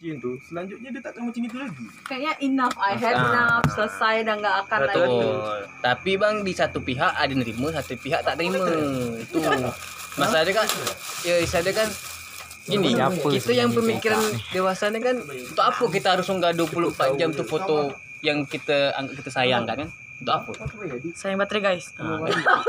bucin 0.00 0.16
tuh 0.16 0.40
selanjutnya 0.40 0.88
dia 0.96 1.02
takkan 1.04 1.28
macam 1.28 1.42
itu 1.44 1.56
lagi 1.60 1.84
Kayaknya 2.08 2.32
enough, 2.40 2.76
I 2.80 2.96
had 2.96 3.12
Ah. 3.12 3.28
enough, 3.28 3.64
selesai 3.68 4.24
dan 4.24 4.40
nggak 4.40 4.56
akan 4.64 4.78
lagi. 4.80 4.96
Betul. 4.96 5.60
Tapi 5.84 6.10
bang 6.16 6.36
di 6.40 6.52
satu 6.56 6.78
pihak 6.80 7.12
ada 7.12 7.32
nerima, 7.36 7.68
satu 7.68 8.00
pihak 8.00 8.24
tak 8.24 8.40
terima. 8.40 8.64
Itu 9.20 9.36
masalahnya 10.16 10.52
kan, 10.56 10.66
ya 11.20 11.34
masalahnya 11.44 11.72
kan 11.76 11.88
ini 12.70 12.88
Siapa 12.92 13.28
kita 13.28 13.52
yang 13.52 13.70
pemikiran 13.76 14.24
dewasa 14.48 14.88
ni 14.88 15.04
kan 15.04 15.20
untuk 15.20 15.64
apa 15.64 15.84
kita 15.92 16.08
harus 16.16 16.26
unggah 16.28 16.52
24 16.56 17.20
jam 17.20 17.28
tu 17.36 17.44
foto 17.44 17.92
yang 18.20 18.48
kita 18.48 18.96
anggap 18.96 19.20
kita 19.20 19.30
sayang 19.30 19.68
kan 19.68 19.84
kan? 19.84 19.88
Sayang 21.16 21.38
baterai 21.38 21.62
guys. 21.62 21.84
Ha, 21.96 22.04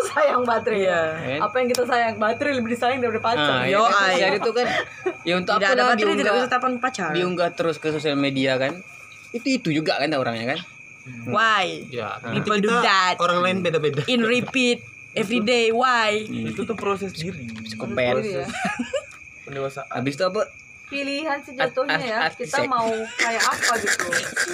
sayang 0.07 0.43
baterai 0.43 0.81
ya. 0.81 1.01
kan? 1.13 1.39
Apa 1.43 1.55
yang 1.59 1.67
kita 1.67 1.83
sayang? 1.83 2.15
Baterai 2.15 2.53
lebih 2.55 2.71
disayang 2.71 2.99
daripada 2.99 3.19
pacar. 3.21 3.55
Ah, 3.57 3.63
Yo, 3.67 3.79
ya, 3.79 3.89
kan? 3.89 4.17
Jadi 4.17 4.37
tu 4.39 4.51
kan 4.51 4.67
ya 5.21 5.33
untuk 5.35 5.53
Tidak 5.53 5.67
apa 5.67 5.75
ada 5.75 5.81
lah 5.81 5.89
baterai 5.91 6.13
tidak 6.13 6.23
bisa 6.23 6.31
diunggah, 6.31 6.49
telepon 6.49 6.73
pacar. 6.79 7.09
diunggah 7.11 7.49
terus 7.51 7.75
ke 7.75 7.91
sosial 7.91 8.15
media 8.15 8.55
kan? 8.55 8.79
Itu 9.31 9.47
itu 9.47 9.69
juga 9.73 9.99
kan 9.99 10.07
orangnya 10.13 10.55
kan? 10.55 10.59
Why? 11.27 11.83
Ya, 11.89 12.21
People 12.31 12.61
do 12.61 12.69
that. 12.69 13.17
orang 13.17 13.41
lain 13.41 13.57
beda-beda. 13.59 14.05
In 14.05 14.21
repeat 14.21 14.85
every 15.11 15.41
day. 15.41 15.73
Why? 15.73 16.23
itu 16.23 16.61
tuh 16.61 16.77
proses 16.77 17.11
diri 17.11 17.51
Psikopat. 17.61 18.21
Iya. 18.21 18.47
pendewasaan 19.43 19.91
Habis 19.91 20.15
tu 20.15 20.23
apa? 20.23 20.47
Pilihan 20.91 21.39
sejatuhnya 21.39 21.97
ya. 21.97 22.19
Kita 22.29 22.67
mau 22.67 22.85
kayak 23.15 23.39
apa 23.41 23.73
gitu. 23.79 24.05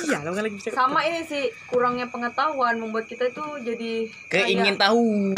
Iya, 0.05 0.22
lo 0.22 0.32
lagi 0.32 0.54
bisa. 0.54 0.70
Sama 0.70 1.02
ini 1.02 1.26
sih 1.26 1.50
kurangnya 1.66 2.05
pengetahuan 2.05 2.77
membuat 2.77 3.04
kita 3.04 3.27
itu 3.27 3.41
jadi 3.60 4.05
Keingin 4.30 4.77
kayak- 4.77 4.80
tahu. 4.80 5.34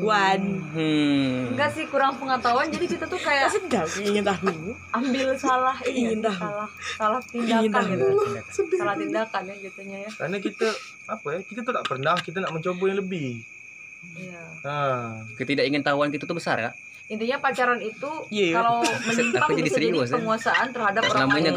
Wan. 0.00 0.42
Hmm. 0.70 1.52
enggak 1.52 1.70
sih 1.70 1.84
kurang 1.84 2.16
pengetahuan 2.16 2.66
jadi 2.66 2.86
kita 2.88 3.04
tuh 3.04 3.18
kayak 3.18 3.46
Sedap 3.48 3.84
ingin 3.96 4.24
tahu. 4.24 4.72
ambil 4.90 5.28
salah 5.36 5.76
Ingin 5.84 6.18
tahu. 6.18 6.40
salah 6.40 6.68
salah 6.96 7.20
Ingin 7.30 7.68
tindakan 7.68 7.84
tahu. 7.84 8.16
gitu 8.48 8.76
salah 8.78 8.94
tindakan 8.96 9.42
ya 9.44 9.56
jatuhnya 9.60 9.98
ya 10.00 10.10
karena 10.10 10.36
kita 10.38 10.68
apa 11.06 11.26
ya 11.28 11.40
kita 11.42 11.60
tuh 11.60 11.72
tak 11.74 11.84
pernah 11.84 12.16
kita 12.16 12.38
nak 12.38 12.48
mencoba 12.50 12.84
yang 12.86 12.98
lebih 12.98 13.44
iya 14.16 14.40
ha 14.62 14.78
Ketidakingin-tahuan 15.36 16.08
kita 16.08 16.24
tuh 16.24 16.34
besar 16.34 16.56
ya. 16.58 16.70
Intinya 17.10 17.36
pacaran 17.40 17.82
itu 17.82 18.10
Iya. 18.30 18.54
kalau 18.54 18.78
menyimpang 19.06 19.50
bisa 19.50 19.58
jadi 19.58 19.70
serius, 19.90 20.08
ya. 20.08 20.14
penguasaan 20.14 20.66
terhadap 20.70 21.02
orang 21.04 21.28
lain 21.28 21.50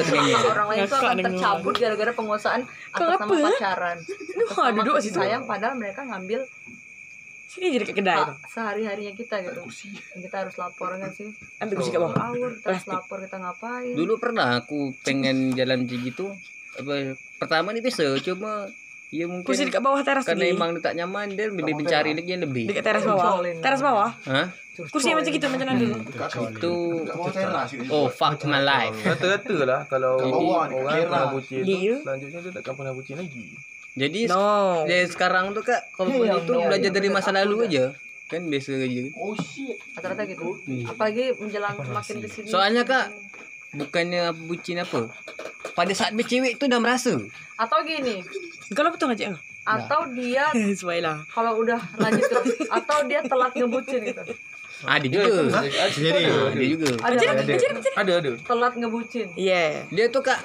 orang 0.44 0.68
lain 0.68 0.80
itu 0.82 0.96
akan 0.96 1.18
tercabut 1.22 1.74
gara-gara 1.78 2.12
penguasaan 2.12 2.62
atas 2.90 3.18
nama 3.22 3.34
pacaran 3.48 3.98
atas 4.02 4.50
nama 4.52 4.70
duduk 4.76 4.94
kasih 4.98 5.06
situ. 5.08 5.20
sayang 5.20 5.44
padahal 5.46 5.76
mereka 5.76 6.02
ngambil 6.04 6.42
Sini 7.46 7.70
jadi 7.70 7.86
kayak 7.86 7.98
kedai. 8.00 8.18
hak 8.18 8.30
sehari-harinya 8.50 9.14
kita 9.14 9.36
gitu 9.40 9.62
kita 10.18 10.36
harus 10.36 10.58
lapor 10.58 10.90
kan 10.92 11.14
sih 11.14 11.30
Ambil 11.62 11.76
kursi 11.78 11.94
bawah. 11.94 12.18
awur 12.18 12.50
kita 12.52 12.66
harus 12.66 12.82
Plastik. 12.82 12.90
lapor 12.90 13.18
kita 13.22 13.38
ngapain 13.38 13.94
Dulu 13.94 14.14
pernah 14.18 14.48
aku 14.58 14.80
pengen 15.06 15.54
jalan 15.54 15.86
gitu. 15.86 16.34
Apa 16.74 17.14
pertama 17.38 17.70
ni 17.70 17.78
biasa 17.78 18.18
cuma 18.26 18.66
ya 19.14 19.30
mungkin 19.30 19.46
Kursi 19.46 19.70
dekat 19.70 19.78
bawah 19.80 20.02
teras 20.02 20.26
karena 20.26 20.42
lagi. 20.44 20.58
emang 20.58 20.70
dia 20.74 20.82
tak 20.82 20.94
nyaman 20.96 21.26
dia 21.32 21.46
lebih 21.46 21.78
mencari 21.78 22.12
lagi 22.12 22.26
yang 22.28 22.42
lebih. 22.42 22.66
Dekat 22.66 22.84
teras 22.84 23.04
bawah. 23.06 23.46
Teras 23.62 23.80
bawah. 23.80 24.10
Hah? 24.26 24.48
Kursi 24.90 25.08
yang 25.08 25.22
macam 25.22 25.30
gitu 25.30 25.46
macam 25.46 25.68
mana 25.68 25.78
dulu? 25.78 25.96
Itu 26.50 26.74
oh 27.88 28.10
fuck 28.10 28.42
my 28.44 28.58
life. 28.58 28.98
rata-rata 29.06 29.56
lah 29.62 29.82
kalau 29.86 30.18
orang 30.18 30.74
pernah 31.06 31.30
bucin 31.30 31.62
tu 31.62 31.70
Iya. 31.70 31.96
selanjutnya 32.02 32.40
dia 32.42 32.52
takkan 32.52 32.74
pernah 32.74 32.90
bucin 32.92 33.16
lagi 33.16 33.46
Jadi 33.94 34.26
No. 34.26 34.82
dari 34.84 35.06
sekarang 35.06 35.54
tuh 35.54 35.62
kak 35.62 35.94
kalau 35.94 36.10
Iya, 36.18 36.42
itu 36.42 36.50
iya, 36.52 36.66
belajar 36.66 36.90
iya, 36.90 36.98
dari 36.98 37.10
masa 37.10 37.30
lalu 37.30 37.70
aja 37.70 37.94
kan 38.26 38.42
biasa 38.44 38.82
aja. 38.82 39.04
Oh 39.14 39.38
shit. 39.38 39.78
rata-rata 39.94 40.26
gitu 40.26 40.58
apalagi 40.90 41.38
menjelang 41.38 41.78
semakin 41.78 42.16
kesini 42.20 42.48
Soalnya 42.50 42.82
kak 42.82 43.14
bukannya 43.72 44.34
bucin 44.42 44.82
apa? 44.82 45.14
Pada 45.72 45.90
saat 45.92 46.14
bercewek 46.14 46.58
tu 46.58 46.66
dah 46.66 46.78
merasa. 46.78 47.14
atau 47.54 47.80
gini 47.82 48.26
Kalau 48.74 48.90
betul 48.92 49.08
ngajak 49.10 49.28
kau. 49.34 49.42
atau 49.64 50.02
dia 50.12 50.52
kalau 51.36 51.64
udah 51.64 51.80
lanjut 51.96 52.28
terus 52.28 52.68
atau 52.68 52.98
dia 53.08 53.24
telat 53.24 53.54
ngebucin 53.56 54.02
gitu. 54.04 54.22
Ada. 54.84 55.06
Juga. 55.08 55.64
Jadi, 55.64 56.24
Ada 56.52 56.64
juga. 56.68 56.88
ada. 57.00 57.14
Ada. 57.16 57.54
Ada. 57.96 58.12
Ada 58.20 58.32
telat 58.44 58.74
ngebucin. 58.76 59.28
Yeah. 59.40 59.88
Dia 59.88 60.12
tuh 60.12 60.20
kak 60.20 60.44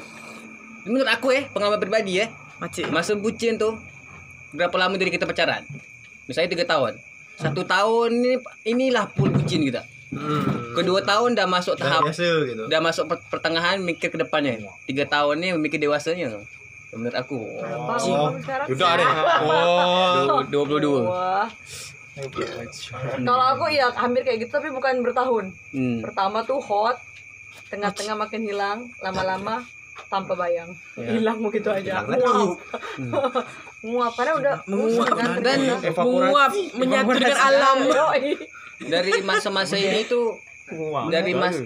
menurut 0.87 1.11
aku 1.11 1.35
eh 1.35 1.51
pengalaman 1.51 1.83
pribadi 1.83 2.23
eh 2.23 2.31
Macam. 2.59 2.87
masa 2.91 3.19
bucin 3.19 3.59
tuh 3.59 3.75
berapa 4.51 4.73
lama 4.79 4.95
dari 4.95 5.11
kita 5.11 5.27
pacaran? 5.27 5.67
Misalnya 6.25 6.55
tiga 6.55 6.65
tahun. 6.65 7.03
Satu 7.35 7.63
tahun 7.63 8.11
ini 8.15 8.35
inilah 8.65 9.11
full 9.13 9.31
bucin 9.31 9.63
kita. 9.63 9.83
Hmm. 10.09 10.73
kedua 10.73 11.05
tahun 11.05 11.37
dah 11.37 11.45
masuk 11.45 11.77
tahap 11.77 12.01
biasa 12.01 12.25
gitu. 12.49 12.65
dah 12.65 12.81
masuk 12.81 13.13
per- 13.13 13.21
pertengahan 13.29 13.77
mikir 13.77 14.09
ke 14.09 14.17
depannya. 14.17 14.57
Tiga 14.87 15.05
tahun 15.05 15.37
ni 15.37 15.53
mikir 15.53 15.77
dewasanya 15.77 16.33
menurut 16.95 17.17
aku 17.17 17.39
Oh, 17.39 18.33
Udah 18.69 18.91
deh. 18.97 19.09
Oh. 19.45 20.41
dua 20.49 20.65
puluh 20.65 20.81
dua. 20.81 21.49
Kalau 23.23 23.45
aku 23.55 23.71
ya 23.71 23.95
hampir 23.95 24.27
kayak 24.27 24.47
gitu 24.47 24.59
tapi 24.59 24.75
bukan 24.75 25.05
bertahun. 25.05 25.55
hmm. 25.71 26.03
Pertama 26.03 26.43
tuh 26.43 26.59
hot, 26.59 26.99
tengah-tengah 27.71 28.19
makin 28.19 28.43
hilang, 28.43 28.79
lama-lama 28.99 29.63
tanpa 30.11 30.35
bayang. 30.35 30.75
Ya. 30.99 31.15
Hilang 31.15 31.39
begitu 31.39 31.71
aja. 31.71 32.03
Nguap. 32.03 32.59
Nguap 33.87 34.13
karena 34.19 34.33
udah 34.35 34.55
Menguap 34.67 35.15
dan 35.39 35.59
Menguap 35.95 36.51
menyatu 36.75 37.11
dengan 37.15 37.39
alam. 37.39 37.77
Dari 38.95 39.23
masa-masa 39.23 39.75
ini 39.75 40.07
tuh 40.07 40.39
dari 41.09 41.33
mas 41.35 41.57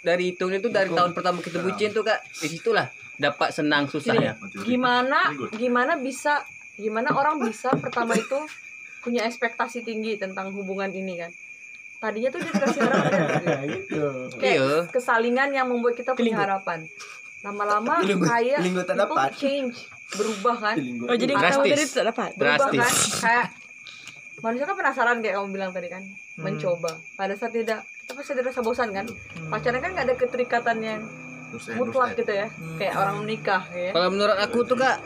dari 0.00 0.36
itu 0.36 0.44
itu 0.46 0.68
dari 0.68 0.86
tahun 0.86 1.16
pertama 1.16 1.40
kita 1.40 1.60
bucin 1.60 1.90
tuh 1.90 2.04
kak 2.04 2.20
di 2.38 2.46
situlah 2.46 2.86
dapat 3.20 3.52
senang 3.52 3.84
susahnya 3.84 4.40
Gimana 4.64 5.36
gimana 5.52 6.00
bisa 6.00 6.40
gimana 6.80 7.12
orang 7.12 7.44
bisa 7.44 7.68
pertama 7.76 8.16
itu 8.16 8.40
punya 9.04 9.28
ekspektasi 9.28 9.84
tinggi 9.84 10.16
tentang 10.16 10.52
hubungan 10.56 10.88
ini 10.88 11.20
kan. 11.20 11.32
Tadinya 12.00 12.32
tuh 12.32 12.40
dia 12.40 12.52
dikasih 12.56 12.80
harapan 12.80 13.20
kayak 14.40 14.56
iya 14.56 14.76
kesalingan 14.88 15.52
yang 15.52 15.68
membuat 15.68 16.00
kita 16.00 16.16
punya 16.16 16.40
harapan. 16.40 16.88
Lama-lama 17.44 18.00
kayak 18.04 18.60
linggo 18.64 18.84
tak 18.84 18.96
people 18.96 19.16
dapat. 19.16 19.30
change, 19.36 19.76
berubah 20.16 20.56
kan? 20.56 20.76
Oh 21.08 21.16
jadi 21.16 21.32
Drastis. 21.36 21.72
tadi 21.76 21.84
tak 22.00 22.06
dapat. 22.12 22.30
Berubah 22.40 22.68
Drastis. 22.72 22.80
kan? 22.80 22.96
Kayak 23.20 23.46
manusia 24.40 24.64
kan 24.64 24.76
penasaran 24.76 25.16
kayak 25.20 25.34
kamu 25.36 25.48
bilang 25.52 25.70
tadi 25.72 25.88
kan, 25.92 26.02
mencoba. 26.40 26.92
Pada 27.16 27.36
saat 27.36 27.52
tidak, 27.52 27.84
kita 27.84 28.12
pasti 28.16 28.32
ada 28.32 28.42
rasa 28.48 28.60
bosan 28.64 28.88
kan? 28.92 29.06
Pacaran 29.52 29.80
kan 29.80 29.90
gak 29.96 30.04
ada 30.08 30.14
keterikatan 30.16 30.76
yang 30.80 31.00
mutlak 31.72 32.14
gitu 32.14 32.32
ya, 32.32 32.46
kayak 32.76 32.94
orang 32.94 33.16
menikah 33.20 33.62
ya. 33.68 33.90
Kalau 33.90 34.08
menurut 34.08 34.36
aku 34.36 34.62
tuh 34.62 34.76
kak, 34.76 35.02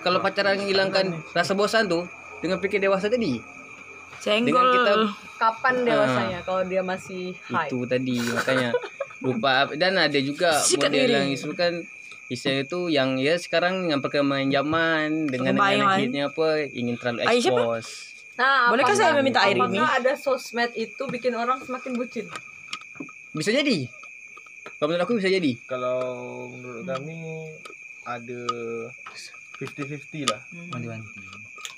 kalau 0.00 0.18
pacaran 0.18 0.56
menghilangkan 0.56 1.06
rasa 1.30 1.52
bosan 1.52 1.84
tuh 1.84 2.06
dengan 2.38 2.56
pikir 2.56 2.78
dewasa 2.78 3.06
tadi, 3.06 3.42
Senggol. 4.18 4.46
Dengan 4.48 4.64
kita- 4.68 5.16
Kapan 5.38 5.74
dewasanya 5.82 6.38
kalau 6.42 6.62
dia 6.64 6.82
masih 6.82 7.30
high? 7.46 7.66
itu 7.66 7.78
tadi 7.84 8.18
makanya 8.24 8.74
lupa 9.18 9.70
dan 9.72 9.94
ada 9.96 10.18
juga 10.18 10.50
Sikat 10.60 10.90
model 10.90 11.10
yang 11.12 11.28
isu 11.30 11.54
kan 11.54 11.78
isu 12.26 12.48
itu 12.60 12.80
yang 12.88 13.14
ya 13.16 13.34
sekarang 13.34 13.86
dengan 13.86 13.98
perkembangan 13.98 14.50
zaman 14.52 15.08
dengan 15.24 15.54
hidnya 15.94 16.26
apa 16.26 16.66
ingin 16.68 16.94
terlalu 16.94 17.22
Ah, 17.22 17.30
siapa? 17.30 17.54
expose. 17.54 17.90
Nah, 18.34 18.66
Bolehkah 18.68 18.92
apakah- 18.92 18.98
saya 19.00 19.14
meminta 19.14 19.40
air 19.40 19.54
ini? 19.54 19.78
Apakah 19.78 19.90
ada 19.96 20.12
sosmed 20.14 20.70
itu 20.74 21.02
bikin 21.06 21.32
orang 21.32 21.58
semakin 21.58 21.94
bucin? 21.94 22.26
Bisa 23.30 23.50
jadi. 23.50 23.86
Kalau 24.76 24.86
menurut 24.86 25.02
aku 25.02 25.14
bisa 25.16 25.28
jadi. 25.28 25.52
kalau 25.64 25.98
menurut 26.46 26.84
kami 26.84 27.16
ada 28.04 28.40
50-50 29.56 30.24
lah 30.24 30.40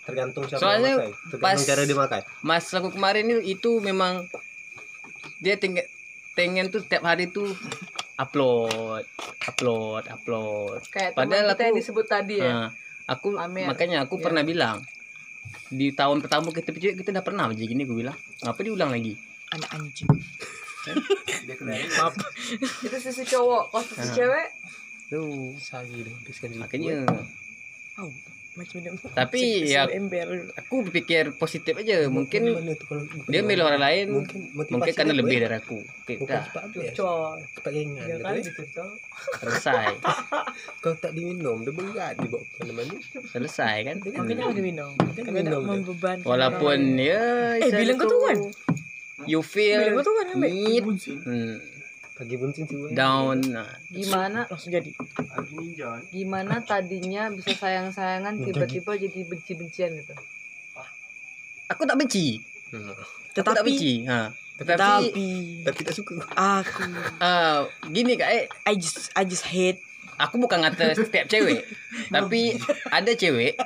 Tergantung 0.00 0.44
siapa 0.44 0.58
Soalnya 0.58 0.90
yang 0.90 1.00
makai. 1.00 1.12
Tergantung 1.30 1.66
cara 1.66 1.82
dia 1.82 1.96
makai. 1.96 2.22
Mas 2.40 2.66
aku 2.68 2.88
kemarin 2.90 3.24
itu, 3.28 3.40
itu 3.48 3.70
memang 3.78 4.26
dia 5.38 5.54
tinggal 5.54 5.86
pengen 6.32 6.66
tuh 6.68 6.82
tiap 6.82 7.04
hari 7.04 7.28
tuh 7.28 7.52
upload, 8.16 9.04
upload, 9.44 10.02
upload. 10.06 10.80
Kayak 10.88 11.14
Padahal 11.14 11.46
kita 11.48 11.62
yang 11.62 11.70
aku- 11.70 11.80
disebut 11.80 12.06
tadi 12.06 12.36
ya. 12.36 12.50
Nah, 12.50 12.68
aku 13.06 13.32
Pamer. 13.32 13.66
makanya 13.66 13.98
aku 14.02 14.16
Iya. 14.16 14.24
pernah 14.24 14.42
bilang 14.42 14.76
di 15.68 15.90
tahun 15.90 16.18
pertama 16.20 16.50
kita 16.50 16.70
kita 16.72 17.10
udah 17.10 17.24
pernah 17.24 17.44
macam 17.46 17.60
gini 17.60 17.82
aku 17.82 17.94
bilang. 17.94 18.16
Ngapa 18.40 18.60
diulang 18.60 18.90
lagi? 18.90 19.14
Anak 19.50 19.70
anjing. 19.72 20.10
Itu 22.80 22.96
sisi 22.98 23.22
cowok, 23.26 23.62
kalau 23.68 23.84
sisi 23.84 24.00
Ah. 24.02 24.14
cewek 24.14 24.48
Tuh. 25.10 25.58
Sagi 25.58 26.00
deh. 26.00 26.14
Habiskan. 26.14 26.54
Makanya 26.56 27.02
Au. 27.96 28.06
Macam? 28.50 28.82
Tapi 29.12 29.42
ya- 29.64 29.86
aku 30.52 30.82
berpikir 30.82 31.30
positif 31.32 31.74
aja. 31.76 32.02
Mungkin 32.06 32.50
dia 33.26 33.40
milih 33.40 33.62
orang 33.64 33.78
lain 33.80 34.06
Mungkin 34.12 34.38
mungkin 34.54 34.90
karena 34.92 35.10
lebih 35.12 35.38
dari 35.40 35.56
aku. 35.56 35.78
Coy. 35.78 36.18
Cepat 37.46 37.72
gengan 37.72 38.04
Ya 38.04 38.14
gitu 38.16 38.22
kan 38.24 38.34
eh. 38.34 38.42
gitu 38.42 38.62
selesai. 39.38 39.86
Kalau 40.82 40.96
tak 40.96 41.12
diminum, 41.12 41.62
dia 41.62 41.72
berat 41.72 42.14
dibawa 42.16 42.42
ke 42.44 42.54
mana-mana. 42.60 42.94
Selesai 43.24 43.76
kan? 43.82 43.96
Makanya 44.02 44.44
ada 44.46 44.60
minum. 44.60 44.90
Kan 44.94 45.10
Kena 45.16 45.30
minum 45.32 45.60
dia. 45.60 45.70
membebankan. 45.72 46.26
Walaupun 46.26 46.78
ya 46.96 47.22
Eh, 47.56 47.70
bilang 47.72 47.96
kau 47.96 48.06
tu 48.08 48.18
kan? 48.20 48.38
You 49.28 49.44
feel 49.44 50.00
tu 50.00 50.12
kan 50.16 50.26
bucin 50.84 51.16
hmm. 51.20 51.56
Lagi 52.20 52.36
sih 52.36 52.64
gue. 52.68 52.92
down 52.92 53.40
nah, 53.48 53.64
Gimana? 53.88 54.44
Langsung 54.44 54.68
jadi. 54.68 54.92
Gimana 56.12 56.60
tadinya 56.60 57.32
bisa 57.32 57.56
sayang-sayangan 57.56 58.44
tiba-tiba 58.44 58.92
jadi 59.00 59.24
benci-bencian 59.24 59.96
gitu. 59.96 60.12
aku 61.72 61.88
tak 61.88 61.96
benci. 61.96 62.44
Aku 62.68 63.40
tak 63.40 63.64
Tetapi 63.64 63.72
benci 63.72 63.94
ha. 64.04 64.28
tetapi 64.60 64.76
tapi 64.76 65.26
Tapi 65.64 65.80
tak 65.80 65.94
suka. 65.96 66.20
aku. 66.36 66.84
Ah, 67.24 67.64
gini 67.88 68.20
kak 68.20 68.28
eh, 68.28 68.44
I 68.68 68.76
just 68.76 69.08
I 69.16 69.24
just 69.24 69.48
hate. 69.48 69.80
Aku 70.20 70.36
bukan 70.36 70.60
ngata 70.60 70.92
setiap 70.92 71.24
cewek 71.32 71.64
tapi 72.14 72.60
ada 72.92 73.16
cewek 73.16 73.56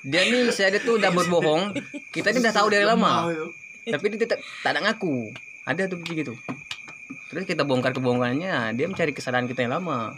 dia 0.00 0.24
ni 0.32 0.48
saya 0.48 0.72
ada 0.72 0.80
tuh 0.80 0.96
dah 0.96 1.12
berbohong 1.12 1.76
kita 2.08 2.32
ni 2.32 2.40
dah 2.40 2.54
tahu 2.56 2.72
dari 2.72 2.88
lama 2.88 3.28
tapi 3.92 4.06
dia 4.14 4.18
tetap 4.24 4.38
tak 4.62 4.70
nak 4.78 4.82
ngaku. 4.86 5.34
Ada 5.66 5.90
tuh 5.90 5.98
macam 6.00 6.14
gitu. 6.16 6.34
Terus 7.30 7.44
kita 7.46 7.62
bongkar 7.62 7.94
kebohongannya 7.94 8.74
dia 8.74 8.86
mencari 8.90 9.14
kesalahan 9.14 9.46
kita 9.46 9.66
yang 9.66 9.78
lama. 9.78 10.14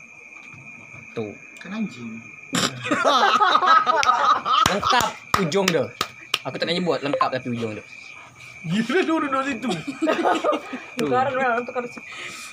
Tuh. 1.13 1.37
Kan 1.61 1.77
anjing. 1.77 2.21
lengkap 4.73 5.09
ujung 5.45 5.67
dia. 5.69 5.85
Aku 6.43 6.57
tak 6.59 6.67
nak 6.69 6.75
nyebut 6.77 6.99
lengkap 7.05 7.29
tapi 7.37 7.49
ujung 7.53 7.77
dia. 7.77 7.85
Gila 8.63 9.01
dulu 9.03 9.27
dulu 9.27 9.43
situ. 9.43 9.69
Tukar 10.99 11.27
memang 11.35 11.67
tukar. 11.67 11.83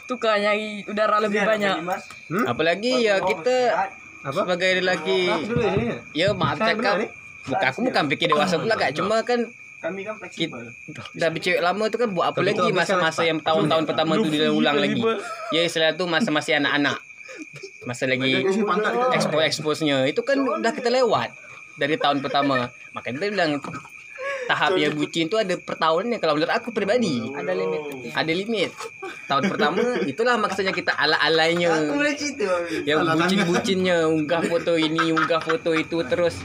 Tukar 0.10 0.36
nyari 0.42 0.83
udara 0.89 1.21
lebih 1.21 1.45
banyak. 1.45 1.86
apalagi 2.50 3.06
ya 3.06 3.21
kita 3.21 3.57
Apa? 4.19 4.44
sebagai 4.44 4.83
lelaki 4.83 5.31
ya 6.12 6.36
maaf 6.36 6.60
cakap. 6.60 7.07
bukan 7.48 7.66
aku 7.71 7.80
bukan 7.88 8.04
fikir 8.12 8.27
dewasa 8.27 8.60
pula 8.60 8.75
kak. 8.75 8.92
Cuma 8.98 9.24
kan 9.24 9.48
Kami 9.80 10.04
kan 10.04 10.16
fleksibel. 10.20 10.76
dah 11.16 11.30
bercewek 11.31 11.64
lama 11.64 11.88
tu 11.88 11.96
kan 11.96 12.12
buat 12.12 12.36
apa 12.36 12.44
Tapi 12.44 12.48
lagi 12.52 12.60
habiskan 12.68 13.00
masa-masa 13.00 13.22
yang 13.24 13.40
tahun-tahun 13.40 13.84
pertama 13.88 14.20
tu 14.20 14.28
dia 14.28 14.52
ulang 14.52 14.76
lagi? 14.76 15.00
ya 15.56 15.64
istilah 15.64 15.96
tu 15.96 16.04
masa 16.04 16.30
masih 16.36 16.60
anak-anak. 16.60 17.00
Masa 17.88 18.04
lagi 18.04 18.44
exposenya 19.48 20.04
itu 20.04 20.20
kan 20.20 20.36
dah 20.60 20.76
kita 20.76 20.92
lewat 20.92 21.31
dari 21.80 21.96
tahun 21.96 22.20
pertama. 22.20 22.68
Makanya 22.92 23.24
dia 23.24 23.30
bilang 23.31 23.52
tahap 24.50 24.74
yang 24.81 24.98
bucin 24.98 25.30
tu 25.30 25.38
ada 25.38 25.54
pertahunannya 25.54 26.18
kalau 26.18 26.34
menurut 26.34 26.50
aku 26.50 26.74
pribadi 26.74 27.22
ada 27.38 27.54
limit 27.54 27.81
nanti. 27.86 28.10
ada 28.18 28.31
limit. 28.34 28.72
Tahun 29.30 29.44
pertama 29.46 29.81
itulah 30.10 30.36
maksudnya 30.42 30.74
kita 30.74 30.98
ala-alainya. 30.98 31.94
Yang 32.81 33.00
bucin-bucinnya. 33.13 34.10
Unggah 34.10 34.42
foto 34.42 34.74
ini 34.74 35.13
unggah 35.13 35.38
foto 35.38 35.78
itu 35.78 36.01
terus 36.10 36.42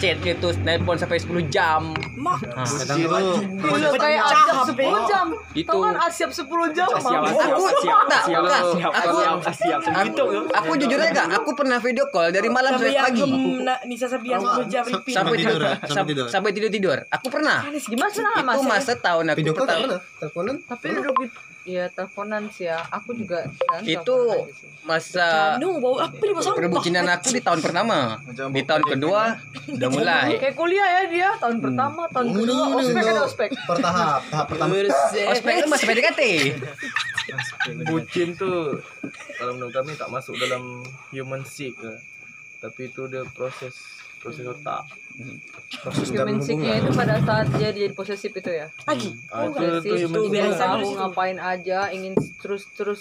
chat 0.00 0.16
itu 0.24 0.48
nelpon 0.64 0.96
sampai 0.96 1.20
10 1.20 1.52
jam. 1.52 1.92
Mak, 2.16 2.40
ha. 2.56 2.62
Kadang 2.64 2.98
tu 3.04 3.32
Gila 3.60 3.90
kayak 4.00 4.22
asiap 4.24 4.56
10 4.72 5.10
jam. 5.10 5.26
Itu. 5.52 5.76
Kan 5.76 5.96
asiap 6.08 6.30
10 6.32 6.48
jam. 6.72 6.88
aku 6.88 7.64
tak 8.08 8.22
aku 8.92 9.18
aku, 9.92 10.22
aku 10.56 10.70
jujur 10.80 10.98
aja 11.00 11.28
aku 11.36 11.50
pernah 11.52 11.78
video 11.82 12.08
call 12.08 12.32
dari 12.32 12.48
malam 12.48 12.80
sampai 12.80 12.96
pagi. 12.96 13.28
Nisa 13.84 14.06
Sabian 14.08 14.40
10 14.40 14.72
jam 14.72 14.84
sampai 14.88 15.36
tidur, 15.36 15.60
tidur? 15.60 15.72
Sampai 15.84 15.92
sampai 15.92 16.08
tidur. 16.08 16.26
sampai 16.30 16.50
tidur 16.54 16.98
aku 17.42 17.66
pernah 17.66 17.82
Gimana 17.82 18.10
sih 18.14 18.22
itu 18.22 18.42
mas? 18.46 18.62
masa 18.62 18.92
tahun 18.94 19.24
aku 19.32 19.38
video 19.42 19.52
call 19.52 19.66
tak 19.66 19.76
pertama? 19.82 19.98
Teleponan? 20.20 20.56
Tapi 20.68 20.86
duduk 20.94 21.14
di 21.18 21.28
ya 21.62 21.84
teleponan 21.90 22.42
sih 22.50 22.66
ya. 22.66 22.78
Aku 22.90 23.10
juga 23.14 23.46
kan, 23.46 23.82
itu 23.86 24.16
masa 24.82 25.58
Anu 25.58 25.78
bau 25.78 25.98
apa 26.02 26.18
di 26.18 26.34
pasang 26.34 26.58
perbucinan 26.58 27.06
aku 27.06 27.28
di 27.30 27.38
tahun 27.38 27.60
pertama 27.62 28.18
di 28.50 28.62
tahun 28.66 28.82
kedua 28.82 29.38
udah 29.70 29.88
mulai 29.94 30.42
Kayak 30.42 30.58
kuliah 30.58 30.88
ya 30.90 31.02
dia 31.06 31.28
tahun 31.38 31.62
pertama, 31.62 32.10
tahun 32.10 32.34
kedua, 32.34 32.64
ospek 32.82 33.02
ada 33.06 33.22
ospek. 33.22 33.50
Pertahap, 33.62 34.20
tahap 34.26 34.46
pertama. 34.50 34.74
ospek 35.30 35.52
itu 35.62 35.68
masih 35.70 35.86
PDKT 35.86 36.22
Bucin 37.88 38.34
tu 38.34 38.74
kalau 39.38 39.52
menurut 39.58 39.74
kami 39.74 39.94
tak 39.94 40.10
masuk 40.10 40.34
dalam 40.38 40.82
human 41.14 41.42
sick 41.46 41.78
ke. 41.78 41.92
Tapi 42.62 42.90
itu 42.90 43.10
dia 43.10 43.26
proses 43.34 43.74
proses 44.22 44.46
otak. 44.46 44.86
Proses 45.74 46.08
Human 46.08 46.36
sicknya 46.38 46.78
itu 46.78 46.90
pada 46.90 47.16
saat 47.18 47.48
dia 47.52 47.68
jadi 47.68 47.90
posesif 47.90 48.30
itu 48.30 48.50
ya. 48.50 48.68
lagi. 48.82 49.10
Ah, 49.28 49.44
Oh, 49.44 49.56
itu 49.78 49.92
Itu 49.98 50.20
sick. 50.20 50.30
biasa. 50.30 50.64
tahu 50.76 50.88
ngapain 50.94 51.38
aja, 51.38 51.88
ingin 51.88 52.12
terus-terus 52.36 53.00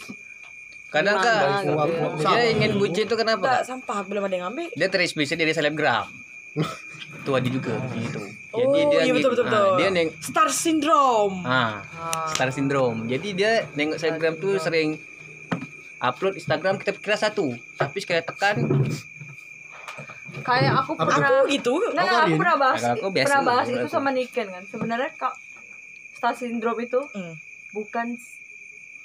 kadang 0.87 1.15
gimana 1.17 1.39
kan 1.47 1.63
gitu 1.63 1.71
ya. 2.19 2.29
dia 2.29 2.43
ingin 2.49 2.71
bucin 2.75 3.03
itu 3.03 3.09
Tak 3.09 3.21
kenapa 3.21 3.49
sampah 3.61 4.03
belum 4.03 4.21
ada 4.21 4.35
yang 4.35 4.47
ambil. 4.49 4.67
dia 4.69 4.87
terinspirasi 4.87 5.35
dari 5.35 5.51
selebgram 5.51 6.03
itu 7.17 7.31
ada 7.31 7.47
juga 7.47 7.79
gitu 7.93 8.19
Oh, 8.51 8.75
jadi 8.75 8.83
dia 8.85 8.99
iya, 9.01 9.13
betul, 9.15 9.31
betul, 9.31 9.45
ah, 9.45 9.47
betul. 9.47 9.69
dia 9.79 9.87
neng 9.89 10.09
Star 10.19 10.51
syndrome. 10.51 11.39
ah 11.41 11.79
Ah. 11.95 12.27
star 12.27 12.51
syndrome 12.51 13.07
jadi 13.07 13.27
dia 13.31 13.51
nengok 13.71 13.95
selebgram 13.97 14.35
tuh 14.35 14.59
sering 14.59 14.99
upload 15.97 16.35
Instagram 16.35 16.75
kita 16.75 16.91
kira 16.93 17.15
satu 17.15 17.47
tapi 17.73 17.97
sekali 17.97 18.19
tekan 18.21 18.59
Kayak 20.39 20.74
aku 20.80 20.92
Apa 20.95 21.04
pernah 21.06 21.30
Aku 21.36 21.51
gitu. 21.51 21.74
Nah, 21.92 22.01
nah, 22.01 22.24
aku 22.24 22.36
pernah 22.36 22.57
bahas, 22.57 22.81
Aku 22.88 23.07
biasa 23.10 23.28
pernah 23.28 23.44
bahas 23.44 23.68
itu 23.68 23.88
sama 23.88 24.10
Niken 24.10 24.48
kan. 24.48 24.63
Sebenarnya 24.66 25.12
kak 25.13 25.36
star 26.16 26.33
syndrome 26.33 26.80
itu 26.81 27.01
Hmm. 27.12 27.36
bukan 27.72 28.16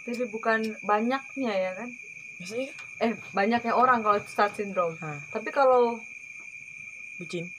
tapi 0.03 0.23
bukan 0.27 0.63
banyaknya 0.81 1.53
ya 1.53 1.71
kan. 1.75 1.91
Biasanya 2.39 2.69
Eh, 2.97 3.13
banyaknya 3.31 3.73
orang 3.73 4.01
kalau 4.01 4.17
star 4.23 4.49
syndrome. 4.49 4.95
Hah. 4.97 5.19
Tapi 5.31 5.51
kalau 5.51 5.99
bucin. 7.17 7.51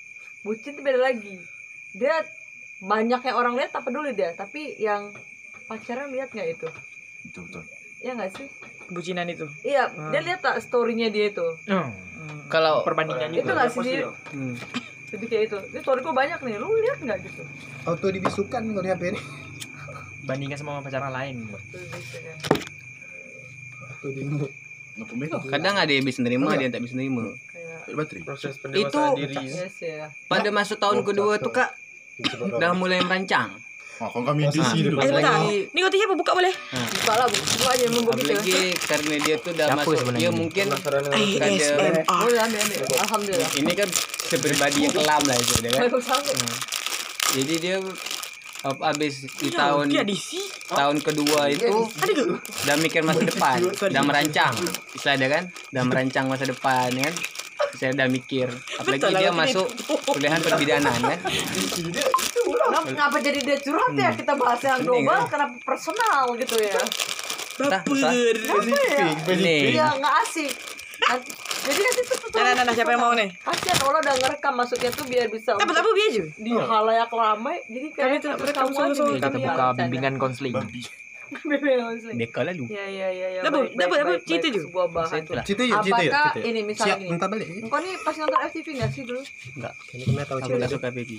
bucin 0.41 0.71
itu 0.71 0.81
beda 0.81 0.97
lagi. 1.03 1.35
Dia 1.91 2.23
banyaknya 2.79 3.33
orang 3.33 3.53
lihat 3.53 3.69
tak 3.69 3.83
peduli 3.83 4.13
dia, 4.13 4.31
tapi 4.31 4.77
yang 4.77 5.11
pacaran 5.65 6.07
lihat 6.09 6.31
nggak 6.31 6.49
itu? 6.53 6.67
Betul 7.25 7.41
betul. 7.45 7.63
Iya 7.97 8.11
nggak 8.13 8.31
sih? 8.31 8.47
Bucinan 8.87 9.27
itu. 9.27 9.43
Iya, 9.61 9.89
Ah. 9.89 10.09
dia 10.09 10.21
lihat 10.23 10.39
tak 10.39 10.61
storynya 10.61 11.09
dia 11.09 11.27
itu. 11.27 11.43
Hmm. 11.67 11.91
Kalau 12.47 12.81
Perbandingan 12.81 13.29
Itu 13.31 13.47
nggak 13.47 13.69
sih 13.69 13.81
dia? 13.83 14.07
hmm, 14.07 14.53
Jadi 15.07 15.25
kayak 15.25 15.43
itu. 15.47 15.57
Ini 15.69 15.79
storyku 15.79 16.11
banyak 16.11 16.39
nih, 16.41 16.55
lu 16.57 16.67
lihat 16.77 16.99
nggak 16.99 17.17
gitu? 17.23 17.43
Auto 17.83 18.07
dibisukan 18.07 18.61
kalau 18.61 18.81
di 18.81 18.89
HP 18.89 19.03
ni. 19.11 19.21
bandingkan 20.23 20.59
sama 20.59 20.83
pacaran 20.83 21.07
lain 21.09 21.47
kan. 21.47 21.61
Auto 23.87 24.07
di 24.11 24.21
kadang 25.47 25.75
ada 25.77 25.91
yang 25.93 26.03
bisa 26.03 26.19
nerima 26.19 26.49
ada 26.49 26.57
yang 26.59 26.73
tak 26.73 26.81
bisa 26.81 26.97
nerima 26.97 27.29
Kayak 27.47 28.25
Proses 28.25 28.57
pendewasaan 28.57 29.13
Itu- 29.13 29.15
diri. 29.15 29.45
yes 29.45 29.77
ya. 29.79 30.09
pada 30.25 30.49
masa 30.49 30.73
tahun 30.75 31.05
kedua 31.05 31.37
tuh 31.37 31.53
kak 31.53 31.69
dah 32.57 32.73
mulai 32.73 32.99
merancang 32.99 33.61
Oh, 33.97 34.07
kalau 34.07 34.25
kami 34.27 34.45
Posisi 34.45 34.61
DC 34.61 34.73
dulu. 34.85 34.97
Eh, 34.97 35.09
sebentar. 35.09 35.33
Apalagi- 35.33 35.65
Ni 35.67 35.79
kau 35.79 35.89
tiap 35.89 36.09
buka 36.13 36.31
boleh? 36.31 36.53
Buka 36.69 37.13
lah, 37.15 37.27
buka 37.27 37.67
aja 37.67 37.85
memang 37.87 38.03
begitu. 38.07 38.29
apalagi 38.29 38.59
karena 38.79 39.15
dia 39.17 39.35
tuh 39.37 39.51
dah 39.51 39.65
Siapa 39.67 39.79
masuk 39.79 39.97
dia 40.13 40.21
ini? 40.23 40.37
mungkin 40.37 40.65
Penasaran 40.67 41.01
dengan 41.01 41.17
Kan 41.17 41.49
dia- 41.49 41.57
ASMR. 41.57 41.93
Boleh 42.05 42.39
ambil 42.39 42.59
ambil. 42.61 42.79
Alhamdulillah. 42.99 43.49
ini 43.55 43.71
kan 43.73 43.89
sepribadi 44.23 44.77
yang 44.79 44.93
kelam 44.93 45.21
lah 45.23 45.35
itu 45.35 45.53
dia 45.55 45.69
kan 45.69 45.79
Waalaikumsalam. 45.79 46.37
jadi 47.33 47.53
dia 47.57 47.75
ab- 48.59 48.83
abis 48.85 49.13
di 49.33 49.47
Ya, 49.47 49.57
tahun 49.57 49.85
tahun 50.67 50.95
kedua 50.99 51.41
itu 51.47 51.73
Ada 51.95 52.11
ke? 52.11 52.23
dah 52.65 52.75
mikir 52.77 53.01
masa 53.01 53.21
depan 53.23 53.57
dah 53.87 54.03
merancang 54.03 54.53
istilah 54.91 55.15
dia 55.15 55.29
kan 55.31 55.43
dah 55.69 55.83
merancang 55.83 56.25
masa 56.25 56.43
depan 56.43 56.91
kan 56.91 57.13
saya 57.73 57.93
dah 57.93 58.07
mikir 58.07 58.45
apalagi 58.75 59.01
Betul 59.01 59.11
dia 59.15 59.31
masuk 59.31 59.67
kuliahan 60.05 60.39
perbidanan 60.39 60.97
kan 60.97 61.19
Kenapa, 62.69 63.17
jadi 63.17 63.39
dia 63.39 63.57
curhat 63.57 63.91
ya? 63.93 64.09
Kita 64.11 64.33
bahas 64.33 64.59
yang 64.61 64.79
global, 64.81 65.19
kan? 65.21 65.29
kenapa 65.29 65.55
personal 65.61 66.25
gitu 66.35 66.55
ya? 66.57 66.75
Baper. 67.57 68.35
Kenapa 68.37 68.77
ya? 68.85 69.07
Iya, 69.67 69.87
nggak 69.95 70.15
asik. 70.23 70.51
Nanti- 70.99 71.33
Jadi 71.57 71.79
nanti 71.79 72.01
tuh 72.01 72.17
tuh- 72.17 72.31
Nah, 72.31 72.43
nah, 72.43 72.53
nah, 72.53 72.63
nah, 72.63 72.73
siapa 72.73 72.91
yang 72.91 73.01
mau 73.01 73.11
nih? 73.11 73.29
Kasian 73.37 73.77
Allah 73.81 73.99
udah 73.99 74.15
ngerekam 74.15 74.53
masuknya 74.55 74.89
tuh 74.89 75.03
biar 75.03 75.27
bisa 75.27 75.51
Apa 75.51 75.63
untuk 75.63 75.75
tapi 75.75 75.89
biar 75.91 76.09
aja. 76.09 76.23
di 76.37 76.51
halayak 76.53 77.11
ramai. 77.11 77.57
Jadi 77.65 77.87
kayak 77.89 78.07
Kami 78.07 78.15
tetap 78.17 78.37
terus 78.37 78.49
rekam 78.49 78.67
nih, 78.67 79.11
kita 79.11 79.29
buka 79.31 79.65
bimbingan 79.73 80.13
konseling 80.15 80.53
Bimbingan 81.43 81.81
konseling. 81.85 82.17
beka 82.17 82.39
lalu 82.41 82.65
Ya 82.67 82.85
ya 82.87 83.07
ya 83.09 83.27
ya. 83.29 83.41
Dapat- 83.41 83.73
dapat- 83.73 83.99
dapat 83.99 84.15
baik. 84.23 84.41
juga. 84.47 84.59
Sebuah 84.63 84.85
saya 85.03 85.21
bahan. 85.27 85.43
Cerita 85.43 85.63
yuk, 85.65 85.77
cerita 85.81 86.01
yuk, 86.01 86.13
Apakah 86.13 86.31
ini 86.41 86.59
misalnya 86.63 86.87
Siap, 86.87 86.99
gini? 86.99 87.09
minta 87.11 87.25
balik. 87.27 87.47
Engkau 87.57 87.79
nih 87.79 87.93
pasti 87.99 88.19
nonton 88.21 88.39
FTV 88.45 88.67
nggak 88.73 88.89
sih 88.89 89.01
dulu? 89.03 89.21
enggak 89.53 89.73
kena 89.83 90.23
tahu 90.23 90.37
tak 90.39 90.69
suka 90.69 90.87
baby 90.89 91.17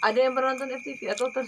Ada 0.00 0.18
yang 0.20 0.32
pernah 0.32 0.52
nonton 0.52 0.70
FTV 0.72 1.00
atau 1.08 1.28
ter 1.28 1.44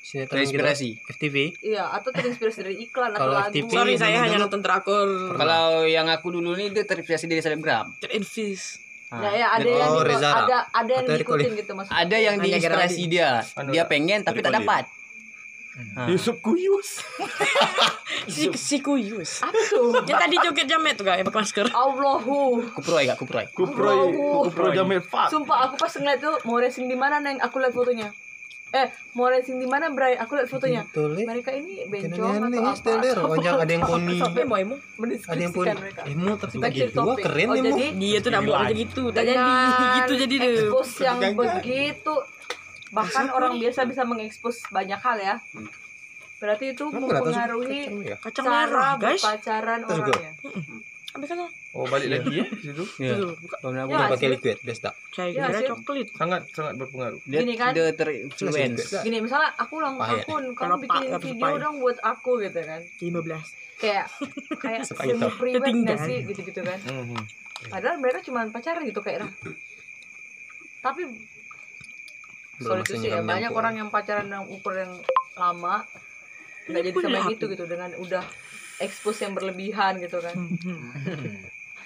Sinetron 0.00 0.32
terinspirasi 0.34 0.88
kita. 0.96 1.12
FTV. 1.12 1.36
iya 1.62 1.84
atau 1.86 2.10
terinspirasi 2.10 2.58
dari 2.62 2.76
iklan 2.80 3.12
atau 3.12 3.20
Kalau 3.20 3.34
lagu? 3.36 3.52
FTV 3.52 3.68
Sorry, 3.70 3.94
saya 3.94 4.10
dulu- 4.10 4.22
hanya 4.22 4.32
dulu- 4.32 4.44
nonton 4.44 4.60
drakor. 4.60 5.08
kalau 5.34 5.64
yang 5.84 6.06
aku 6.06 6.28
dulu 6.30 6.50
nih 6.52 6.68
dia 6.70 6.84
terinspirasi 6.84 7.24
dari 7.26 7.40
selebgram 7.40 7.86
Terinfis. 7.98 8.80
Ah, 9.08 9.20
Ya, 9.24 9.30
ya 9.36 9.46
ada 9.52 9.68
yang 9.68 9.90
Oh, 9.90 10.00
di- 10.00 10.08
Reza 10.08 10.28
Arab. 10.28 10.46
ada 10.46 10.58
ada 10.72 10.90
yang 10.92 11.04
Atau 11.04 11.16
diikutin 11.16 11.50
gitu 11.56 11.72
maksudnya. 11.74 11.98
ada 11.98 12.16
yang 12.16 12.34
diinspirasi 12.38 13.02
dia 13.06 13.28
dia 13.66 13.84
pengen 13.84 14.20
tapi 14.20 14.38
tak 14.38 14.54
dapat 14.54 14.84
Ah. 15.96 16.06
Yusuf 16.10 16.42
Kuyus. 16.42 16.98
Si 18.28 18.52
si 18.52 18.76
kuyus. 18.84 19.40
Apa 19.40 19.56
tuh? 19.70 20.04
Yang 20.04 20.18
tadi 20.28 20.36
joget 20.44 20.66
jamet 20.68 20.94
tuh 20.98 21.04
kak, 21.08 21.16
yang 21.22 21.26
pakai 21.26 21.40
masker. 21.40 21.66
Allahu. 21.72 22.68
kuproy 22.76 23.08
gak 23.08 23.16
kuproy 23.16 23.44
Kuproy, 23.48 23.96
Allahu. 23.96 24.50
Kupro 24.50 24.66
Jamil 24.76 25.00
Fat. 25.00 25.32
Sumpah 25.32 25.70
aku 25.70 25.80
pas 25.80 25.88
ngeliat 25.88 26.20
tuh 26.20 26.36
mau 26.44 26.60
racing 26.60 26.84
di 26.84 26.96
mana 26.98 27.16
neng 27.22 27.40
aku 27.40 27.62
lihat 27.62 27.72
fotonya. 27.72 28.10
eh 28.70 28.86
mau 29.18 29.26
racing 29.26 29.58
di 29.58 29.66
mana 29.66 29.90
Bray 29.90 30.14
aku 30.14 30.38
lihat 30.38 30.46
fotonya 30.46 30.86
mereka 31.26 31.50
ini 31.50 31.90
bencong 31.90 32.54
atau 32.54 33.02
dia. 33.02 33.18
apa 33.18 33.26
Ojang 33.34 33.56
ada 33.58 33.72
yang 33.74 33.82
poni. 33.82 34.18
sampai 34.22 34.42
Emo 34.46 34.54
emo. 34.62 34.76
Ada 35.26 35.40
yang 35.42 35.54
poni. 35.54 35.70
Emo 36.06 36.30
tapi 36.38 36.54
Back 36.62 36.70
gak 36.70 36.78
to 36.78 36.86
gitu. 36.86 37.00
Wah, 37.02 37.16
keren 37.18 37.48
oh, 37.50 37.58
emo. 37.58 37.74
Dia 37.98 38.18
tuh 38.22 38.30
nak 38.30 38.42
buat 38.46 38.58
aja 38.62 38.74
gitu. 38.74 39.02
Tak 39.10 39.22
jadi 39.26 39.42
gitu 39.96 40.12
jadi 40.22 40.34
dia. 40.38 40.50
expose 40.54 40.94
yang 41.02 41.18
begitu 41.34 42.14
bahkan 42.90 43.26
orang 43.28 43.56
biasa 43.56 43.84
bisa 43.84 44.02
mengekspos 44.02 44.66
banyak 44.68 44.98
hal 44.98 45.16
ya 45.16 45.34
berarti 46.36 46.72
itu 46.72 46.84
sih? 46.84 46.96
mempengaruhi 46.96 47.80
Kacang 47.84 48.00
ya? 48.02 48.16
Kacang 48.16 48.44
cara 48.46 48.86
guys. 48.96 49.20
berpacaran 49.20 49.80
Terus 49.80 49.92
orang 49.92 50.08
ya 50.08 50.32
kan. 51.28 51.38
Oh 51.70 51.86
balik 51.86 52.08
lagi 52.08 52.32
ya 52.32 52.44
situ. 52.56 52.84
Ya. 52.96 53.14
Ya, 53.14 53.26
buat 53.26 53.62
Udah 53.62 54.08
pakai 54.08 54.30
liquid, 54.30 54.58
tak. 54.76 54.94
Saya 55.10 55.26
Ya, 55.28 55.46
kira 55.46 55.58
sih. 55.58 55.68
coklat. 55.68 56.06
Sangat 56.14 56.42
sangat 56.50 56.74
berpengaruh. 56.76 57.18
Dia, 57.24 57.42
Gini 57.42 57.54
kan? 57.54 57.74
dia 57.74 57.90
terinfluence. 57.90 59.02
gini 59.02 59.18
misalnya 59.18 59.50
aku 59.54 59.72
ulang 59.76 59.98
tahun 59.98 60.22
kamu 60.24 60.54
Kalau 60.54 60.76
bikin 60.78 61.02
pak- 61.10 61.20
video 61.20 61.54
dong 61.58 61.76
buat 61.78 61.98
aku 62.00 62.30
gitu 62.40 62.60
kan 62.60 62.80
15. 62.96 63.82
kayak 63.82 64.06
kayak 64.62 64.80
semi 64.84 65.18
private 65.30 65.72
nggak 65.74 65.98
sih 66.00 66.18
gitu 66.24 66.40
gitu 66.42 66.60
kan 66.60 66.78
padahal 67.66 67.96
mereka 67.96 68.20
cuma 68.20 68.44
pacaran 68.46 68.84
gitu 68.84 69.00
kayak 69.00 69.24
tapi 70.78 71.02
soal 72.60 72.84
itu 72.84 72.94
sih 73.00 73.08
ya 73.08 73.24
banyak 73.24 73.50
nyampur. 73.50 73.60
orang 73.64 73.74
yang 73.80 73.88
pacaran 73.88 74.28
yang 74.28 74.44
ukur 74.46 74.76
yang 74.76 74.92
lama 75.36 75.82
nggak 76.68 76.82
jadi 76.86 76.98
happy. 77.18 77.32
gitu 77.34 77.44
gitu 77.48 77.64
dengan 77.64 77.90
udah 77.96 78.24
expose 78.80 79.24
yang 79.24 79.32
berlebihan 79.32 79.96
gitu 79.98 80.20
kan 80.20 80.36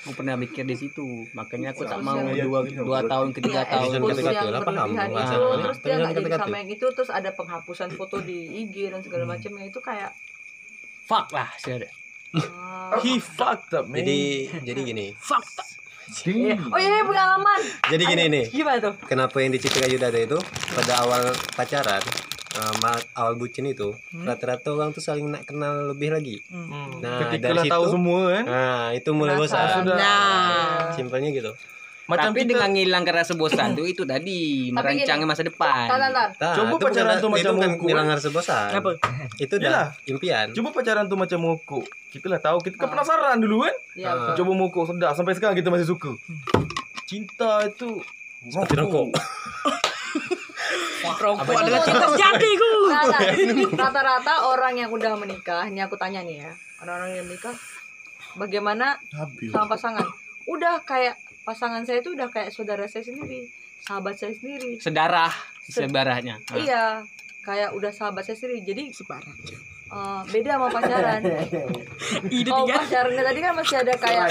Aku 0.04 0.20
pernah 0.20 0.36
mikir 0.36 0.68
di 0.68 0.76
situ. 0.76 1.24
Makanya 1.32 1.72
aku 1.72 1.88
tak 1.88 2.04
mau 2.04 2.20
yang- 2.28 2.44
dua, 2.44 2.60
dua 2.68 3.00
tahun 3.08 3.32
ke 3.32 3.40
tiga 3.40 3.64
Iya, 3.64 3.72
tahun. 3.72 3.88
Kata-kata 4.04 4.36
yang 4.36 4.52
lah, 4.52 4.60
paham 4.60 4.68
berlebihan 4.68 5.08
itu 5.08 5.40
terus 5.64 5.78
dia 5.80 5.94
nggak 5.96 6.12
jadi 6.12 6.30
sama 6.36 6.56
yang 6.60 6.70
itu 6.76 6.86
terus 6.92 7.08
ada 7.08 7.30
penghapusan 7.32 7.88
foto 7.96 8.16
di 8.20 8.38
IG 8.52 8.92
dan 8.92 9.00
segala 9.00 9.24
macamnya 9.24 9.64
itu 9.64 9.80
kayak 9.80 10.12
Fuck 11.08 11.32
lah. 11.32 11.48
Saya 11.56 11.88
ah, 12.36 13.00
He 13.00 13.16
fucked 13.16 13.72
up. 13.72 13.88
Jadi 13.88 14.48
jadi 14.60 14.80
gini. 14.84 15.06
Fuck. 15.16 15.44
tak. 15.56 15.73
Iya. 16.26 16.56
oh 16.58 16.76
iya 16.76 16.90
iya, 16.90 17.02
pengalaman 17.02 17.60
Jadi 17.86 18.02
gini 18.04 18.24
nih. 18.28 18.44
gimana 18.48 18.78
tuh 18.80 18.94
Kenapa 19.04 19.36
yang 19.38 19.50
diceritakan 19.50 19.88
Yuda 19.90 20.08
tadi 20.08 20.24
itu 20.24 20.38
pada 20.70 20.92
awal 20.98 21.22
pacaran 21.50 22.02
eh, 22.54 22.74
ma- 22.78 23.06
awal 23.14 23.34
bucin 23.34 23.66
itu 23.66 23.90
rata-rata 24.16 24.70
orang 24.70 24.90
tuh 24.90 25.00
saling 25.00 25.26
nak 25.26 25.42
kenal 25.42 25.90
lebih 25.90 26.10
lagi. 26.10 26.38
Hmm. 26.46 26.98
Nah, 26.98 27.26
Ketika 27.26 27.50
dari 27.50 27.58
lah 27.60 27.64
tahu 27.68 27.82
situ- 27.82 27.92
semua 27.92 28.20
kan. 28.30 28.44
Nah, 28.44 28.84
itu 28.92 29.10
mulai 29.10 29.34
bosan. 29.34 29.66
Nah. 29.84 30.90
Simpelnya 30.92 31.30
gitu. 31.30 31.50
Macam 32.04 32.30
Tapi 32.30 32.38
kita 32.38 32.50
dengan 32.52 32.68
ngilangkan 32.70 33.14
rasa 33.16 33.32
bosan 33.32 33.72
tuh 33.72 33.84
itu 33.84 34.04
tadi 34.04 34.68
merancang 34.68 35.24
masa 35.24 35.40
depan. 35.40 35.88
tar 35.88 35.96
tar 35.96 36.12
tar 36.12 36.28
Nah, 36.34 36.52
Coba 36.54 36.68
itu 36.68 36.76
pacaran 36.78 36.92
bukan- 37.08 37.16
tuh 37.18 37.30
macam 37.30 37.40
itu 37.40 37.52
kan 37.56 37.70
hukum. 37.72 37.86
bilang 37.86 38.06
harus 38.06 38.24
bosan. 38.28 38.66
Kenapa? 38.68 38.90
Itu 39.36 39.54
dah 39.56 39.84
impian. 40.04 40.46
Coba 40.50 40.68
pacaran 40.70 41.04
tuh 41.06 41.16
macam 41.16 41.38
mokok. 41.40 41.84
Kita 42.10 42.26
lah 42.28 42.38
tahu 42.38 42.58
kita 42.60 42.76
kan 42.76 42.84
Ah. 42.84 42.90
penasaran 42.92 43.36
dulu 43.38 43.56
kan. 43.62 43.74
ya 43.94 44.08
Ah. 44.10 44.34
Coba 44.34 44.52
mokok 44.52 44.84
sedap 44.86 45.12
sampai 45.12 45.32
sekarang 45.32 45.54
kita 45.54 45.68
masih 45.68 45.86
suka. 45.86 46.12
Cinta 47.04 47.64
itu 47.64 48.04
Seperti 48.44 48.74
rokok. 48.76 49.08
Rokok 51.04 51.52
adalah 51.54 51.80
cinta 51.80 52.06
sejatiku. 52.06 52.70
Nah, 52.86 53.02
nah, 53.06 53.20
rata-rata 53.82 54.34
orang 54.46 54.76
yang 54.76 54.88
udah 54.88 55.16
menikah 55.16 55.64
ini 55.64 55.80
aku 55.80 55.96
tanya 55.96 56.20
nih 56.20 56.36
ya 56.38 56.52
orang-orang 56.78 57.16
yang 57.16 57.26
menikah 57.26 57.56
bagaimana 58.34 59.00
sama 59.42 59.66
pasangan 59.66 60.04
udah 60.46 60.78
kayak 60.82 61.16
pasangan 61.44 61.84
saya 61.84 62.00
itu 62.00 62.12
udah 62.12 62.28
kayak 62.28 62.50
saudara 62.50 62.88
saya 62.88 63.04
sendiri 63.04 63.46
sahabat 63.80 64.16
saya 64.16 64.32
sendiri 64.32 64.80
Sedarah, 64.80 65.28
sebarahnya. 65.62 66.40
Nah. 66.40 66.56
iya 66.56 66.84
kayak 67.44 67.76
udah 67.76 67.92
sahabat 67.92 68.24
saya 68.24 68.34
sendiri 68.34 68.64
jadi 68.64 68.88
Separah. 68.90 69.28
eh, 69.84 70.20
beda 70.26 70.56
sama 70.56 70.68
pacaran 70.72 71.20
tiga. 72.32 72.52
pacarannya 72.80 73.22
tadi 73.22 73.40
kan 73.40 73.52
masih 73.52 73.76
ada 73.78 73.94
kayak 73.94 74.26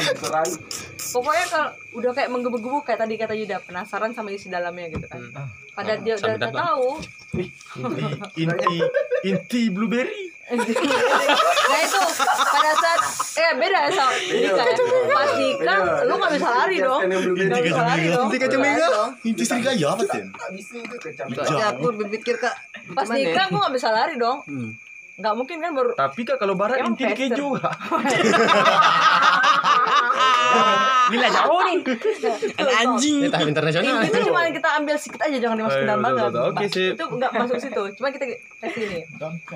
pokoknya 1.13 1.46
kalau 1.48 1.70
udah 1.93 2.12
kayak 2.12 2.29
menggebu-gebu 2.34 2.82
kayak 2.82 3.00
tadi 3.00 3.13
kata 3.15 3.38
Yuda 3.38 3.62
penasaran 3.62 4.12
sama 4.12 4.34
isi 4.34 4.50
dalamnya 4.50 4.89
gitu 4.89 5.05
kan 5.05 5.22
pada 5.77 6.01
dia 6.01 6.17
udah, 6.17 6.20
sampai 6.20 6.36
udah 6.36 6.50
dapat. 6.50 6.62
tahu 6.65 6.88
inti 8.36 8.75
inti 9.24 9.62
blueberry. 9.70 10.32
Nah 10.43 10.59
itu 11.79 12.00
pada 12.43 12.71
saat 12.75 13.00
eh 13.33 13.51
beda 13.55 13.79
ya 13.79 13.89
sama 13.89 14.12
nikah 14.29 14.65
ya. 14.65 14.75
pas 15.07 15.29
nikah 15.33 15.77
lu 16.03 16.13
nggak 16.13 16.31
bisa 16.33 16.50
lari 16.51 16.77
dong 16.77 17.01
nggak 17.01 17.63
bisa 17.63 17.81
lari 17.81 18.05
dong 18.05 18.27
Inti 18.27 18.38
kacang 18.38 18.59
Nggak 18.59 18.67
mega. 18.69 18.83
lari 18.83 18.93
dong. 18.93 19.09
Inti 19.23 19.43
serigaya 19.43 19.88
apa 19.89 20.03
tuh? 20.03 20.25
Soalnya 21.39 21.65
aku 21.69 21.85
berpikir 21.95 22.35
kak, 22.38 22.55
pas 22.91 23.07
ya? 23.07 23.15
nikah 23.15 23.45
gua 23.47 23.59
nggak 23.62 23.73
bisa 23.73 23.89
lari 23.89 24.15
dong 24.15 24.38
Hmm. 24.43 24.69
nggak 25.13 25.33
mungkin 25.33 25.57
kan 25.59 25.71
baru 25.71 25.89
Tapi 25.93 26.21
kak 26.23 26.38
kalau 26.38 26.53
barat 26.53 26.77
inti 26.83 27.03
di 27.03 27.15
keju. 27.15 27.47
Gila 31.05 31.27
jauh 31.29 31.62
nih. 31.63 31.77
Anjing. 32.79 33.15
Ini 33.19 33.29
tahap 33.29 33.47
internasional. 33.47 34.01
itu 34.01 34.19
cuma 34.23 34.41
kita 34.47 34.69
ambil 34.75 34.95
sedikit 34.95 35.21
aja 35.21 35.38
jangan 35.38 35.55
dimasukin 35.57 35.85
dalam 35.85 36.00
betul, 36.00 36.09
banget 36.12 36.23
betul. 36.25 36.43
Oke, 36.47 36.65
sip. 36.67 36.93
itu 36.93 37.05
nggak 37.12 37.31
masuk 37.33 37.57
situ 37.59 37.83
cuma 37.93 38.07
kita 38.09 38.25
ke 38.25 38.35
sini 38.71 39.00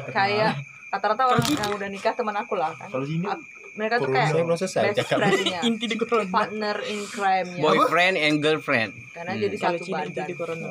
kayak 0.10 0.52
rata-rata 0.88 1.24
orang 1.26 1.44
yang 1.46 1.72
udah 1.72 1.90
nikah 1.90 2.14
teman 2.14 2.34
aku 2.34 2.54
lah 2.54 2.72
kan 2.74 2.88
Kalau 2.88 3.04
sini 3.04 3.26
Ap- 3.26 3.44
mereka 3.74 3.96
tuh 4.00 4.10
kayak 4.10 4.30
Saya 4.30 4.42
belum 4.42 4.58
selesai 4.58 4.84
best 4.86 4.98
cakap. 5.00 5.18
friend-nya 5.22 5.60
Inti 5.62 5.86
di 5.86 5.96
corona. 5.96 6.26
partner 6.28 6.78
in 6.84 7.00
crime-nya 7.06 7.62
Boyfriend 7.62 8.16
and 8.18 8.36
girlfriend. 8.38 8.92
karena 9.12 9.32
Hmm. 9.32 9.44
jadi 9.44 9.56
satu 9.56 9.84
Cina 9.84 10.02
inti 10.02 10.16
badan 10.16 10.26
di 10.26 10.36
corona. 10.36 10.68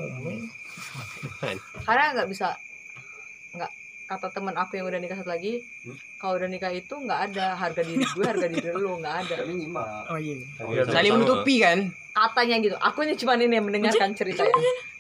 karena 1.83 2.05
nggak 2.13 2.29
bisa 2.29 2.49
nggak 3.53 3.71
kata 4.07 4.29
teman 4.31 4.55
aku 4.55 4.73
yang 4.75 4.87
udah 4.87 4.97
nikah 4.97 5.17
satu 5.17 5.29
lagi 5.29 5.63
kalau 6.17 6.35
udah 6.37 6.49
nikah 6.49 6.71
itu 6.71 6.95
nggak 6.95 7.21
ada 7.29 7.55
harga 7.55 7.83
diri 7.83 8.05
gue 8.05 8.25
harga 8.25 8.47
diri 8.47 8.69
lu 8.73 8.91
nggak 8.97 9.17
ada 9.21 9.37
Oh 10.09 10.19
iya. 10.19 10.35
Iya, 10.63 10.83
Saling 10.87 11.13
menutupi 11.13 11.55
kan? 11.59 11.79
katanya 12.09 12.57
gitu 12.59 12.77
aku 12.77 12.99
ini 13.03 13.15
cuma 13.15 13.37
ini 13.37 13.51
yang 13.51 13.67
mendengarkan 13.67 14.11
cerita 14.13 14.43
ya 14.43 14.57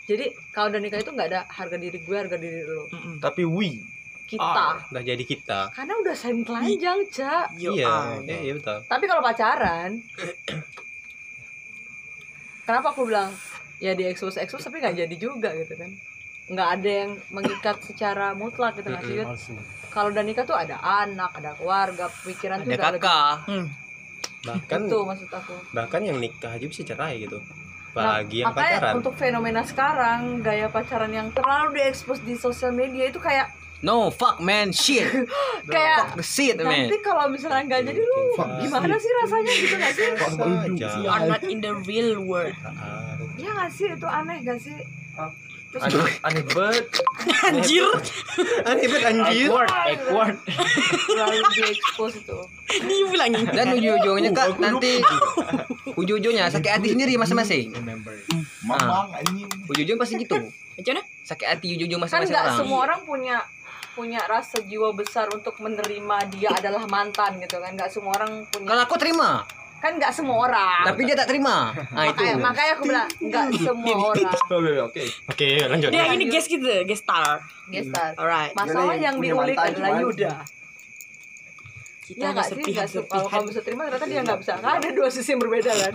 jadi 0.06 0.24
kalau 0.50 0.68
udah 0.68 0.78
nikah 0.78 1.00
itu 1.00 1.08
nggak 1.08 1.28
ada 1.28 1.40
harga 1.48 1.76
diri 1.76 1.98
gue 1.98 2.16
harga 2.16 2.36
diri 2.36 2.60
lu 2.62 2.84
Mm-mm. 2.86 3.14
tapi 3.18 3.42
we 3.42 3.80
kita 4.26 4.62
Udah 4.86 5.02
jadi 5.02 5.22
kita. 5.22 5.70
karena 5.70 5.94
udah 5.96 6.14
saling 6.14 6.42
telanjang 6.42 7.00
cak 7.08 7.46
Iya, 7.54 7.86
ah. 7.86 8.18
iya, 8.20 8.38
iya 8.42 8.52
betul. 8.52 8.78
tapi 8.84 9.04
kalau 9.04 9.22
pacaran 9.22 9.90
kenapa 12.62 12.86
aku 12.90 13.06
bilang 13.06 13.30
ya 13.78 13.92
di 13.92 14.04
expose 14.04 14.36
expose 14.36 14.64
tapi 14.64 14.78
nggak 14.78 14.96
jadi 14.98 15.16
juga 15.16 15.54
gitu 15.54 15.74
kan 15.74 15.90
nggak 16.46 16.68
ada 16.72 16.90
yang 16.98 17.10
mengikat 17.28 17.76
secara 17.80 18.30
mutlak 18.32 18.74
gitu 18.76 18.88
nggak 18.88 19.02
sih 19.36 19.54
kalau 19.88 20.10
udah 20.10 20.22
nikah 20.22 20.44
tuh 20.44 20.54
ada 20.54 20.76
anak 20.78 21.32
ada 21.34 21.54
keluarga 21.54 22.06
pikiran 22.20 22.60
tuh 22.60 22.68
Ada 22.68 22.76
lebih 22.92 23.00
kakak. 23.00 23.34
Hmm. 23.48 23.66
Bahkan 24.44 24.80
itu 24.84 24.98
maksud 25.00 25.30
aku 25.32 25.54
bahkan 25.72 26.00
yang 26.02 26.20
nikah 26.20 26.52
aja 26.52 26.62
bisa 26.62 26.84
cerai 26.84 27.16
gitu. 27.18 27.40
Nah, 27.40 28.20
Apalagi 28.20 28.36
yang 28.38 28.52
makanya 28.52 28.76
pacaran. 28.76 28.94
untuk 28.94 29.14
fenomena 29.16 29.62
sekarang 29.64 30.20
gaya 30.38 30.68
pacaran 30.68 31.08
yang 31.10 31.32
terlalu 31.32 31.80
diekspos 31.80 32.20
di 32.20 32.36
sosial 32.36 32.70
media 32.70 33.08
itu 33.08 33.16
kayak 33.18 33.48
No, 33.84 34.08
fuck 34.08 34.40
man, 34.40 34.72
shit. 34.72 35.04
kayak 35.72 36.16
Fuck 36.16 36.16
the 36.16 36.24
shit 36.24 36.56
man. 36.56 36.88
nanti 36.88 36.96
kalau 37.04 37.28
misalnya 37.28 37.62
nggak 37.68 37.82
jadi 37.92 38.00
lu 38.00 38.20
gimana 38.64 38.94
sih 38.96 39.10
rasanya 39.20 39.52
gitu 39.52 39.74
nggak 39.76 39.92
sih. 39.92 40.06
You 41.04 41.08
are 41.12 41.24
not 41.28 41.42
in 41.44 41.60
the 41.60 41.76
real 41.84 42.24
world. 42.24 42.56
Ah, 42.64 43.20
Iya 43.40 43.50
nggak 43.52 43.70
sih 43.70 43.86
itu 43.92 44.06
aneh 44.08 44.36
nggak 44.40 44.58
sih 44.60 44.76
terus 45.66 45.92
aneh, 45.92 46.08
aneh 46.24 46.44
banget. 46.56 46.84
Anjir. 47.44 47.84
Aneh 48.64 48.86
banget 48.88 49.04
anjir. 49.12 49.50
Awkward. 49.52 50.36
terlalu 51.04 51.36
diekspos 51.52 52.12
itu 52.16 52.38
Dia 52.66 53.04
bilangin. 53.12 53.44
Dan 53.52 53.66
ujung-ujungnya 53.76 54.30
kak 54.32 54.56
nanti 54.56 55.04
ujung-ujungnya 55.92 56.48
sakit 56.48 56.70
hati 56.80 56.88
sendiri 56.96 57.20
masing-masing. 57.20 57.76
Mamang 58.64 59.12
anjing. 59.20 59.44
Ujung-ujung 59.68 60.00
pasti 60.00 60.16
gitu. 60.16 60.40
Macam 60.76 60.92
mana? 60.96 61.02
Sakit 61.28 61.46
hati 61.46 61.66
ujung-ujung 61.76 62.00
kan 62.00 62.08
masing-masing 62.08 62.36
orang. 62.40 62.56
semua 62.56 62.78
orang 62.88 63.00
punya 63.04 63.36
punya 63.96 64.20
rasa 64.28 64.60
jiwa 64.60 64.92
besar 64.92 65.24
untuk 65.32 65.56
menerima 65.56 66.16
dia 66.28 66.52
adalah 66.52 66.84
mantan 66.84 67.40
gitu 67.40 67.56
kan 67.56 67.72
nggak 67.72 67.88
semua 67.88 68.12
orang 68.20 68.44
punya 68.52 68.68
Kalau 68.68 68.82
aku 68.84 68.96
terima, 69.00 69.40
kan 69.80 69.96
nggak 69.96 70.12
semua 70.12 70.36
orang 70.44 70.84
tapi 70.84 71.00
dia 71.02 71.16
tak 71.16 71.28
terima. 71.32 71.72
Nah 71.72 72.04
itu. 72.04 72.20
makanya, 72.20 72.36
makanya 72.44 72.72
aku 72.76 72.82
bilang 72.84 73.08
nggak 73.08 73.46
semua 73.56 73.96
orang 73.96 74.32
Oke, 74.52 74.72
oke. 74.84 75.04
Oke, 75.32 75.48
lanjut. 75.64 75.88
Dia 75.88 76.04
ini 76.12 76.24
guest 76.28 76.48
kita, 76.52 76.84
guest 76.84 77.02
star. 77.02 77.40
Gestar 77.66 78.14
Alright. 78.14 78.54
masalah 78.54 78.94
yang 78.94 79.18
diulik 79.18 79.58
adalah 79.58 79.98
Yuda 79.98 80.32
Kita 82.06 82.22
ya 82.22 82.28
nggak 82.30 82.46
sih 82.46 82.62
nggak 82.62 82.86
se- 82.86 83.06
kalau 83.10 83.26
kamu 83.26 83.44
bisa 83.50 83.60
terima 83.66 83.82
ternyata 83.90 84.06
dia 84.06 84.20
nggak 84.22 84.38
bisa 84.38 84.52
kan 84.62 84.78
ada 84.78 84.88
dua 84.94 85.08
sisi 85.10 85.34
yang 85.34 85.42
berbeda 85.42 85.72
kan 85.74 85.94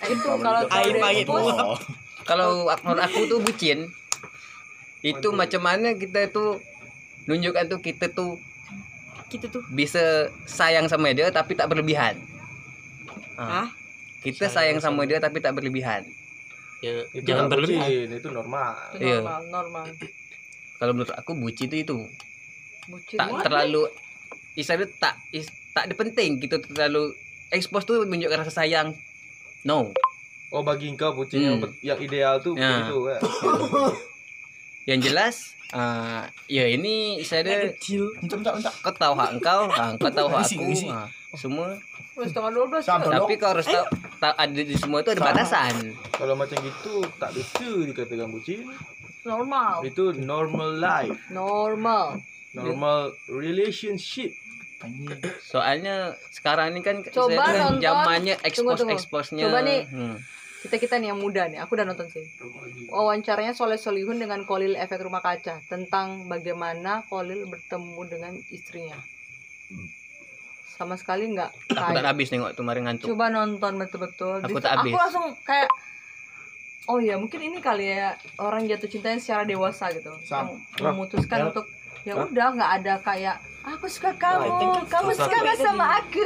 nah 0.00 0.06
itu 0.06 0.28
kalau 0.38 0.60
Air 0.70 0.94
kalau 0.94 1.02
pahit. 1.02 1.26
Oh. 1.26 1.78
Kalau 2.22 2.48
menurut 2.70 3.02
aku 3.02 3.20
tuh 3.26 3.38
bucin 3.42 3.78
itu 5.02 5.28
macam 5.34 5.66
mana 5.66 5.98
kita 5.98 6.30
tuh 6.30 6.62
nunjukkan 7.30 7.64
tuh 7.68 7.80
kita 7.80 8.06
tuh 8.08 8.42
Kita 9.24 9.46
tuh. 9.46 9.62
bisa 9.70 10.02
sayang 10.42 10.84
sama 10.84 11.10
dia 11.10 11.30
tapi 11.30 11.54
tak 11.54 11.66
berlebihan. 11.66 12.18
Ah, 13.34 13.62
Hah? 13.62 13.68
kita 14.20 14.46
sayang 14.46 14.78
sama 14.78 15.02
dia 15.04 15.16
tapi 15.16 15.38
tak 15.38 15.54
berlebihan. 15.54 16.02
Ya, 16.80 17.06
Itu 17.08 17.24
jangan 17.26 17.46
berlebihan. 17.46 17.84
bucin, 17.84 18.08
itu 18.10 18.28
normal. 18.28 18.74
itu 18.90 19.06
Iya. 19.06 19.20
normal 19.20 19.40
normal 19.48 19.84
kalau 20.74 20.92
menurut 20.92 21.12
aku 21.12 21.32
bucin 21.34 21.68
itu 21.68 21.76
itu 21.78 21.96
Bucin 22.86 23.14
tak 23.14 23.28
banget. 23.28 23.44
terlalu 23.44 23.82
istilahnya 24.54 24.88
tak 24.96 25.14
is, 25.30 25.44
tak 25.70 25.84
ada 25.84 25.94
penting 25.94 26.40
gitu 26.40 26.56
terlalu 26.58 27.12
expose 27.48 27.84
tuh 27.84 28.02
menunjukkan 28.02 28.40
rasa 28.40 28.54
sayang 28.56 28.96
no 29.62 29.92
Oh 30.48 30.64
bagi 30.64 30.88
engkau 30.88 31.12
bucin 31.12 31.38
yang 31.40 31.54
Hmm. 31.54 31.64
bet- 31.64 31.78
yang 31.80 31.98
ideal 31.98 32.34
tuh 32.36 32.56
Ya. 32.56 32.80
begitu 32.80 32.96
kan. 33.04 33.20
yang 34.84 34.98
jelas 34.98 35.54
uh, 35.72 36.22
ya 36.46 36.64
ini 36.66 37.20
Kecil. 37.74 38.04
Bentar, 38.18 38.36
bentar, 38.38 38.52
bentar. 38.56 38.72
kau 38.80 38.92
tahu 38.92 39.14
hak 39.14 39.30
engkau 39.32 39.60
ha, 39.68 39.84
kau 39.94 40.10
tahu 40.10 40.28
hak 40.28 40.42
aku 40.42 40.72
ha, 40.88 41.06
semua 41.32 41.78
setengah 42.16 42.50
dua 42.50 42.66
belas 42.66 42.84
Sabar. 42.84 43.06
ke? 43.06 43.16
tapi 43.16 43.32
kau 43.34 43.50
harus 43.50 43.64
tahu 43.64 43.84
ta- 44.18 44.36
ada 44.36 44.60
di 44.60 44.74
semua 44.74 45.00
itu 45.00 45.10
ada 45.10 45.20
Sama. 45.20 45.30
batasan 45.32 45.74
Kalau 46.12 46.34
macam 46.34 46.56
gitu 46.58 46.94
tak 47.16 47.30
bisa 47.32 47.64
dikatakan 47.82 48.28
bucin. 48.28 48.66
Normal. 49.20 49.84
Itu 49.84 50.12
normal 50.14 50.68
life, 50.76 51.16
Normal. 51.28 52.24
normal 52.50 52.98
relationship. 53.26 54.32
Soalnya 55.40 56.16
sekarang 56.30 56.72
ini 56.72 56.80
kan 56.80 57.04
Coba 57.04 57.52
nonton. 57.52 57.80
zamannya 57.80 58.40
expose 58.40 58.80
tunggu. 58.80 58.96
expose-nya 58.96 59.44
Coba 59.44 59.60
nih. 59.60 59.84
hmm. 59.86 60.16
Kita 60.60 60.76
kita 60.76 60.94
nih 60.96 61.08
yang 61.08 61.18
muda 61.18 61.46
nih. 61.46 61.58
Aku 61.58 61.72
udah 61.72 61.84
nonton 61.84 62.04
sih. 62.06 62.24
Wawancaranya 62.86 63.52
Soleh 63.52 63.76
Solihun 63.76 64.16
dengan 64.16 64.44
Kolil 64.44 64.74
efek 64.74 65.00
rumah 65.00 65.20
kaca 65.20 65.56
tentang 65.66 66.26
bagaimana 66.26 67.00
Kolil 67.06 67.44
bertemu 67.44 68.00
dengan 68.04 68.32
istrinya. 68.48 68.96
Sama 70.70 70.96
sekali 70.96 71.28
nggak 71.28 71.50
aku 71.70 71.92
tak 71.92 72.04
habis 72.06 72.28
nengok 72.30 72.52
tuh 72.52 72.64
kemarin 72.64 72.82
ngantuk 72.82 73.06
Coba 73.08 73.28
nonton 73.28 73.72
betul-betul. 73.76 74.40
Aku 74.42 74.56
tak 74.58 74.80
habis. 74.80 74.92
Aku 74.92 74.98
langsung 74.98 75.26
kayak 75.42 75.68
Oh 76.88 76.98
ya 76.98 77.14
mungkin 77.14 77.38
ini 77.38 77.60
kali 77.60 77.92
ya 77.92 78.16
orang 78.36 78.66
jatuh 78.66 78.88
cintanya 78.88 79.20
secara 79.20 79.44
dewasa 79.44 79.92
gitu, 79.92 80.10
Sam. 80.24 80.58
yang 80.74 80.90
memutuskan 80.90 81.38
Ya. 81.38 81.44
untuk 81.46 81.66
ya 82.02 82.14
udah 82.18 82.48
nggak 82.50 82.72
ada 82.82 82.94
kayak 82.98 83.36
aku 83.62 83.86
suka 83.86 84.10
kamu, 84.16 84.48
Nah, 84.48 84.82
kamu 84.88 85.12
susah. 85.12 85.22
suka 85.22 85.36
nggak 85.38 85.58
sama 85.60 85.86
aku, 86.00 86.24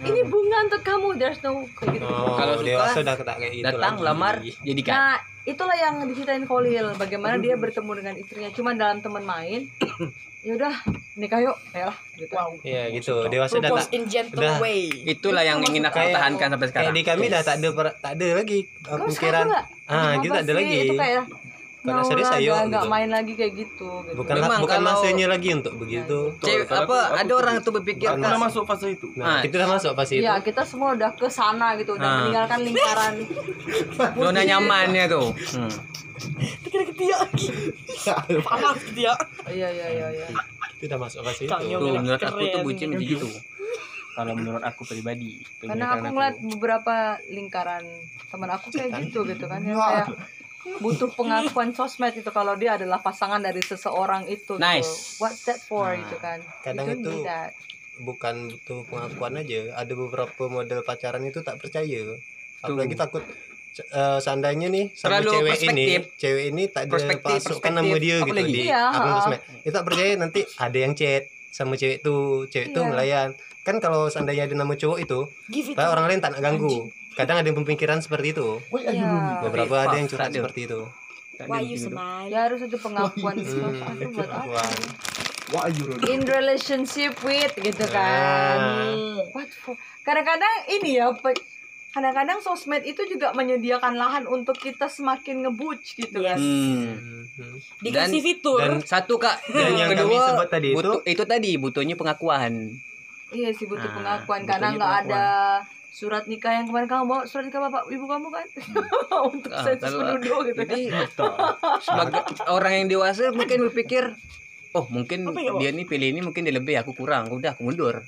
ini 0.00 0.20
bunga 0.24 0.58
untuk 0.64 0.80
kamu, 0.80 1.08
there's 1.14 1.40
no 1.40 1.68
kayak 1.70 1.90
gitu. 1.94 2.04
Oh, 2.04 2.34
Kalau 2.34 2.54
dewasa 2.60 2.98
udah 2.98 3.14
tak 3.16 3.36
kayak 3.36 3.52
gitu 3.52 3.66
datang 3.66 3.94
lagi. 3.94 4.06
lamar 4.06 4.34
jadikan 4.62 4.92
Nah, 4.92 5.16
itulah 5.42 5.76
yang 5.76 5.94
diceritain 6.04 6.44
Kolil, 6.44 6.86
bagaimana 6.94 7.36
dia 7.36 7.54
bertemu 7.54 7.92
dengan 7.94 8.14
istrinya 8.16 8.50
cuma 8.50 8.70
dalam 8.72 8.98
teman 8.98 9.22
main. 9.22 9.68
ya 10.40 10.56
udah, 10.56 10.72
nikah 11.14 11.36
yuk, 11.38 11.52
ya 11.70 11.84
lah, 11.84 11.96
gitu. 12.16 12.32
Iya 12.64 12.82
gitu. 12.90 13.28
Dewasa 13.28 13.60
udah 13.60 13.70
Propose 13.70 13.92
tak 13.92 14.24
udah. 14.32 14.56
way. 14.56 14.88
itulah 15.04 15.44
yang 15.44 15.60
ingin 15.60 15.84
aku 15.84 16.00
Kayak- 16.00 16.16
pertahankan 16.16 16.48
sampai 16.48 16.60
kayak 16.62 16.72
sekarang 16.72 16.94
di 16.96 17.02
kami 17.04 17.24
dah 17.28 17.42
tak 17.44 17.56
ada 17.60 17.68
tak 17.94 18.12
ada 18.16 18.28
lagi 18.34 18.58
pemikiran. 18.80 19.44
Ah, 19.84 20.16
kita 20.16 20.40
ada 20.40 20.48
sih? 20.48 20.56
lagi. 20.56 20.76
Itu 20.82 20.94
kayak 20.96 21.22
Mau 21.80 22.04
serius, 22.04 22.28
ayo, 22.30 22.52
nggak- 22.52 22.68
nggak 22.68 22.82
gitu. 22.82 22.92
main 22.92 23.08
lagi 23.08 23.32
kayak 23.34 23.52
gitu. 23.56 23.88
gitu. 24.04 24.12
Bukan 24.14 24.34
Memang 24.36 24.60
bukan 24.60 24.76
kalau- 24.76 24.88
masanya 24.92 25.26
lagi 25.26 25.48
untuk 25.50 25.74
begitu. 25.74 26.18
Cewek 26.38 26.66
Kalau 26.66 26.84
apa 26.84 26.92
aku- 26.92 27.16
ada 27.16 27.24
aku 27.26 27.40
orang 27.40 27.54
tuh- 27.58 27.72
berpikir 27.72 28.06
pernah 28.10 28.36
masuk 28.38 28.62
fase 28.64 28.86
itu. 28.90 29.08
Nah, 29.14 29.26
Ah. 29.26 29.40
kita 29.40 29.54
udah 29.56 29.70
masuk 29.70 29.92
pasti 29.94 30.14
itu. 30.14 30.22
Iya, 30.22 30.34
kita 30.40 30.62
semua 30.62 30.92
udah 30.92 31.10
ke 31.10 31.26
sana 31.26 31.72
gitu, 31.74 31.96
udah 31.96 32.04
Ah. 32.04 32.16
meninggalkan 32.20 32.58
lingkaran. 32.62 33.14
zona 34.20 34.40
nyamannya 34.42 35.04
tuh 35.06 35.28
hmm. 35.32 35.72
Kira 36.62 36.84
ketiak. 36.86 37.28
Panas 38.46 38.80
ketiak. 38.84 39.18
Iya, 39.48 39.68
iya, 39.70 39.86
iya, 39.90 40.06
iya. 40.14 40.26
Kita 40.76 40.84
udah 40.90 41.00
masuk 41.02 41.20
pasti 41.22 41.44
itu. 41.44 41.56
Tuh 41.56 41.92
menurut 41.94 42.20
aku 42.20 42.44
tuh 42.46 42.60
bucin 42.60 42.90
begitu 42.92 43.24
Kalau 44.10 44.36
menurut 44.36 44.60
aku 44.60 44.84
pribadi. 44.84 45.40
Karena 45.58 45.96
aku 45.96 46.12
ngeliat 46.12 46.36
beberapa 46.44 46.94
lingkaran 47.26 47.88
teman 48.28 48.50
aku 48.50 48.68
kayak 48.68 49.00
gitu 49.00 49.24
gitu 49.24 49.44
kan, 49.44 49.58
yang 49.60 49.74
kayak 49.74 50.12
butuh 50.76 51.10
pengakuan 51.10 51.72
sosmed 51.72 52.14
itu 52.14 52.30
kalau 52.30 52.54
dia 52.54 52.76
adalah 52.76 52.98
pasangan 52.98 53.38
dari 53.38 53.58
seseorang 53.60 54.24
itu. 54.24 54.38
gitu. 54.50 54.54
Nice. 54.56 55.18
What's 55.18 55.42
that 55.44 55.58
for 55.58 55.90
Nah, 55.90 55.98
gitu 55.98 56.16
kan? 56.16 56.38
kadang 56.62 56.86
itu- 56.92 57.26
bukan 57.98 58.34
butuh 58.48 58.80
pengakuan 58.86 59.36
aja 59.36 59.74
ada 59.74 59.92
beberapa 59.92 60.42
model 60.46 60.80
pacaran 60.80 61.20
itu 61.22 61.40
tak 61.40 61.60
percaya 61.60 62.16
apalagi 62.58 62.96
takut 62.96 63.20
c- 63.70 63.84
eh, 63.84 64.18
seandainya 64.18 64.68
nih 64.68 64.88
sama 64.90 65.20
Terlalu 65.20 65.30
cewek 65.30 65.52
perspektif. 65.52 65.76
ini 66.00 66.16
cewek 66.16 66.44
ini 66.46 66.62
tak 66.66 66.82
ada 66.82 66.90
Perspektif, 66.90 67.38
pasukan 67.42 67.72
nama 67.74 67.94
dia 67.94 68.16
Apa 68.16 68.26
gitu 68.26 68.36
lagi? 68.38 68.52
di 68.54 68.62
Iya, 68.64 68.82
akun 68.88 69.04
ha. 69.04 69.16
sosmed 69.18 69.40
itu 69.60 69.70
tak 69.70 69.84
percaya 69.84 70.12
nanti 70.16 70.40
ada 70.56 70.78
yang 70.78 70.92
chat 70.94 71.22
sama 71.50 71.76
cewek 71.76 71.98
tuh 72.00 72.20
cewek 72.46 72.68
tuh 72.70 72.80
Iya. 72.80 72.88
ngelayan 72.88 73.28
kan 73.60 73.76
kalau 73.76 74.08
seandainya 74.08 74.48
ada 74.48 74.56
nama 74.56 74.72
cowok 74.72 74.98
itu 74.98 75.20
orang 75.76 76.04
lain 76.08 76.20
tak 76.20 76.32
nak 76.32 76.40
ganggu 76.40 76.88
kadang 77.20 77.36
ada 77.36 77.46
yang 77.46 77.58
pemikiran 77.58 77.98
seperti 77.98 78.32
itu 78.32 78.48
Iya. 78.72 78.90
dulu. 78.96 79.28
beberapa 79.44 79.74
ada 79.80 79.94
yang 79.94 80.06
curhat 80.06 80.30
seperti 80.30 80.66
itu 80.66 80.80
Why 81.40 81.62
you 81.62 81.72
smile? 81.74 82.26
Ya 82.26 82.44
harus 82.44 82.60
ada 82.60 82.76
pengakuan 82.76 83.32
sosmed 83.34 83.80
buat 84.12 84.28
apa? 84.28 84.44
pengakuan. 84.44 84.70
Wah, 85.50 85.62
ayo 85.64 85.82
dulu. 85.88 86.04
In 86.06 86.20
relationship 86.22 87.16
with 87.22 87.56
gitu 87.56 87.80
kan. 87.88 88.58
Ah. 88.60 89.24
What 89.30 89.48
for? 89.50 89.72
Kadang-kadang 90.02 90.52
ini 90.70 91.00
ya, 91.00 91.08
pe- 91.10 91.40
kadang-kadang 91.90 92.38
sosmed 92.38 92.84
itu 92.84 93.08
juga 93.08 93.32
menyediakan 93.32 93.96
lahan 93.96 94.24
untuk 94.26 94.52
kita 94.54 94.86
semakin 94.86 95.42
ngebuc 95.42 95.80
gitu 95.80 96.20
kan. 96.20 96.36
hmm. 96.36 97.24
Dikasih 97.80 98.20
Dan- 98.20 98.26
fitur. 98.28 98.58
dan 98.60 98.72
satu 98.84 99.16
kak 99.16 99.40
Dan 99.50 99.72
yang 99.74 99.88
kami 99.88 100.12
kedua 100.12 100.24
sebut 100.28 100.48
tadi 100.50 100.68
itu- 100.68 100.76
butuh, 100.76 100.96
itu 101.02 101.24
tadi 101.24 101.50
butuhnya 101.56 101.96
pengakuan 101.96 102.52
Iya 103.30 103.48
sih 103.50 103.64
butuh 103.64 103.86
Ah, 103.86 103.96
pengakuan 103.96 104.44
karena 104.44 104.68
nggak 104.72 104.94
ada 105.04 105.24
surat 105.90 106.24
nikah 106.24 106.52
yang 106.52 106.64
kemarin 106.64 106.86
kamu 106.86 107.04
bawa 107.04 107.22
surat 107.24 107.44
nikah 107.44 107.60
bapak 107.60 107.82
ibu 107.88 108.04
kamu 108.04 108.28
kan? 108.28 108.46
Untuk 109.30 109.50
Ah, 109.50 109.64
sensus 109.64 109.90
penduduk 109.90 110.40
gitu 110.46 110.58
kan. 110.58 110.64
jadi 110.64 110.82
sebagai 111.78 112.20
orang 112.48 112.72
yang 112.74 112.86
dewasa 112.88 113.30
mungkin 113.30 113.58
berpikir 113.64 114.14
oh 114.70 114.86
mungkin 114.86 115.26
Apa 115.26 115.40
ya, 115.40 115.52
dia 115.58 115.70
nih 115.72 115.84
pilih 115.84 116.08
ini 116.08 116.20
mungkin 116.20 116.42
dia 116.42 116.52
lebih 116.52 116.78
aku 116.78 116.94
kurang. 116.94 117.26
Udah 117.28 117.52
aku 117.52 117.64
mundur. 117.64 118.06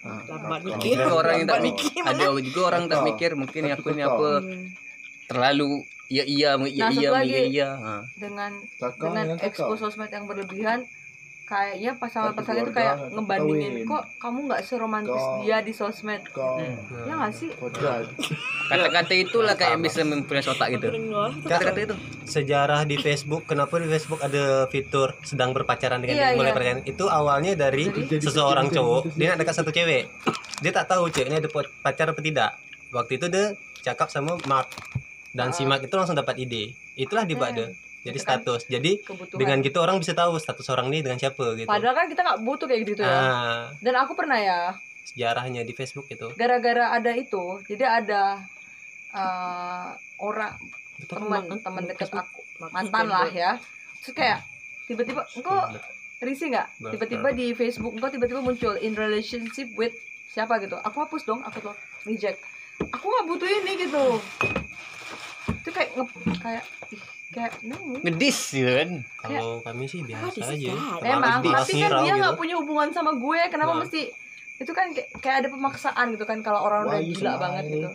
Lambat 0.00 0.62
ada 0.62 0.68
mikir. 0.72 0.96
orang 1.04 1.34
yang 1.36 1.48
tak 1.48 1.60
mikir. 1.60 2.00
ada 2.02 2.24
juga 2.34 2.60
orang 2.66 2.84
tak 2.86 3.00
mikir 3.04 3.30
mungkin 3.34 3.62
aku 3.68 3.86
ini 3.90 4.02
apa 4.02 4.28
Hmm. 4.38 4.64
terlalu 5.26 5.70
iya 6.08 6.24
iya 6.24 6.50
iya 6.56 6.84
Nah, 6.86 6.92
iya 6.94 7.10
satu 7.10 7.26
iya 7.26 7.40
iya 7.44 7.68
Ha. 7.70 7.92
dengan 8.16 8.52
dengan 8.96 9.26
expose 9.38 9.76
sosmed 9.78 10.08
yang 10.08 10.24
berlebihan 10.24 10.88
kayaknya 11.48 11.96
pasangan-pasangan 11.96 12.60
itu 12.60 12.72
kayak 12.72 12.94
ngebandingin 13.08 13.72
kawin. 13.74 13.88
kok 13.88 14.02
kamu 14.20 14.38
nggak 14.44 14.60
seromantis 14.62 15.16
Kau- 15.16 15.40
dia 15.40 15.56
di 15.58 15.72
sosmed? 15.72 16.20
Kau 16.28 16.60
ya 17.00 17.12
nggak 17.16 17.32
sih? 17.32 17.48
kata-kata 18.68 19.12
itulah 19.14 19.54
kayak 19.54 19.80
bisa 19.80 20.04
mempunyai 20.04 20.44
otak 20.44 20.68
gitu. 20.70 20.88
Kata-kata 21.42 21.80
itu. 21.82 21.96
sejarah 22.28 22.84
di 22.84 22.96
Facebook 22.96 23.48
kenapa 23.48 23.80
di 23.80 23.88
Facebook 23.88 24.20
ada 24.20 24.68
fitur 24.68 25.16
sedang 25.22 25.50
berpacaran 25.50 25.96
dengan 25.98 26.14
Iya, 26.14 26.26
dia 26.26 26.36
mulai 26.36 26.46
iya. 26.46 26.56
pacaran? 26.58 26.78
Itu 26.84 27.04
awalnya 27.08 27.56
dari 27.56 27.88
seseorang 28.14 28.68
cowok 28.68 29.16
dia 29.16 29.32
dekat 29.32 29.56
satu 29.56 29.72
cewek. 29.72 30.12
Dia 30.60 30.70
tak 30.70 30.86
tahu 30.86 31.08
ceweknya 31.08 31.40
ada 31.40 31.48
pacar 31.80 32.12
apa 32.12 32.20
tidak. 32.20 32.60
Waktu 32.88 33.16
itu 33.16 33.26
dia 33.26 33.56
cakap 33.80 34.08
sama 34.08 34.36
Mark 34.44 34.68
dan 35.30 35.50
si 35.50 35.64
Mark 35.64 35.80
itu 35.80 35.94
langsung 35.94 36.12
dapat 36.12 36.36
ide. 36.36 36.76
Itulah 36.92 37.24
dibuat 37.24 37.56
Hmm. 37.56 37.72
Jadi 38.06 38.14
Itu 38.14 38.24
kan. 38.24 38.38
status. 38.38 38.62
Jadi 38.70 38.92
kebutuhan. 39.02 39.38
dengan 39.42 39.58
gitu 39.60 39.78
orang 39.82 39.96
bisa 39.98 40.14
tahu 40.14 40.38
status 40.38 40.66
orang 40.70 40.86
ini 40.94 41.02
dengan 41.02 41.18
siapa 41.18 41.58
gitu. 41.58 41.66
Padahal 41.66 41.94
kan 41.98 42.06
kita 42.06 42.20
nggak 42.22 42.40
butuh 42.46 42.66
kayak 42.70 42.80
gitu 42.86 43.02
ya. 43.02 43.10
Ah. 43.10 43.62
Dan 43.82 43.94
aku 43.98 44.14
pernah 44.14 44.38
ya. 44.38 44.60
Sejarahnya 45.02 45.64
di 45.64 45.72
Facebook 45.74 46.06
itu 46.12 46.28
gara-gara 46.36 46.92
ada 46.92 47.16
itu 47.16 47.64
jadi 47.64 48.04
ada 48.04 48.44
eh, 49.10 49.88
orang 50.20 50.54
teman 51.08 51.42
teman 51.58 51.84
dekat 51.90 52.10
aku. 52.14 52.40
Mantan 52.70 53.06
lah 53.10 53.30
ya. 53.30 53.58
Terus 54.02 54.14
kayak 54.14 54.38
tiba-tiba 54.86 55.26
engkau 55.34 55.58
risih 56.22 56.54
nggak? 56.54 56.66
Tiba-tiba 56.94 57.28
di 57.34 57.46
Facebook 57.54 57.92
engkau 57.98 58.10
tiba-tiba 58.10 58.40
muncul 58.42 58.74
in 58.78 58.94
relationship 58.94 59.70
with 59.74 59.94
siapa? 60.30 60.62
gitu. 60.62 60.78
Aku 60.86 61.02
hapus 61.02 61.26
dong 61.26 61.42
aku 61.42 61.70
tuh 61.70 61.74
reject. 62.06 62.38
Aku 62.94 63.10
nggak 63.10 63.26
butuh 63.26 63.48
ini 63.48 63.72
gitu. 63.86 64.04
Itu 65.50 65.70
kayak 65.74 65.90
kayak 66.42 66.64
ih, 66.94 67.02
kayak 67.38 67.54
no 67.62 67.76
ngedis 68.02 68.38
gitu 68.50 68.70
kan 68.74 68.90
kalau 69.22 69.62
kami 69.62 69.86
sih 69.86 70.02
biasa 70.02 70.34
is 70.34 70.50
aja. 70.58 70.70
emang 71.06 71.38
tapi 71.38 71.72
kan 71.78 71.90
dia 72.02 72.12
gitu. 72.12 72.18
nggak 72.18 72.34
punya 72.34 72.54
hubungan 72.58 72.88
sama 72.90 73.14
gue. 73.14 73.40
Kenapa 73.46 73.72
Nah. 73.72 73.80
mesti 73.86 74.02
itu 74.58 74.74
kan 74.74 74.90
kayak, 74.90 75.08
kayak 75.22 75.36
ada 75.46 75.48
pemaksaan 75.54 76.18
gitu 76.18 76.26
kan 76.26 76.42
kalau 76.42 76.66
orang 76.66 76.90
udah 76.90 76.98
gila 76.98 77.14
smile? 77.14 77.38
banget 77.38 77.64
gitu. 77.70 77.88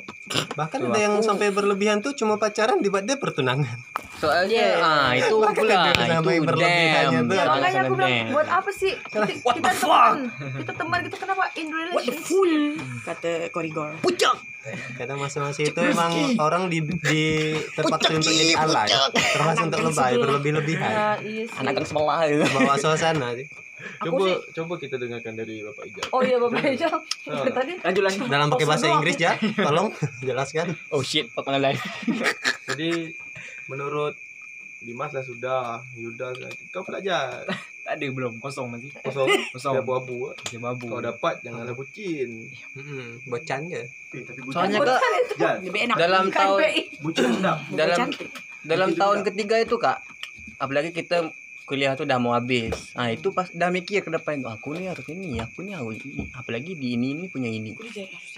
Bahkan 0.55 0.79
ada 0.87 0.99
yang 0.99 1.15
sampai 1.19 1.51
berlebihan 1.51 1.99
tuh 1.99 2.15
cuma 2.15 2.39
pacaran 2.39 2.79
dibuat 2.79 3.03
dia 3.03 3.19
pertunangan. 3.19 3.83
Soalnya 4.15 4.79
ah 4.79 5.11
itu 5.11 5.35
pula 5.35 5.51
dia 5.51 5.91
itu 6.23 6.31
berlebihannya 6.39 7.19
tuh. 7.27 7.35
Ya 7.35 7.43
Iya, 7.43 7.51
makanya 7.51 7.79
aku 7.83 7.93
bilang 7.99 8.15
damn. 8.15 8.31
buat 8.31 8.47
apa 8.47 8.71
sih? 8.71 8.95
Kita, 8.95 9.27
kita 9.27 9.71
teman 9.75 10.15
kita 10.63 10.71
teman 10.79 10.97
gitu 11.03 11.17
kenapa 11.19 11.43
in 11.59 11.67
What 11.67 11.75
the 11.75 12.15
relationship? 12.15 12.23
fool? 12.31 12.51
Kata 13.03 13.31
Korigor. 13.51 13.89
kadang 14.95 15.19
masa-masa 15.19 15.59
itu 15.59 15.75
emang 15.75 16.39
orang 16.39 16.71
di, 16.71 16.79
di 16.79 17.51
terpaksa 17.75 18.15
untuk 18.15 18.31
jadi 18.31 18.55
alay 18.55 18.87
terpaksa 19.11 19.67
untuk 19.67 19.91
lebay 19.91 20.15
berlebih-lebihan. 20.15 20.87
Ya 20.87 21.09
iya 21.19 21.43
sih. 21.43 21.59
Anak 21.59 21.75
kan 21.75 21.83
sebelah 21.83 22.23
bawa 22.55 22.79
suasana 22.79 23.35
sih. 23.35 23.51
Coba 23.99 24.23
sih- 24.25 24.41
coba 24.53 24.73
kita 24.75 24.95
dengarkan 24.95 25.33
dari 25.33 25.61
Bapak 25.61 25.83
Ijaz. 25.85 26.07
oh 26.09 26.21
iya 26.21 26.37
bapak 26.37 26.63
aja 26.65 26.87
Ah. 27.25 27.43
tadi 27.57 27.73
Lanjut 27.77 28.03
lanjut. 28.03 28.27
dalam 28.27 28.47
pakai 28.47 28.65
bahasa. 28.65 28.85
Inggris 28.89 29.17
ya 29.17 29.31
tolong 29.65 29.89
jelaskan 30.23 30.67
oh 30.89 31.01
shit 31.01 31.27
pak 31.29 31.43
mana 31.43 31.59
lain 31.61 31.77
Jadi 32.65 33.11
menurut 33.65 34.15
Dimas 34.79 35.09
lah 35.09 35.21
sudah 35.21 35.61
Yuda 35.93 36.31
lah 36.33 36.51
kau 36.69 36.81
pelajar 36.81 37.47
Tak 37.83 37.93
ada 37.93 38.07
belum, 38.09 38.39
kosong 38.39 38.67
masih. 38.69 38.91
kosong 38.97 39.27
Kosong. 39.51 39.73
dia 39.73 39.81
abu-abu 39.81 40.17
lah. 40.25 40.35
Dia 40.45 40.59
babu. 40.61 40.87
kau 40.87 40.99
dapat 40.99 41.39
janganlah 41.39 41.71
bucin 41.73 42.47
Hmm, 42.71 43.19
bocan 43.25 43.67
je. 43.67 43.83
Eh, 44.09 44.23
tapi 44.23 44.39
bucin 44.39 44.55
Soalnya 44.55 44.79
kak 44.79 45.03
Jal, 45.33 45.55
Lebih 45.61 45.81
enak. 45.83 45.95
dalam 45.97 46.23
tahun 46.29 46.59
bucin 46.99 47.31
dalam 47.69 48.07
dalam 48.63 48.89
tahun 48.93 49.17
ketiga 49.25 49.59
itu 49.59 49.75
kak 49.75 49.99
apalagi 50.55 50.91
kita 50.91 51.27
kuliah 51.63 51.95
tuh 51.95 52.03
udah 52.03 52.19
mau 52.19 52.35
habis. 52.35 52.91
Ah 52.93 53.09
itu 53.09 53.31
pas 53.31 53.47
dah 53.51 53.71
mikir 53.71 54.03
ke 54.03 54.11
depan 54.11 54.43
tuh 54.43 54.51
aku 54.51 54.75
nih 54.75 54.91
harus 54.91 55.05
ini 55.07 55.39
aku 55.39 55.63
nih 55.63 55.73
harus 55.79 55.99
ini 56.03 56.27
apalagi 56.35 56.75
di 56.75 56.99
ini 56.99 57.15
ini 57.15 57.25
punya 57.31 57.47
ini. 57.47 57.71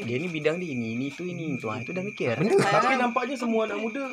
Dia 0.05 0.15
ini 0.21 0.27
bidang 0.29 0.61
di 0.61 0.73
ini 0.77 0.93
ini 0.93 1.09
itu 1.09 1.25
ini 1.25 1.57
itu 1.57 1.65
ah 1.67 1.81
itu 1.81 1.91
udah 1.91 2.05
mikir. 2.05 2.38
Tapi 2.39 2.95
nampaknya 3.01 3.35
semua 3.38 3.65
anak 3.65 3.81
muda 3.81 4.05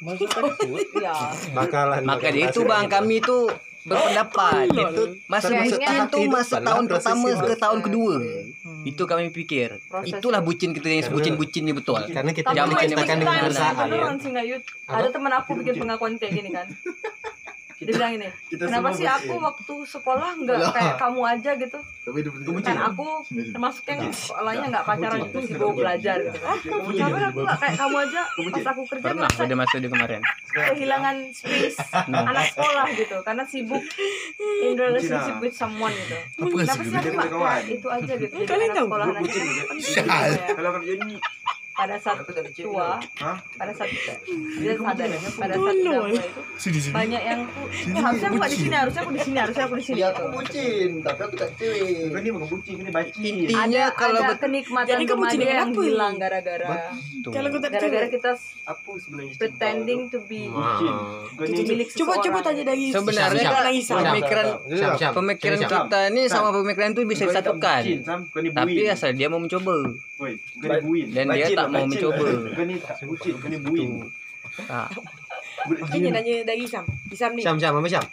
Masa 0.00 0.24
takut. 0.26 0.80
Ya. 1.00 1.16
Bakalan. 1.56 2.04
maka 2.04 2.28
dari 2.28 2.44
itu 2.44 2.60
bang 2.64 2.88
kami 2.88 3.24
itu 3.24 3.48
berpendapat. 3.88 4.68
Itu 4.68 5.02
masih 5.32 5.48
Kayaknya 5.48 5.64
bucin 5.64 5.80
kehidupan 5.88 6.28
masa 6.28 6.56
tahun 6.60 6.84
pertama 6.88 7.26
ke 7.32 7.56
tahun 7.56 7.78
kedua. 7.80 8.14
Hmm. 8.20 8.82
itu 8.84 9.02
kami 9.04 9.32
pikir. 9.32 9.80
Proses 9.88 10.08
itulah 10.12 10.40
bucin 10.44 10.76
kita 10.76 10.88
yang 10.88 11.04
sebutin 11.04 11.36
bucin 11.40 11.64
ini 11.64 11.72
betul. 11.72 12.00
Karena 12.08 12.32
kita 12.36 12.52
Tapi 12.52 12.56
Jangan 12.56 12.76
diciptakan 12.76 13.16
time 13.16 13.20
dengan 13.20 13.42
beneran 13.48 14.44
ya. 14.44 14.58
Ada 14.88 15.08
teman 15.08 15.32
aku 15.36 15.50
bikin 15.60 15.74
pengakuan 15.80 16.12
kayak 16.20 16.32
gini 16.36 16.50
kan. 16.52 16.66
Dia 17.80 17.96
bilang 17.96 18.12
ini, 18.12 18.28
Kita 18.52 18.68
kenapa 18.68 18.88
sih 18.92 19.08
aku 19.08 19.40
waktu 19.40 19.74
sekolah 19.88 20.28
nggak 20.44 20.58
kayak 20.76 20.94
kamu 21.00 21.20
aja 21.24 21.50
gitu? 21.56 21.78
Kan 22.60 22.76
aku 22.76 23.24
termasuk 23.32 23.84
yang 23.88 24.12
sekolahnya 24.12 24.66
nggak 24.68 24.84
pacaran 24.84 25.18
gitu, 25.24 25.38
sibuk 25.48 25.72
belajar 25.80 26.16
gitu. 26.20 26.38
Kan. 26.44 26.56
Kenapa 26.60 27.18
aku 27.32 27.40
nggak 27.40 27.58
kayak 27.64 27.76
kamu 27.80 27.96
aja? 28.04 28.20
Pas 28.28 28.66
aku 28.76 28.82
kerja 28.84 29.04
pernah 29.04 29.16
ngerasa 29.24 29.40
pada 29.40 29.56
masa 29.56 29.74
dia 29.80 29.90
kemarin? 29.90 30.20
Kehilangan 30.50 31.16
space 31.32 31.76
anak 32.10 32.44
sekolah 32.52 32.86
gitu 32.92 33.16
karena 33.24 33.44
sibuk 33.48 33.84
in 34.60 34.72
relationship 34.76 35.36
with 35.40 35.54
someone 35.56 35.94
gitu. 35.96 36.16
Kenapa 36.36 36.82
sih? 36.84 36.92
aku 36.92 37.08
nggak 37.16 37.60
itu 37.72 37.88
aja 37.88 38.12
gitu? 38.20 38.34
Jadi 38.36 38.44
Kalian 38.44 38.70
anak 38.76 38.84
sekolah 38.84 39.06
aja 39.08 39.20
penting 39.24 39.44
gitu 39.80 40.00
ya. 40.04 40.48
Kalau 40.52 40.70
kerja 40.76 40.92
ni 41.00 41.16
pada 41.80 41.96
saat 41.96 42.20
tua 42.52 43.00
pada 43.56 43.72
saat 43.72 43.88
dia 44.60 44.76
sadar 44.76 45.08
ya 45.08 45.18
pada 45.40 45.54
saat 45.56 45.76
udah 45.80 45.96
tua 45.96 46.06
itu 46.12 46.40
banyak 46.92 47.22
yang 47.24 47.40
eh, 47.72 48.02
harusnya 48.04 48.28
aku 48.28 48.36
nggak 48.36 48.52
di 48.52 48.58
sini 48.60 48.74
harusnya 48.76 49.00
aku 49.00 49.12
di 49.16 49.22
sini 49.24 49.38
harusnya 49.40 49.64
aku 49.64 49.74
di 49.80 49.84
sini. 49.84 49.98
Ya 50.00 50.08
gitu. 50.12 50.20
aku 50.20 50.28
bucin, 50.36 50.90
tapi 51.00 51.20
aku 51.24 51.34
tak 51.38 51.50
cewek. 51.56 52.10
Kau 52.10 52.20
ni 52.20 52.28
bukan 52.34 52.48
bucin, 52.52 52.74
kau 52.76 52.84
ni 52.84 52.92
baci. 52.92 53.20
intinya 53.20 53.64
ada 53.64 53.82
kalau 53.96 54.20
ada 54.20 54.36
kenikmatan 54.36 54.90
Jadi 54.90 55.04
kamu 55.06 55.22
yang 55.24 55.40
kenapa? 55.40 55.80
hilang 55.80 56.14
gara-gara. 56.20 56.66
Kalau 57.20 57.48
gara-gara 57.52 58.06
kita 58.08 58.30
Apa 58.64 58.90
sebenarnya 58.96 59.34
pretending 59.36 60.00
to 60.08 60.18
be 60.28 60.48
Bucin. 60.50 60.94
Coba 62.04 62.12
coba 62.20 62.38
tanya 62.44 62.62
dari 62.68 62.92
Sebenarnya 62.92 63.48
pemikiran 63.88 64.46
pemikiran 65.16 65.58
kita 65.64 65.98
ini 66.12 66.22
sama 66.28 66.48
pemikiran 66.52 66.92
itu 66.92 67.02
bisa 67.08 67.24
disatukan. 67.24 67.82
tapi 68.52 68.80
asal 68.90 69.16
dia 69.16 69.32
mau 69.32 69.40
mencoba. 69.40 69.96
Dan 70.20 71.26
dia 71.32 71.48
tak 71.56 71.69
mau 71.70 71.80
bacin 71.80 71.88
mencoba 71.88 72.24
Kau 72.56 72.64
ni 72.64 72.74
tak 72.76 72.96
bucin, 73.02 73.34
kau 73.34 73.48
ni 73.48 73.58
buin. 73.58 73.90
Ah, 74.66 74.88
Budak 75.62 75.86
Tanya 75.86 76.00
jin. 76.00 76.12
nanya 76.12 76.34
dari 76.42 76.64
Syam. 76.64 76.84
Syam 77.10 77.30
ni. 77.32 77.42
Syam, 77.42 77.56
Syam, 77.56 77.74
apa 77.74 77.88
Syam? 77.88 78.06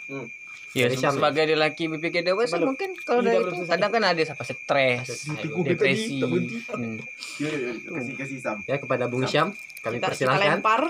ya 0.69 0.83
Dari 0.83 0.95
Syam 0.95 1.09
ni. 1.09 1.17
sebagai 1.17 1.43
lelaki 1.47 1.83
berpikir 1.87 2.21
dewasa 2.21 2.59
mungkin 2.59 2.91
kalau 2.99 3.23
dari 3.23 3.39
itu 3.39 3.63
kadang 3.65 3.89
kan 3.89 4.03
ada 4.05 4.21
apa 4.21 4.43
stres 4.43 5.07
dia 5.25 5.47
depresi 5.65 6.19
tadi. 6.19 6.59
Hmm. 6.69 6.97
Ya, 7.37 7.47
ya, 7.47 7.69
ya, 7.71 7.89
Kasih, 7.89 8.13
kasih 8.15 8.37
Sam. 8.37 8.57
Ya 8.63 8.75
kepada 8.75 9.07
Bung 9.07 9.23
Syam, 9.23 9.55
kami 9.79 9.97
persilahkan. 9.97 10.59
lempar. 10.59 10.81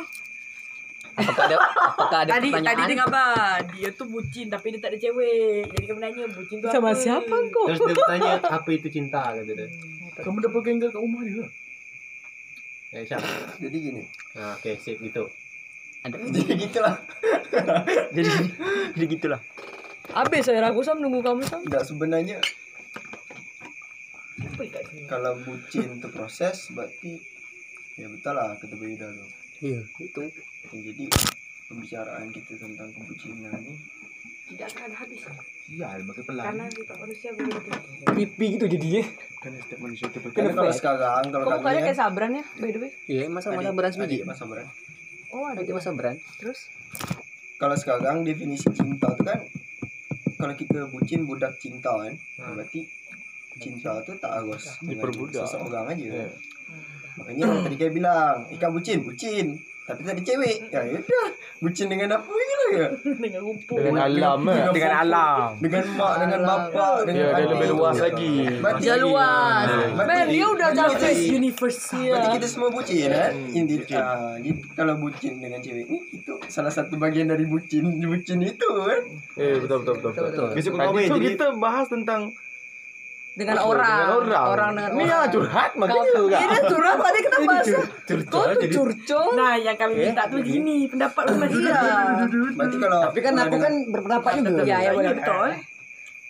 apakah 1.15 1.43
ada 1.45 1.55
apakah 1.87 2.19
ada 2.19 2.31
Tadi 2.31 2.45
tadi 2.45 2.47
pertanyaan 2.53 2.89
dengar 2.91 3.07
bah, 3.07 3.25
dia 3.71 3.89
tu 3.91 4.05
bucin 4.05 4.45
tapi 4.47 4.69
dia 4.69 4.79
tak 4.79 4.89
ada 4.91 4.99
cewek. 4.99 5.65
Jadi 5.67 5.85
kami 5.87 5.99
nanya 5.99 6.23
bucin 6.27 6.57
tu 6.57 6.67
sama 6.67 6.89
apa? 6.89 6.99
siapa 6.99 7.35
kau 7.47 7.65
Terus 7.67 7.79
dia 7.79 7.95
bertanya 7.95 8.31
apa 8.43 8.69
itu 8.71 8.87
cinta 8.87 9.21
kata 9.31 9.41
dia. 9.47 9.65
kamu 10.15 10.37
dapat 10.41 10.61
genggal 10.63 10.89
kat 10.89 10.99
rumah 10.99 11.21
dia 11.23 11.45
Ya 12.97 13.05
Syam. 13.05 13.21
Jadi 13.63 13.77
gini. 13.79 14.03
Nah, 14.33 14.57
oke, 14.57 14.73
sip 14.75 14.97
gitu. 14.97 15.29
ada 16.01 16.17
Jadi 16.35 16.53
gitulah. 16.57 16.95
Jadi 18.15 18.29
jadi 18.91 19.05
gitulah. 19.07 19.41
habis 20.09 20.41
saya 20.41 20.63
ragu 20.63 20.81
sam 20.81 20.97
nunggu 20.97 21.19
kamu 21.19 21.43
sam 21.43 21.61
Enggak 21.61 21.83
sebenarnya 21.83 22.39
kalau 25.05 25.37
bucin 25.39 25.87
itu 25.93 26.07
proses 26.09 26.71
berarti 26.71 27.21
ya 27.93 28.07
betul 28.07 28.33
lah 28.33 28.55
kata 28.55 28.73
Bayuda 28.73 29.07
tu. 29.07 29.25
iya 29.61 29.81
itu 29.97 30.21
Ya, 30.67 30.79
jadi 30.81 31.05
pembicaraan 31.65 32.27
kita 32.29 32.57
tentang 32.57 32.89
kebucinan 32.91 33.55
ni 33.61 33.73
tidak 34.47 34.67
akan 34.73 34.91
habis 34.93 35.21
Ya, 35.69 35.87
makin 35.99 36.23
pelan. 36.23 36.43
karena 36.45 36.65
kita 36.67 36.93
manusia 36.95 37.29
begitu 37.31 37.69
Pipi 38.09 38.45
gitu 38.55 38.65
jadi 38.69 38.87
ya. 38.89 39.03
Kan 39.37 39.51
setiap 39.53 39.79
manusia 39.79 40.05
tu 40.09 40.19
Karena 40.33 40.53
kalau 40.57 40.73
sekarang? 40.73 41.23
Kalau 41.29 41.45
mukanya 41.45 41.79
kan 41.81 41.87
kayak 41.89 41.99
sabran 41.99 42.31
ya 42.37 42.43
by 42.57 42.69
the 42.73 42.79
way. 42.81 42.91
Iya 43.05 43.23
masa 43.29 43.53
masa 43.53 43.71
beran 43.71 43.91
sedikit 43.93 44.25
masa 44.25 44.43
beran. 44.49 44.67
oh 45.35 45.45
ada 45.51 45.61
masa 45.61 45.91
beran 45.93 46.15
terus? 46.39 46.71
Kalau 47.57 47.75
sekarang 47.75 48.23
definisi 48.23 48.69
cinta 48.73 49.11
tu 49.13 49.23
kan 49.27 49.43
kalau 50.37 50.53
kita 50.53 50.87
bucin 50.93 51.25
budak 51.25 51.57
cinta 51.57 51.89
kan 51.89 52.13
berarti 52.37 52.85
cinta 53.57 54.01
tu 54.05 54.13
tak 54.21 54.31
harus 54.41 54.77
dengan 54.81 55.01
Diperbudak. 55.09 55.45
seseorang 55.49 55.85
aja. 55.89 56.05
Ya. 56.05 56.29
Makanya 57.17 57.65
tadi 57.65 57.75
dia 57.75 57.89
bilang, 57.89 58.45
ikan 58.53 58.69
bucin, 58.69 59.01
bucin. 59.01 59.57
Tapi 59.87 60.03
tak 60.03 60.13
ada 60.19 60.21
cewek. 60.21 60.57
Ya 60.69 60.81
udah, 60.85 61.27
bucin 61.63 61.87
dengan 61.89 62.21
apa 62.21 62.29
je 62.69 62.85
dengan 63.23 63.41
rumput. 63.43 63.77
Dengan 63.77 64.01
alam 64.03 64.39
eh 64.45 64.65
Dengan 64.69 64.91
alam. 64.99 65.49
Dengan 65.57 65.83
mak, 65.93 66.13
dengan 66.19 66.39
bapa, 66.41 66.87
dengan 67.03 67.23
ya 67.23 67.35
dia 67.35 67.47
lebih 67.47 67.67
luas 67.71 67.95
lagi. 67.97 68.33
Berarti- 68.57 68.81
dia 68.81 68.95
luas. 68.97 69.65
Man 69.93 70.07
dia 70.27 70.45
udah 70.45 70.69
kita- 70.71 71.29
universe 71.29 71.81
Berarti 71.91 72.29
kita 72.33 72.47
semua 72.47 72.69
bucin 72.69 73.07
kan? 73.07 73.31
Di- 74.37 74.63
kalau 74.73 74.93
bucin 74.95 75.33
dengan 75.37 75.59
cewek 75.59 75.85
ni 75.85 75.99
itu 76.13 76.33
salah 76.47 76.69
satu 76.69 76.95
bagian 76.95 77.27
dari 77.27 77.43
bucin 77.43 77.83
bucin 77.99 78.39
itu 78.39 78.67
kan. 78.77 79.01
eh 79.35 79.57
betul 79.57 79.77
betul 79.81 79.95
betul 79.95 80.11
betul, 80.11 80.25
Betul. 80.27 80.47
Besok 80.53 80.71
kau 80.71 80.77
Tadi 80.77 80.87
kahwin 80.87 81.07
tu 81.07 81.15
jadi 81.17 81.27
kita 81.33 81.47
bahas 81.55 81.87
tentang 81.87 82.21
dengan 83.37 83.57
orang 83.61 83.85
dengan 83.85 84.09
orang 84.17 84.45
orang 84.49 84.71
dengan 84.73 84.89
ni 84.97 85.03
orang 85.05 85.19
yang 85.21 85.29
curhat 85.29 85.69
Kau, 85.69 85.79
makanya 85.85 86.09
kan 86.09 86.41
ini 86.41 86.57
curhat 86.73 86.97
tadi 86.97 87.19
kita 87.21 87.37
bahas 87.45 87.65
kau 88.33 88.43
tuh 88.49 88.69
curcol 88.73 89.27
Nah, 89.37 89.53
yang 89.61 89.77
kami 89.77 89.93
minta 90.09 90.23
tu 90.25 90.37
gini, 90.41 90.89
pendapat 90.89 91.23
lu 91.29 91.35
macam 91.37 91.59
iya 91.61 91.81
Berarti 92.57 92.77
kalau 92.81 92.99
tapi 93.05 93.19
kan 93.21 93.33
aku 93.37 93.55
kan 93.61 93.73
berpendapat 93.93 94.31
juga 94.41 94.63
ya 94.65 94.77
ya 94.81 94.91
boleh 94.97 95.13
Iya, 95.13 95.17
betul. 95.21 95.49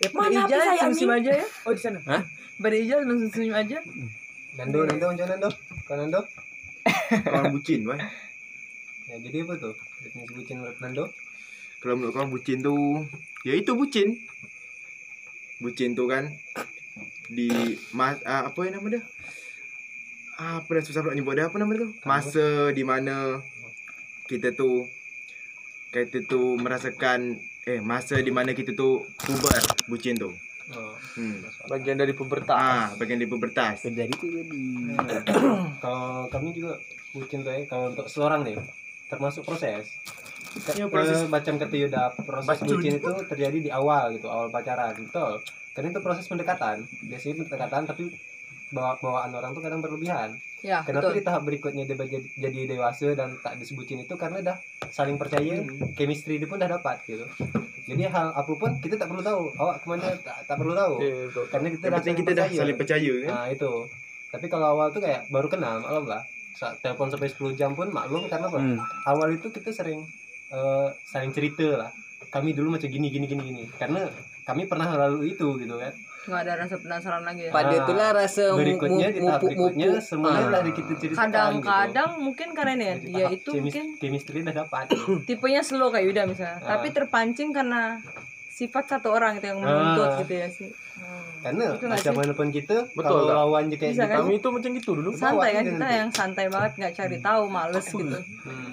ya 0.03 0.09
Mana 0.11 0.39
Ijaz 0.43 0.59
sayang 0.67 0.91
senyum 0.91 1.13
aja 1.15 1.31
ya 1.31 1.45
Oh, 1.63 1.71
di 1.71 1.81
sana. 1.81 1.99
Pada 2.59 2.75
Ijaz 2.75 3.01
langsung 3.07 3.31
senyum 3.31 3.55
aja 3.55 3.77
Nando, 4.59 4.79
Nando 4.83 5.05
mana 5.07 5.23
Nando? 5.31 5.49
Kau 5.87 5.95
Nando? 5.95 6.21
kau 7.07 7.45
bucin, 7.55 7.87
weh. 7.87 8.01
Ya, 9.07 9.15
jadi 9.21 9.47
apa 9.47 9.53
tuh? 9.55 9.75
Definisi 10.03 10.33
bucin 10.35 10.55
menurut 10.59 10.77
Nando? 10.83 11.05
Kalau 11.79 11.93
menurut 11.95 12.11
kau 12.11 12.27
bucin 12.27 12.59
tu 12.59 12.75
Ya 13.47 13.55
itu 13.55 13.71
bucin 13.79 14.11
Bucin 15.63 15.95
tu 15.95 16.03
kan 16.11 16.27
Di 17.27 17.49
mas, 17.91 18.19
ah, 18.23 18.47
Apa 18.47 18.59
yang 18.63 18.79
nama 18.79 18.87
dia 18.89 19.01
ah, 20.37 20.59
Apa 20.59 20.69
dah 20.73 20.83
susah 20.83 21.01
pula 21.01 21.13
nyebut 21.13 21.33
dia 21.33 21.45
Apa 21.45 21.57
nama 21.57 21.69
dia 21.69 21.83
tu 21.83 21.89
Masa 22.03 22.47
di 22.71 22.81
mana 22.81 23.39
Kita 24.25 24.51
tu 24.51 24.83
Kita 25.89 26.19
tu 26.23 26.55
merasakan 26.55 27.35
Eh 27.63 27.79
masa 27.79 28.15
di 28.17 28.29
mana 28.29 28.51
kita 28.51 28.71
tu 28.71 29.03
Puber 29.17 29.59
Bucin 29.85 30.15
tu 30.15 30.31
Oh. 30.67 30.91
hmm. 31.15 31.47
bagian 31.71 31.95
dari 31.95 32.11
pubertas 32.11 32.51
Ah, 32.51 32.91
bagian 32.99 33.15
di 33.15 33.23
pubertas 33.23 33.87
dari 33.87 34.03
itu 34.05 34.27
jadi 34.27 34.59
kalau 35.79 36.27
kami 36.27 36.51
juga 36.51 36.75
bucin 37.09 37.39
tuh 37.39 37.55
ya, 37.55 37.63
kalau 37.63 37.87
untuk 37.87 38.03
seorang 38.05 38.43
nih 38.43 38.59
termasuk 39.07 39.47
proses. 39.47 39.87
Ya, 40.75 40.91
proses 40.91 41.23
proses. 41.23 41.31
macam 41.31 41.55
kata 41.55 41.71
Yuda, 41.71 42.03
proses 42.19 42.49
Bacun. 42.51 42.67
bucin 42.67 42.99
itu 42.99 43.11
terjadi 43.31 43.57
di 43.63 43.71
awal 43.71 44.11
gitu, 44.11 44.27
awal 44.27 44.51
pacaran, 44.51 44.91
betul. 44.91 45.39
Karena 45.77 45.93
itu 45.93 46.01
proses 46.01 46.25
pendekatan, 46.25 46.89
biasanya 47.05 47.45
pendekatan 47.45 47.85
tapi 47.85 48.09
bawa 48.73 48.97
bawaan 48.97 49.29
orang 49.37 49.53
tuh 49.53 49.61
kadang 49.61 49.77
berlebihan. 49.77 50.33
ya 50.65 50.81
Kenapa 50.81 51.13
betul 51.13 51.21
di 51.21 51.21
tahap 51.21 51.41
berikutnya 51.45 51.85
dia 51.85 51.93
jadi, 52.49 52.65
dewasa 52.65 53.13
dan 53.13 53.37
tak 53.45 53.61
disebutin 53.61 54.01
itu 54.01 54.17
karena 54.17 54.41
dah 54.41 54.57
saling 54.89 55.21
percaya, 55.21 55.61
chemistry 55.93 56.41
dia 56.41 56.49
pun 56.49 56.57
dah 56.57 56.65
dapat 56.65 56.97
gitu. 57.05 57.29
Jadi 57.85 58.09
hal 58.09 58.33
apa 58.33 58.51
pun 58.57 58.73
kita 58.81 58.97
tak 58.97 59.05
perlu 59.05 59.21
tahu, 59.21 59.53
awak 59.61 59.79
ke 59.79 59.85
mana 59.85 60.17
tak, 60.17 60.49
tak 60.49 60.57
perlu 60.57 60.73
tahu. 60.73 60.93
ya 60.97 61.15
betul 61.29 61.45
Karena 61.45 61.67
kita 61.69 61.85
dah 61.87 62.01
saling 62.01 62.17
kita 62.17 62.31
dah 62.33 62.45
percaya. 62.49 62.59
saling 62.59 62.77
percaya 62.81 63.13
kan 63.21 63.29
Nah 63.29 63.45
itu. 63.53 63.71
Tapi 64.27 64.45
kalau 64.49 64.65
awal 64.73 64.87
tuh 64.89 65.01
kayak 65.05 65.21
baru 65.29 65.47
kenal, 65.47 65.79
maklum 65.79 66.05
lah. 66.09 66.21
Saat 66.57 66.81
telepon 66.81 67.13
sampai 67.13 67.29
10 67.29 67.53
jam 67.53 67.71
pun 67.77 67.87
maklum 67.93 68.25
karena 68.25 68.49
apa? 68.49 68.59
Hmm. 68.59 68.81
Awal 69.07 69.37
itu 69.37 69.47
kita 69.53 69.69
sering 69.69 70.01
eh, 70.49 70.89
saling 71.05 71.29
cerita 71.31 71.85
lah. 71.85 71.91
Kami 72.33 72.51
dulu 72.51 72.75
macam 72.75 72.89
gini 72.89 73.07
gini 73.13 73.29
gini 73.29 73.43
gini. 73.45 73.63
Karena 73.77 74.09
kami 74.47 74.63
pernah 74.63 74.87
lalu 74.89 75.29
itu 75.29 75.47
gitu 75.57 75.75
kan. 75.75 75.91
nggak 76.23 76.41
ada 76.41 76.53
rasa 76.57 76.75
penasaran 76.77 77.23
lagi 77.23 77.41
ya 77.41 77.51
pada 77.51 77.71
itulah 77.73 78.09
rasa 78.13 78.43
berikutnya 78.53 79.07
mupuk 79.13 79.39
berikutnya 79.41 79.87
mupuk 79.89 80.03
semuanya 80.05 80.43
Ah. 80.45 80.51
dari 80.53 80.71
kita 80.73 80.91
ceritakan 80.93 81.27
kadang-kadang 81.29 82.09
mungkin 82.17 82.47
karena 82.51 82.71
ini 82.73 82.83
ya 82.83 82.95
gitu. 82.97 83.07
dia 83.09 83.27
itu 83.29 83.49
Chemis- 83.49 83.63
mungkin 83.65 83.85
chemistry 83.97 84.37
udah 84.41 84.55
dapat 84.57 84.85
tipenya 85.27 85.61
slow 85.61 85.87
kayak 85.87 86.03
Yuda 86.05 86.21
misalnya 86.25 86.59
Ah. 86.59 86.67
tapi 86.69 86.87
terpancing 86.89 87.49
karena 87.49 87.95
sifat 88.49 88.83
satu 88.89 89.07
orang 89.09 89.37
itu 89.37 89.45
yang 89.45 89.59
menuntut 89.61 90.19
gitu 90.19 90.33
ya 90.35 90.47
sih 90.49 90.71
karena 91.37 91.65
Itu 91.71 91.85
macam 91.85 92.13
mana 92.17 92.31
pun 92.33 92.47
kita 92.49 92.77
Betul 92.89 93.05
kalau 93.05 93.23
lawan 93.23 93.69
kayak 93.69 93.93
Bisa 93.93 94.03
gitu 94.03 94.09
kan? 94.09 94.17
Kami 94.19 94.33
itu 94.33 94.47
macam 94.49 94.69
gitu 94.73 94.89
dulu. 94.91 95.09
santai 95.13 95.51
kan 95.53 95.63
Bawa 95.63 95.69
kita 95.69 95.87
yang 95.93 96.09
santai 96.09 96.45
banget 96.49 96.71
nggak 96.75 96.93
cari 96.93 97.17
tahu 97.21 97.43
males 97.47 97.85
gitu 97.85 98.17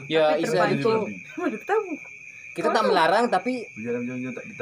ya 0.07 0.23
tapi 0.27 0.41
itu 0.41 0.51
terpancing 0.51 1.03
Waduh, 1.39 1.59
ketemu 1.61 1.93
kita 2.55 2.71
tak 2.71 2.87
melarang 2.87 3.27
tapi 3.27 3.67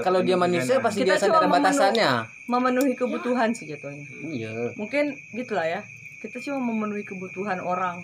kalau 0.00 0.24
dia 0.24 0.40
manusia 0.40 0.80
pasti 0.80 1.04
Kita 1.04 1.20
dia 1.20 1.20
sadar 1.20 1.44
batasannya 1.44 2.24
memenuhi 2.48 2.96
kebutuhan 2.96 3.52
sih 3.52 3.68
jatuhnya 3.68 4.08
iya 4.32 4.72
mungkin 4.80 5.12
gitulah 5.36 5.68
ya 5.68 5.84
kita 6.24 6.40
cuma 6.40 6.72
memenuhi 6.72 7.04
kebutuhan 7.04 7.60
orang 7.60 8.00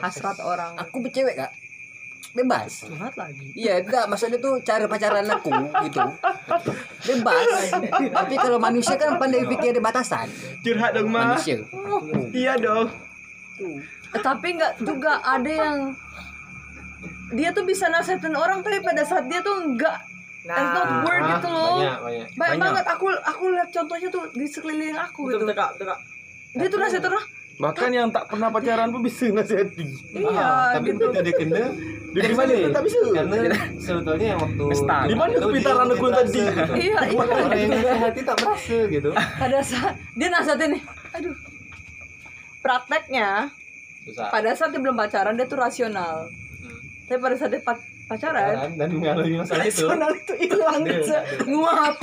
hasrat 0.00 0.40
orang 0.40 0.72
aku 0.80 1.04
bercewek 1.04 1.36
kak 1.36 1.52
bebas 2.32 2.88
banget 2.88 3.14
lagi 3.16 3.46
Iya, 3.56 3.74
enggak, 3.80 4.04
maksudnya 4.04 4.38
tuh 4.38 4.60
cara 4.60 4.84
pacaran 4.84 5.24
aku 5.24 5.48
gitu. 5.88 6.00
Bebas. 7.08 7.72
Tapi 7.88 8.34
kalau 8.36 8.60
manusia 8.60 9.00
kan 9.00 9.16
pandai 9.16 9.48
pikir 9.48 9.72
ada 9.72 9.80
batasan. 9.80 10.28
Curhat 10.60 10.92
dong, 10.92 11.08
Ma. 11.08 11.34
Manusia. 11.34 11.64
Iya 12.30 12.60
dong. 12.60 12.92
Eh, 14.12 14.20
tapi 14.20 14.60
nggak 14.60 14.84
juga 14.84 15.24
ada 15.24 15.48
yang 15.50 15.96
dia 17.30 17.48
tuh 17.50 17.62
bisa 17.62 17.86
nasihatin 17.86 18.32
orang 18.32 18.60
tapi 18.60 18.80
pada 18.80 19.02
saat 19.02 19.26
dia 19.26 19.40
tuh 19.40 19.56
enggak 19.62 19.98
Nah, 20.40 20.56
it's 20.56 20.72
not 20.72 20.88
word 21.02 21.20
Ah, 21.20 21.28
gitu 21.30 21.48
loh 21.50 21.76
banyak 21.76 21.98
banyak 21.98 21.98
banyak, 22.00 22.26
Banyak. 22.38 22.58
banget 22.62 22.84
aku 22.88 23.04
aku 23.20 23.44
lihat 23.50 23.68
contohnya 23.68 24.08
tuh 24.08 24.24
di 24.32 24.46
sekeliling 24.46 24.96
aku 24.96 25.20
betul 25.22 25.34
gitu 25.34 25.44
betul 25.46 25.66
betul 25.68 25.84
kak. 25.84 25.98
dia 26.54 26.66
tuh 26.66 26.78
nasihatin 26.78 27.10
orang 27.10 27.26
Bahkan 27.58 27.90
yang 27.90 28.08
tak 28.08 28.24
pernah 28.24 28.48
pacaran 28.48 28.88
pun 28.88 29.02
bisa 29.02 29.26
nasihati. 29.28 29.82
iya 30.14 30.48
tapi 30.72 30.88
gitu 30.88 31.04
kita 31.04 31.18
ada 31.18 31.32
kena 31.34 31.64
Dia 32.08 32.22
di 32.22 32.32
mana? 32.32 32.52
Tak 32.70 32.82
bisa. 32.82 32.98
karena 33.10 33.36
sebetulnya 33.76 34.26
yang 34.30 34.40
waktu 34.40 34.62
Di 35.04 35.14
mana 35.14 35.34
kepintaran 35.36 35.84
dia 35.84 35.92
aku 35.92 36.04
merasa 36.06 36.20
tadi? 36.22 36.40
gitu. 36.40 36.72
iya 36.78 37.00
iya 37.04 37.18
orang 37.18 37.50
yang 37.52 37.70
nasihati 37.74 38.20
tak 38.22 38.36
merasa 38.38 38.76
gitu 38.88 39.08
pada 39.12 39.58
saat 39.60 39.94
dia 40.14 40.28
nasihatin 40.30 40.68
nih 40.70 40.82
aduh 41.12 41.34
prakteknya 42.58 43.28
susah 44.02 44.28
pada 44.30 44.50
saat 44.54 44.70
dia 44.70 44.80
belum 44.80 44.96
pacaran 44.96 45.34
dia 45.34 45.44
tuh 45.44 45.58
rasional 45.58 46.16
tapi 47.08 47.18
pada 47.18 47.34
saat 47.34 47.50
dia 47.50 47.60
pa- 47.60 47.80
pacaran 48.04 48.72
dan 48.74 48.88
mengalami 48.90 49.36
masalah 49.36 49.64
itu 49.64 49.80
rasional 49.82 50.12
itu 50.12 50.32
hilang 50.38 50.80
nguap 51.46 51.96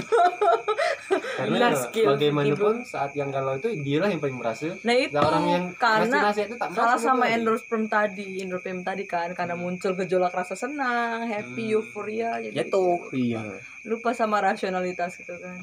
karena 1.36 1.56
Hilang 1.56 1.76
skill 1.76 2.08
bagaimanapun 2.12 2.76
saat 2.84 3.12
yang 3.14 3.30
galau 3.30 3.54
itu 3.56 3.70
dia 3.80 3.98
lah 3.98 4.08
yang 4.08 4.18
paling 4.18 4.36
merasa 4.36 4.74
nah 4.80 4.94
itu 4.94 5.12
Lah 5.12 5.24
orang 5.24 5.46
yang 5.48 5.66
karena 5.76 6.18
itu 6.32 6.56
tak 6.56 6.70
salah 6.72 6.98
sama 6.98 7.26
tadi. 7.26 7.36
endorphem 7.36 7.84
tadi 7.86 8.30
endorphem 8.40 8.80
tadi 8.82 9.04
kan 9.06 9.30
karena 9.32 9.54
muncul 9.54 9.94
gejolak 9.96 10.32
rasa 10.32 10.56
senang 10.56 11.26
happy 11.26 11.64
Hmm. 11.68 11.76
euforia 11.76 12.38
jadi 12.40 12.56
Jatuh. 12.64 13.10
Iya. 13.12 13.42
lupa 13.84 14.12
sama 14.12 14.40
rasionalitas 14.40 15.16
gitu 15.16 15.34
kan 15.36 15.58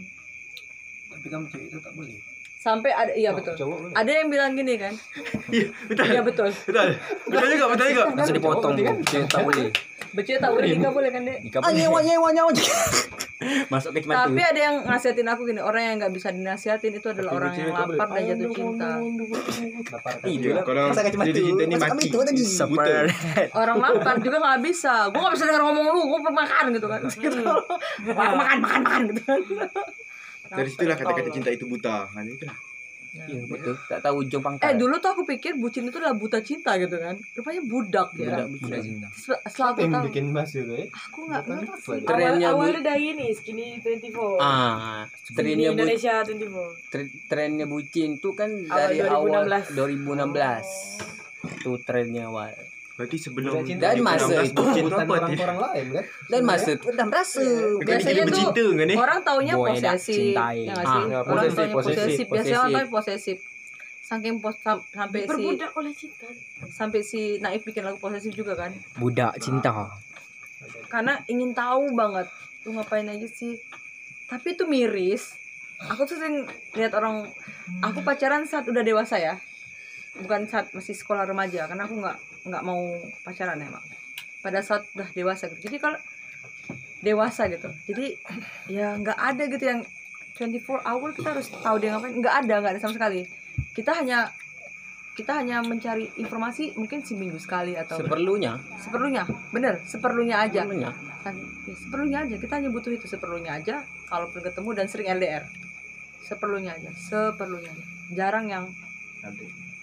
Tapi 1.09 1.26
kamu 1.28 1.44
cewek 1.46 1.66
itu 1.66 1.78
tak 1.78 1.92
boleh. 1.92 2.18
Sampai 2.62 2.94
ada 2.94 3.11
iya 3.12 3.35
betul 3.35 3.59
cowok 3.59 3.90
ada 3.90 4.11
yang 4.12 4.31
bilang 4.31 4.55
gini 4.55 4.79
kan 4.79 4.94
Iya, 5.55 5.66
betul. 5.85 6.05
iya 6.07 6.20
betul 6.22 6.48
Betul. 6.48 6.88
Betul 7.27 7.46
juga, 7.51 7.66
betul 7.68 7.87
juga. 7.90 8.05
Langsung 8.14 8.37
dipotong. 8.38 8.72
Cewek 9.05 9.27
tak 9.29 9.42
boleh. 9.42 9.68
Becek 10.12 10.38
tak 10.38 10.51
boleh 10.53 10.66
nikah 10.70 10.92
boleh 10.92 11.11
kan 11.11 11.22
dek 11.25 11.38
boleh. 11.44 11.72
Nyewa 11.75 11.98
nyewa 12.01 12.29
nyewa. 12.31 12.51
Masuk 13.72 13.90
ke 13.90 14.07
cuma 14.07 14.22
tapi 14.22 14.38
ada 14.38 14.55
yang 14.55 14.77
nasihatin 14.87 15.27
aku 15.27 15.42
gini 15.44 15.59
orang 15.59 15.83
yang 15.83 15.94
nggak 15.98 16.14
bisa 16.14 16.31
dinasihatin 16.31 16.94
itu 16.94 17.09
adalah 17.11 17.35
orang 17.35 17.53
yang 17.53 17.75
lapar 17.75 18.07
dan 18.14 18.22
jatuh 18.31 18.48
cinta 18.55 18.90
Lapar 19.90 20.12
kan. 20.14 20.29
Iya 20.31 20.51
lah. 20.55 20.62
Kalau 20.62 20.83
jatuh 20.94 21.11
cinta 21.11 21.87
mati. 21.90 22.07
itu 22.07 22.18
tadi. 22.22 22.42
Betul. 22.70 23.07
orang 23.53 23.77
lapar 23.83 24.14
juga 24.25 24.37
nggak 24.38 24.61
bisa 24.62 24.92
gue 25.11 25.18
nggak 25.18 25.35
bisa 25.35 25.44
dengar 25.51 25.62
ngomong 25.66 25.85
lu 25.90 26.01
gue 26.07 26.20
makan 26.22 26.64
gitu 26.70 26.87
kan 26.87 27.01
gitu 27.11 27.38
makan 28.14 28.33
makan 28.38 28.59
makan 28.62 28.81
makan 28.87 29.01
gitu 29.11 29.22
kan 29.27 29.40
Dari 30.54 30.68
situlah 30.68 30.94
kata-kata 30.94 31.28
cinta 31.30 31.48
itu 31.48 31.64
buta. 31.64 32.06
Ha 32.06 32.20
ni 32.20 32.34
kan. 32.34 32.52
Iya 33.12 33.44
betul. 33.44 33.76
Tak 33.76 34.00
tahu 34.00 34.24
ujung 34.24 34.40
pangkal. 34.40 34.64
eh 34.64 34.74
dulu 34.74 34.96
tuh 34.96 35.12
aku 35.12 35.22
pikir 35.26 35.52
bucin 35.54 35.84
itu 35.84 35.92
adalah 35.94 36.16
buta 36.16 36.40
cinta 36.40 36.80
gitu 36.80 36.96
kan 36.96 37.12
rupanya 37.36 37.60
budak 37.62 38.08
ya 38.14 38.24
Budak 38.24 38.46
budak 38.56 38.80
cinta. 38.80 39.08
Sel- 39.12 39.42
setelah 39.44 39.68
Apa 39.68 39.68
aku 39.70 39.80
yang 39.82 39.92
tahu 39.92 40.04
bikin 40.08 40.24
bahas 40.32 40.50
itu 40.50 40.72
ya? 40.72 40.86
aku 40.88 41.18
nggak. 41.22 41.42
Awal, 41.44 42.00
Trennya 42.02 42.48
bu- 42.48 42.54
awalnya 42.56 42.80
dari 42.82 43.04
ini 43.10 43.26
skinny 43.30 43.66
24. 43.76 44.40
Ah, 44.40 45.04
trennya 45.28 45.68
bu 45.68 45.74
Indonesia 45.76 46.14
24. 46.24 46.72
tre- 46.88 47.12
trennya 47.28 47.66
bucin 47.66 48.10
tuh 48.16 48.32
kan 48.32 48.48
Awal 48.48 48.80
dari 48.80 48.98
awal 49.04 49.44
2016. 49.44 49.76
2016. 49.76 50.68
Tuh 51.60 51.76
trennya 51.78 52.24
awal. 52.26 52.48
Berarti 52.92 53.16
sebelum 53.16 53.64
cinta. 53.64 53.88
Dan 53.88 53.96
masa 54.00 54.28
2016 54.38 54.52
itu 54.52 54.61
Bukan 54.83 55.00
apa? 55.00 55.14
orang-orang 55.16 55.59
lain 55.59 55.87
kan? 55.90 56.05
Dan 56.28 56.40
masa 56.42 56.68
itu 56.70 56.87
merasa. 56.92 57.40
Bukan 57.40 57.87
Biasanya 57.88 58.12
tuh 58.14 58.26
bercinta 58.28 58.62
kan 58.70 58.85
ni? 58.85 58.94
orang 58.94 59.20
taunya 59.22 59.55
Boy, 59.55 59.68
posesif 59.70 60.16
cintai. 60.31 60.59
ya 60.62 60.74
Ah, 60.74 61.02
ya, 61.02 61.18
orang 61.18 61.26
posesif, 61.26 61.57
taunya 61.57 61.72
posesif, 61.72 61.96
posesif 61.96 62.26
biasanya 62.28 62.59
orang 62.59 62.68
posesif. 62.68 62.76
taunya 62.76 62.92
posesif 62.92 63.38
saking 64.02 64.37
pos 64.37 64.57
sam- 64.59 64.85
sampai 64.87 65.20
si 65.24 65.40
oleh 65.72 65.94
cinta. 65.94 66.28
sampai 66.68 67.00
si 67.00 67.20
Naif 67.38 67.62
bikin 67.62 67.81
lagu 67.81 67.96
posesif 67.96 68.28
juga 68.31 68.52
kan 68.55 68.68
Budak 68.94 69.40
cinta. 69.40 69.88
karena 70.87 71.16
ingin 71.26 71.50
tahu 71.50 71.90
banget 71.92 72.28
lu 72.62 72.76
ngapain 72.76 73.09
aja 73.09 73.24
sih 73.24 73.57
tapi 74.26 74.52
itu 74.52 74.62
miris 74.64 75.33
aku 75.83 76.05
tuh 76.05 76.14
sering 76.14 76.44
lihat 76.72 76.92
orang 76.92 77.24
aku 77.81 77.98
pacaran 78.00 78.44
saat 78.44 78.68
udah 78.68 78.81
dewasa 78.81 79.16
ya 79.16 79.40
bukan 80.14 80.44
saat 80.44 80.68
masih 80.70 80.92
sekolah 80.92 81.24
remaja 81.24 81.64
karena 81.64 81.83
aku 81.83 81.96
nggak 81.96 82.18
nggak 82.42 82.62
mau 82.66 82.83
pacaran 83.22 83.59
ya 83.59 83.68
mak? 83.70 83.85
Pada 84.42 84.59
saat 84.62 84.87
udah 84.94 85.09
dewasa 85.14 85.46
gitu. 85.52 85.70
Jadi 85.70 85.76
kalau 85.78 85.98
dewasa 87.02 87.50
gitu 87.50 87.66
jadi 87.90 88.14
ya 88.70 88.94
nggak 88.94 89.18
ada 89.18 89.42
gitu 89.50 89.64
yang 89.66 89.83
24 90.38 90.87
hour 90.87 91.11
kita 91.11 91.28
harus 91.35 91.46
tahu 91.50 91.76
dia 91.83 91.90
ngapain. 91.94 92.14
Nggak 92.18 92.35
ada 92.46 92.55
nggak 92.62 92.72
ada 92.78 92.81
sama 92.81 92.94
sekali. 92.94 93.20
Kita 93.74 93.92
hanya 93.98 94.31
kita 95.12 95.44
hanya 95.44 95.61
mencari 95.61 96.09
informasi 96.16 96.72
mungkin 96.72 97.05
seminggu 97.05 97.37
sekali 97.37 97.76
atau 97.76 98.00
Seperlunya. 98.00 98.57
seperlunya 98.81 99.22
bener 99.52 99.76
seperlunya 99.85 100.37
aja. 100.40 100.64
Seperlunya. 100.64 100.90
Kan, 101.22 101.35
ya, 101.68 101.74
seperlunya 101.76 102.18
aja. 102.24 102.35
Kita 102.40 102.52
hanya 102.59 102.70
butuh 102.72 102.90
itu 102.96 103.07
seperlunya 103.07 103.52
aja. 103.61 103.85
Kalaupun 104.09 104.40
ketemu 104.40 104.70
dan 104.72 104.87
sering 104.88 105.09
LDR 105.12 105.44
seperlunya 106.22 106.72
aja 106.72 106.90
seperlunya 106.96 107.68
aja. 107.68 107.85
Jarang 108.14 108.46
yang 108.48 108.64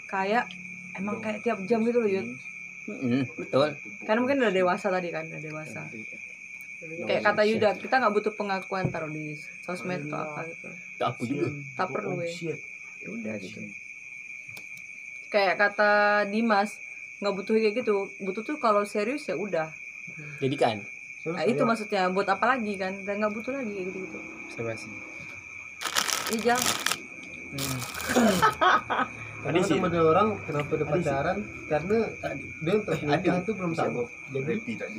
kayak 0.10 0.50
emang 1.00 1.18
kayak 1.24 1.40
tiap 1.42 1.60
jam 1.64 1.80
gitu 1.88 2.00
loh 2.04 2.12
Yud. 2.12 2.28
Mm, 2.90 3.22
betul. 3.38 3.70
karena 4.02 4.20
mungkin 4.26 4.42
udah 4.42 4.54
dewasa 4.54 4.90
tadi 4.90 5.10
kan 5.14 5.24
udah 5.30 5.42
dewasa. 5.42 5.82
Kayak 6.80 7.22
kata 7.28 7.42
Yuda 7.44 7.70
kita 7.76 7.96
nggak 8.00 8.14
butuh 8.16 8.34
pengakuan 8.34 8.88
taruh 8.88 9.12
di 9.12 9.36
sosmed 9.62 10.08
atau 10.08 10.26
apa 10.26 10.42
gitu. 10.48 10.70
Tak 10.98 11.08
aku 11.14 11.24
juga. 11.28 11.48
tak 11.76 11.88
perlu 11.92 12.18
ya 12.24 12.56
ya 13.00 13.08
udah 13.16 13.36
gitu. 13.40 13.64
kayak 15.32 15.56
kata 15.56 15.92
Dimas 16.28 16.76
nggak 17.20 17.36
butuh 17.36 17.54
kayak 17.60 17.76
gitu. 17.84 18.10
Butuh 18.24 18.42
tuh 18.42 18.58
kalau 18.58 18.82
serius 18.88 19.28
ya 19.28 19.36
udah. 19.38 19.70
Jadikan. 20.42 20.82
nah 21.28 21.44
itu 21.44 21.62
maksudnya 21.68 22.08
buat 22.10 22.26
apa 22.32 22.58
lagi 22.58 22.80
kan? 22.80 22.96
Dan 23.04 23.22
nggak 23.22 23.34
butuh 23.36 23.54
lagi 23.54 23.70
kayak 23.76 23.88
gitu 23.92 23.98
gitu 24.08 24.20
Observasi. 24.50 24.90
Iya 26.30 26.56
jangan 29.40 29.56
Kadang 29.56 29.64
ada 29.64 29.80
model 29.80 30.04
orang 30.06 30.28
kenapa 30.42 30.72
dia 30.72 30.84
pacaran 30.86 31.38
karena 31.66 31.98
dia 32.60 32.74
untuk 32.76 32.92
menikah 33.00 33.36
itu 33.40 33.52
belum 33.56 33.72
sanggup. 33.72 34.08
Jadi 34.30 34.54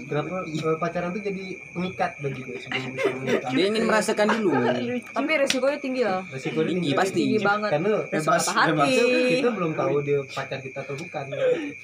kenapa 0.07 0.35
eh, 0.43 0.77
pacaran 0.77 1.09
tuh 1.11 1.21
jadi 1.21 1.45
pengikat 1.71 2.11
bagi 2.19 2.41
dia 2.41 2.57
sebelum 2.57 2.91
bisa 2.91 3.09
menikah. 3.15 3.51
Dia 3.51 3.65
ingin 3.67 3.85
merasakan 3.85 4.27
dulu. 4.33 4.51
tapi 5.17 5.31
resikonya 5.37 5.79
tinggi 5.79 6.03
lah 6.03 6.21
Resiko 6.27 6.61
dia 6.61 6.73
Tinggi, 6.73 6.91
pasti. 6.97 7.19
tinggi 7.21 7.39
banget 7.39 7.71
Karena 7.71 7.93
Resiko 8.01 8.33
bebas, 8.33 8.45
hati. 8.49 8.97
kita 9.37 9.51
belum 9.53 9.73
tahu 9.77 9.95
dia 10.01 10.19
pacar 10.25 10.59
kita 10.59 10.79
atau 10.81 10.95
bukan. 10.97 11.25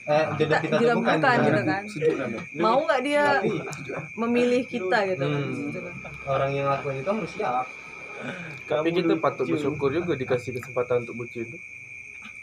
Eh 0.07 0.25
jodoh 0.35 0.59
kita 0.59 0.75
atau 0.75 0.97
bukan. 0.97 1.17
bukan 1.19 1.39
gitu 1.45 1.51
Nah, 1.57 1.65
kan 1.67 1.83
mau 2.57 2.79
nggak 2.83 3.01
dia 3.03 3.25
memilih 4.15 4.63
kita 4.65 4.99
gitu 5.07 5.25
kan 5.25 5.43
Hmm. 5.45 5.69
Gitu 5.69 5.79
kan. 5.79 5.95
orang 6.27 6.51
yang 6.51 6.67
lakukan 6.67 6.97
itu 6.97 7.11
harus 7.11 7.33
siap. 7.37 7.67
Tapi 8.65 8.89
kita 8.91 9.13
patut 9.17 9.45
bersyukur 9.47 9.93
juga 9.93 10.17
dikasih 10.17 10.57
kesempatan 10.57 11.05
untuk 11.05 11.21
bucin 11.21 11.53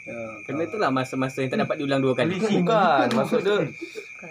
tu. 0.04 0.12
Karena 0.44 0.62
itulah 0.68 0.90
masa-masa 0.92 1.40
yang 1.40 1.50
tak 1.50 1.64
dapat 1.64 1.76
diulang 1.80 2.04
dua 2.04 2.12
kali. 2.12 2.36
Bukan, 2.36 3.08
maksud 3.16 3.40
dia 3.40 3.58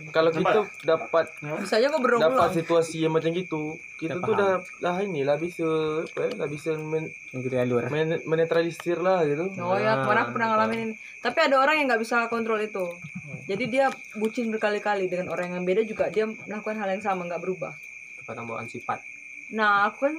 kalau 0.10 0.34
kita 0.34 0.66
dapat 0.86 1.26
bisa 1.62 1.78
aja 1.78 1.94
kok 1.94 2.02
berulang 2.02 2.34
dapat 2.34 2.58
situasi 2.58 3.06
yang 3.06 3.14
macam 3.14 3.30
gitu, 3.30 3.78
kita 4.02 4.18
Kita 4.18 4.26
tu 4.26 4.34
dah 4.34 4.58
dah 4.82 4.96
inilah 5.06 5.38
bisa 5.38 5.66
apa 6.02 6.20
ya, 6.26 6.30
dah 6.34 6.50
bisa 6.50 6.74
men, 6.78 7.14
kita 7.30 7.62
alur. 7.62 7.86
men, 7.94 8.18
menetralisir 8.26 8.98
lah 8.98 9.22
gitu. 9.26 9.54
Oh 9.62 9.78
ya, 9.78 10.02
kemarin 10.02 10.22
aku 10.26 10.32
pernah 10.34 10.48
ngalamin 10.54 10.80
ini. 10.90 10.96
Tapi 11.22 11.40
ada 11.46 11.56
orang 11.62 11.76
yang 11.78 11.86
nggak 11.94 12.02
bisa 12.02 12.26
kontrol 12.26 12.58
itu. 12.58 12.90
Jadi 13.46 13.64
dia 13.70 13.94
bucin 14.18 14.50
berkali-kali 14.50 15.06
dengan 15.12 15.30
orang 15.30 15.54
yang 15.54 15.62
beda 15.62 15.86
juga 15.86 16.10
dia 16.10 16.26
melakukan 16.26 16.80
hal 16.80 16.90
yang 16.90 17.04
sama 17.04 17.30
nggak 17.30 17.42
berubah. 17.44 17.74
Tempat 18.24 18.36
bawaan 18.50 18.66
sifat. 18.66 19.04
Nah 19.54 19.94
aku 19.94 20.10
kan 20.10 20.16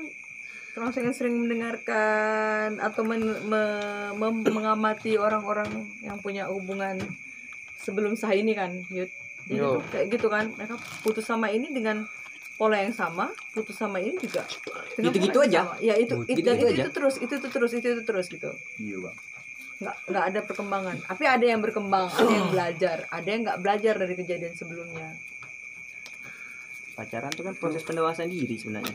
termasuk 0.74 1.00
yang 1.00 1.14
sering 1.14 1.38
mendengarkan 1.38 2.76
atau 2.78 3.02
men- 3.02 3.22
me- 3.44 4.12
mem- 4.12 4.42
mengamati 4.44 5.14
orang-orang 5.16 5.70
yang 6.00 6.18
punya 6.18 6.46
hubungan 6.46 6.98
sebelum 7.78 8.14
sah 8.14 8.32
ini 8.32 8.52
kan 8.52 8.74
Yud 8.88 9.06
jadi 9.44 9.60
Yo. 9.60 9.78
tuh 9.78 9.82
kayak 9.88 10.06
gitu 10.10 10.26
kan 10.26 10.50
mereka 10.50 10.74
putus 11.00 11.22
sama 11.22 11.48
ini 11.48 11.68
dengan 11.68 12.02
pola 12.54 12.78
yang 12.78 12.90
sama 12.90 13.30
putus 13.52 13.76
sama 13.76 13.98
ini 13.98 14.16
juga 14.16 14.42
pola 14.58 14.82
yang 14.96 15.14
aja. 15.44 15.60
sama. 15.62 15.74
ya 15.78 15.94
itu 15.94 16.14
Oh, 16.16 16.24
it- 16.24 16.40
dan 16.40 16.54
gitu-gitu 16.54 16.64
itu, 16.64 16.72
aja. 16.72 16.82
itu 16.82 16.90
terus 16.90 17.14
itu 17.18 17.32
itu 17.34 17.48
terus 17.48 17.70
itu 17.72 17.86
itu 17.88 18.02
terus 18.02 18.26
gitu 18.26 18.50
Iya 18.78 18.96
bang. 19.00 19.16
nggak 19.76 19.96
nggak 20.06 20.24
ada 20.24 20.40
perkembangan 20.42 20.96
tapi 21.04 21.24
ada 21.24 21.44
yang 21.44 21.60
berkembang 21.60 22.06
ada 22.08 22.32
yang 22.32 22.48
belajar 22.48 22.96
ada 23.08 23.28
yang 23.28 23.40
nggak 23.42 23.58
belajar 23.60 23.94
dari 23.96 24.14
kejadian 24.16 24.54
sebelumnya 24.54 25.08
Pacaran 26.94 27.26
itu 27.28 27.42
kan 27.42 27.54
proses 27.54 27.82
pendewasaan 27.82 28.30
diri 28.30 28.54
sebenarnya. 28.54 28.94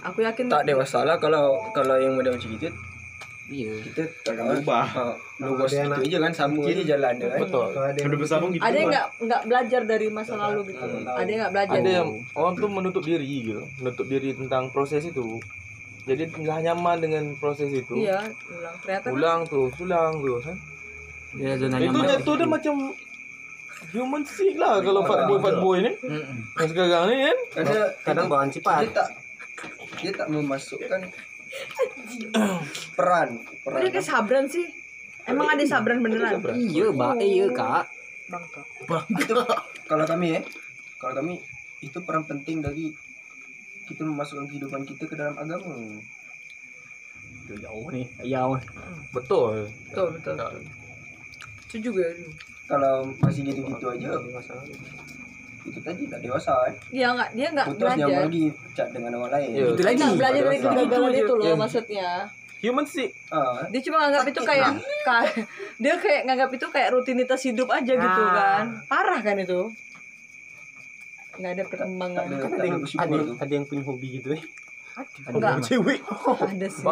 Aku 0.00 0.18
yakin 0.24 0.44
Tak 0.48 0.64
dewasa 0.64 1.04
lah 1.04 1.16
kalau 1.20 1.60
kalau 1.76 1.96
yang 2.00 2.16
muda 2.16 2.32
macam 2.32 2.48
gitu. 2.56 2.70
Iya. 3.50 3.74
Kita 3.82 4.02
tak 4.22 4.32
akan 4.38 4.44
Berubah. 4.54 4.86
Ah, 4.94 5.14
Logos 5.42 5.74
Ada 5.74 5.98
itu 5.98 6.00
aja 6.06 6.18
kan 6.22 6.32
sama 6.32 6.62
aja 6.70 6.82
jalan 6.86 7.12
dia 7.18 7.28
kan. 7.34 7.38
betul. 7.42 7.66
Ada 7.74 7.98
Udah 8.06 8.38
pun 8.38 8.48
gitu. 8.54 8.62
ada 8.62 8.76
yang 8.78 8.90
nggak 9.26 9.42
belajar 9.50 9.80
dari 9.82 10.06
masa 10.06 10.32
lalu 10.38 10.60
gitu? 10.70 10.84
Ada 11.02 11.26
yang 11.26 11.40
nggak 11.42 11.52
belajar? 11.58 11.78
Ada 11.82 11.90
yang 11.90 12.08
orang 12.38 12.54
tuh 12.54 12.70
menutup 12.70 13.02
diri 13.02 13.26
gitu. 13.26 13.66
Menutup 13.82 14.06
diri 14.06 14.30
tentang 14.38 14.70
proses 14.70 15.02
itu. 15.02 15.42
Jadi 16.06 16.22
nggak 16.30 16.58
nyaman 16.70 16.96
dengan 17.02 17.24
proses 17.42 17.74
itu. 17.74 17.92
Iya 17.98 18.22
ulang. 18.54 18.74
Ternyata 18.86 19.06
kan? 19.10 19.12
Ulang 19.18 19.40
terus 19.50 19.74
ulang 19.82 20.12
terus 20.22 20.42
kan? 20.46 20.58
Ya 21.34 21.52
zona 21.58 21.76
itu 21.82 21.90
nyaman. 21.90 22.06
jatuh 22.06 22.34
dia 22.38 22.48
macam 22.48 22.74
human 23.90 24.22
sick 24.22 24.54
lah 24.54 24.78
kalau 24.78 25.02
fuckboy 25.02 25.38
fuckboy 25.42 25.76
ni. 25.82 25.92
Yang 26.54 26.68
sekarang 26.70 27.04
ni 27.10 27.16
kan? 27.26 27.38
Ada 27.66 27.80
kadang 28.06 28.26
bawaan 28.30 28.48
dia 28.54 28.62
cepat 28.62 28.94
tak 28.94 29.08
dia 29.98 30.10
tak 30.14 30.28
memasukkan 30.30 31.00
peran 32.94 33.42
peran 33.66 33.80
dia 33.82 33.90
kayak 33.90 34.06
sabran 34.06 34.46
sih. 34.46 34.66
Emang 35.26 35.50
ada 35.50 35.62
sabran 35.66 35.98
beneran? 36.00 36.38
Iya, 36.56 36.94
Mbak. 36.94 37.12
Eh, 37.22 37.28
iya, 37.28 37.46
Kak. 37.50 37.84
bangka 38.30 38.62
itu 39.18 39.34
kalau 39.90 40.06
kami 40.06 40.38
ya 40.38 40.40
kalau 41.02 41.18
kami 41.18 41.42
itu 41.82 41.98
peran 42.06 42.22
penting 42.22 42.62
dari 42.62 42.94
kita 43.90 44.06
memasukkan 44.06 44.46
kehidupan 44.46 44.86
kita 44.86 45.10
ke 45.10 45.18
dalam 45.18 45.34
agama. 45.34 45.74
Jauh 47.50 47.90
nih. 47.90 48.06
Jauh. 48.22 48.58
betul. 49.10 49.66
Betul 49.90 50.06
betul 50.14 50.38
setuju 51.70 52.02
gue 52.02 52.08
kalau 52.66 53.06
masih 53.22 53.46
gitu-gitu 53.46 53.86
aja 53.94 54.18
itu 55.62 55.78
tadi 55.78 56.02
tak 56.06 56.20
dewasa 56.20 56.52
kan 56.62 56.72
dia 56.88 57.06
nggak 57.10 57.30
dia 57.32 57.46
nggak 57.50 57.66
putus 57.68 57.80
dia 57.80 57.90
belajar. 58.02 58.20
lagi 58.22 58.44
chat 58.72 58.88
dengan 58.90 59.10
orang 59.14 59.30
lain. 59.34 59.48
Iya. 59.50 59.64
Itu 59.66 59.82
lagi. 59.82 59.96
nggak 59.96 60.12
belajar 60.16 60.42
dari 60.42 60.58
kegagalan 60.58 61.12
itu 61.14 61.32
loh 61.32 61.44
Iya. 61.44 61.54
maksudnya. 61.54 62.08
Human 62.60 62.84
sick 62.84 63.10
ah. 63.30 63.64
Dia 63.66 63.80
cuma 63.80 63.96
nganggap 64.02 64.24
itu 64.26 64.40
kayak 64.42 64.68
ka- 65.02 65.32
dia 65.82 65.94
kayak 65.96 66.20
nganggap 66.24 66.50
itu 66.50 66.66
kayak 66.66 66.88
rutinitas 66.90 67.40
hidup 67.42 67.68
aja 67.70 67.92
gitu 67.92 68.22
kan. 68.30 68.64
Parah 68.86 69.18
kan 69.18 69.36
itu. 69.36 69.60
Nggak 71.32 71.52
ada 71.52 71.64
perkembangan. 71.66 72.22
Ada 72.22 72.36
kan 72.36 72.50
ada 72.50 72.64
yang 72.64 72.76
ada 72.76 73.00
ada, 73.00 73.14
yang- 73.14 73.26
tuh 73.26 73.36
ada 73.38 73.52
yang 73.52 73.64
punya 73.64 73.82
hobi 73.82 74.08
gitu 74.14 74.28
eh 74.30 74.42
Enggak. 75.26 75.52
cewek 75.60 75.98
ada 76.50 76.66
sih. 76.66 76.84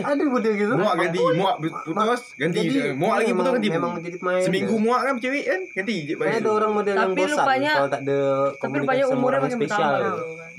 Ada 0.00 0.22
model 0.24 0.52
gitu 0.54 0.72
Muak 0.74 0.94
ganti, 0.96 1.18
muak. 1.34 1.56
Putus, 1.58 2.22
ganti. 2.34 2.60
Muak 2.92 3.14
lagi 3.16 3.32
putus 3.32 3.52
ganti. 3.52 3.68
memang 3.70 3.92
jadi 3.98 4.16
pemain 4.16 4.40
Seminggu 4.40 4.74
muak 4.76 5.00
kan 5.02 5.14
cewek 5.16 5.44
kan, 5.44 5.60
ganti 5.72 5.94
ada 6.14 6.48
orang 6.48 6.72
model 6.72 6.94
yang 6.94 7.02
Tapi 7.06 7.20
bosan 7.20 7.34
rupanya- 7.34 7.74
kalau 7.74 7.88
tak 7.88 8.00
ada 8.02 8.18
komunikasi 8.56 9.02
sama 9.04 9.24
orang 9.26 9.42
spesial. 9.48 9.90
gitu. 9.96 10.22
kan? 10.34 10.52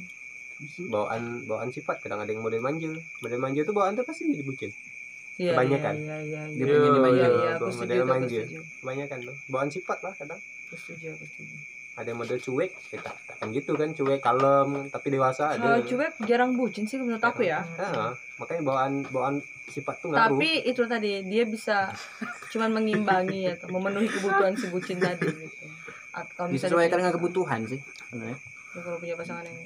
Bawaan 0.85 1.21
bawaan 1.45 1.69
sifat 1.69 1.97
kadang 1.99 2.19
ada 2.19 2.29
yang 2.29 2.39
model 2.39 2.59
manja. 2.59 2.91
Model 3.19 3.39
manja 3.39 3.61
tuh 3.61 3.71
bawaan 3.71 3.93
tuh 3.93 4.03
pasti 4.03 4.27
jadi 4.27 4.43
bucin. 4.43 4.71
Iya, 5.37 5.55
Kebanyakan. 5.55 5.93
iya, 5.95 6.17
iya, 6.19 6.41
iya, 6.45 6.57
Dia 6.57 6.67
iya. 6.67 6.91
dimanja. 6.91 7.15
Iya, 7.15 7.27
iya, 7.31 7.51
aku 7.55 7.67
setuju, 7.69 7.79
model 7.79 8.03
manja. 8.05 8.41
kebanyakan 8.75 9.17
tuh 9.23 9.35
bawaan 9.47 9.69
sifat 9.69 9.97
lah 10.01 10.13
kadang. 10.13 10.35
Aku 10.35 10.75
setuju, 10.75 11.07
aku 11.13 11.25
setuju. 11.25 11.55
Ada 11.99 12.07
yang 12.15 12.19
model 12.23 12.39
cuek 12.39 12.71
ya 12.95 12.99
tak, 13.03 13.15
tak 13.27 13.35
kan 13.43 13.47
gitu 13.51 13.75
kan 13.75 13.91
cuek 13.91 14.23
kalem 14.23 14.87
tapi 14.87 15.07
dewasa 15.11 15.51
ada 15.51 15.59
Kalau 15.59 15.79
cuek 15.83 16.13
jarang 16.23 16.55
bucin 16.55 16.87
sih 16.87 16.95
menurut 16.95 17.19
aku 17.19 17.43
ya. 17.43 17.59
Nah, 17.75 18.15
makanya 18.39 18.61
bawaan 18.63 19.03
bawaan 19.11 19.35
sifat 19.67 19.99
tuh 19.99 20.15
ngaruh 20.15 20.39
Tapi 20.39 20.63
itu 20.63 20.87
tadi 20.87 21.27
dia 21.27 21.43
bisa 21.43 21.91
cuman 22.55 22.79
mengimbangi 22.79 23.51
atau 23.51 23.67
memenuhi 23.67 24.07
kebutuhan 24.07 24.55
si 24.55 24.71
bucin 24.71 24.95
tadi 25.03 25.27
gitu. 25.27 25.67
Atau 26.15 26.33
kalau 26.39 26.47
misalnya 26.55 26.71
Disesuaikan 26.79 26.97
dengan 27.03 27.13
kebutuhan 27.19 27.59
sih. 27.67 27.79
Sebenarnya. 28.07 28.37
dia 28.39 28.81
kalau 28.85 28.97
punya 29.03 29.15
pasangan 29.19 29.43
yang 29.43 29.57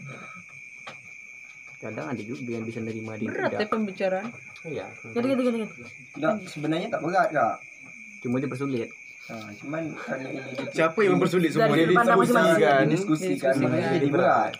Kadang 1.84 2.08
ada 2.16 2.22
juga 2.24 2.52
yang 2.56 2.64
bisa 2.64 2.80
nerima 2.80 3.14
dia 3.20 3.28
berat 3.28 3.52
ya 3.60 3.68
pembicaraan. 3.68 4.28
iya 4.66 4.88
Gini 5.12 5.26
gini 5.36 5.42
gini. 5.44 5.58
gini. 5.62 5.68
Nggak, 6.18 6.34
sebenarnya 6.50 6.88
tak 6.90 7.02
berat 7.06 7.30
kak 7.30 7.56
Cuma 8.24 8.40
dia 8.40 8.48
nah, 9.26 9.50
cuman 9.54 9.84
karena 9.98 10.28
ini 10.30 10.52
di- 10.52 10.74
Siapa 10.74 11.00
yang 11.00 11.12
mempersulit 11.16 11.50
semua 11.50 11.72
Dari 11.72 11.86
ni? 11.86 11.94
pandang 11.94 12.18
masing-masing. 12.18 12.60
kan 12.60 12.84
didiskusikan 12.84 13.52
Didiskusikan. 13.52 13.54
makanya 13.62 13.90
jadi 13.94 14.08
berat 14.10 14.52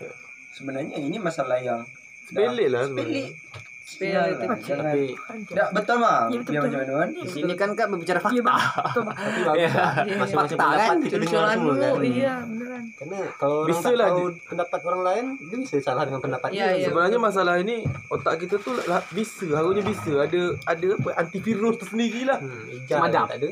sebenarnya 0.50 0.96
ini 0.98 1.16
masalah 1.18 1.58
yang 1.58 1.80
sepele 2.24 2.64
lah 2.66 2.82
sepele 2.86 3.24
sebenarnya 3.28 3.52
Sepele 3.84 4.48
Jangan, 4.64 4.96
Tidak 5.44 5.68
betul 5.70 5.96
mah. 5.98 6.24
Iya, 6.26 6.40
betul, 6.40 6.50
Dia 6.50 6.60
betul. 6.62 6.72
macam 6.72 6.80
mana 6.80 6.92
kan? 6.96 7.08
Di 7.14 7.28
sini 7.28 7.52
kan 7.52 7.68
Kak 7.70 7.86
berbicara 7.86 8.18
fakta. 8.18 8.40
tapi 8.88 9.04
bagus 9.04 9.60
Iya. 9.60 9.68
lah. 9.68 9.92
Iya. 10.00 10.16
masing-masing 10.16 10.56
Fakta 10.56 10.64
pendapat 10.64 10.88
kan? 10.88 10.96
kita 10.98 11.16
dengar 11.20 11.34
Jalan 11.36 11.52
semua 11.52 11.68
dulu, 11.68 11.84
kan 11.84 12.00
iya 12.02 12.34
beneran. 12.40 12.82
karena 12.94 13.18
kalau 13.36 13.56
orang 13.60 13.76
tak 13.76 13.92
lah 13.92 14.08
tahu 14.08 14.22
pendapat 14.42 14.80
orang 14.82 15.02
lain 15.04 15.24
dia 15.38 15.56
bisa 15.60 15.74
salah 15.78 16.02
dengan 16.02 16.20
pendapat 16.22 16.48
Iya, 16.50 16.66
dia 16.72 16.86
sebenarnya 16.86 17.18
masalah 17.20 17.54
ini 17.58 17.76
otak 18.08 18.34
kita 18.40 18.56
tuh 18.58 18.74
lah, 18.82 19.00
bisa 19.10 19.46
harusnya 19.52 19.84
bisa 19.84 20.10
ada 20.18 20.42
ada 20.64 20.88
apa 20.96 21.10
antivirus 21.18 21.74
tersendiri 21.76 22.20
lah 22.24 22.38
hmm, 22.40 22.64
hijau 22.72 22.96
Semadap. 22.96 23.24
tak 23.26 23.36
ada 23.36 23.48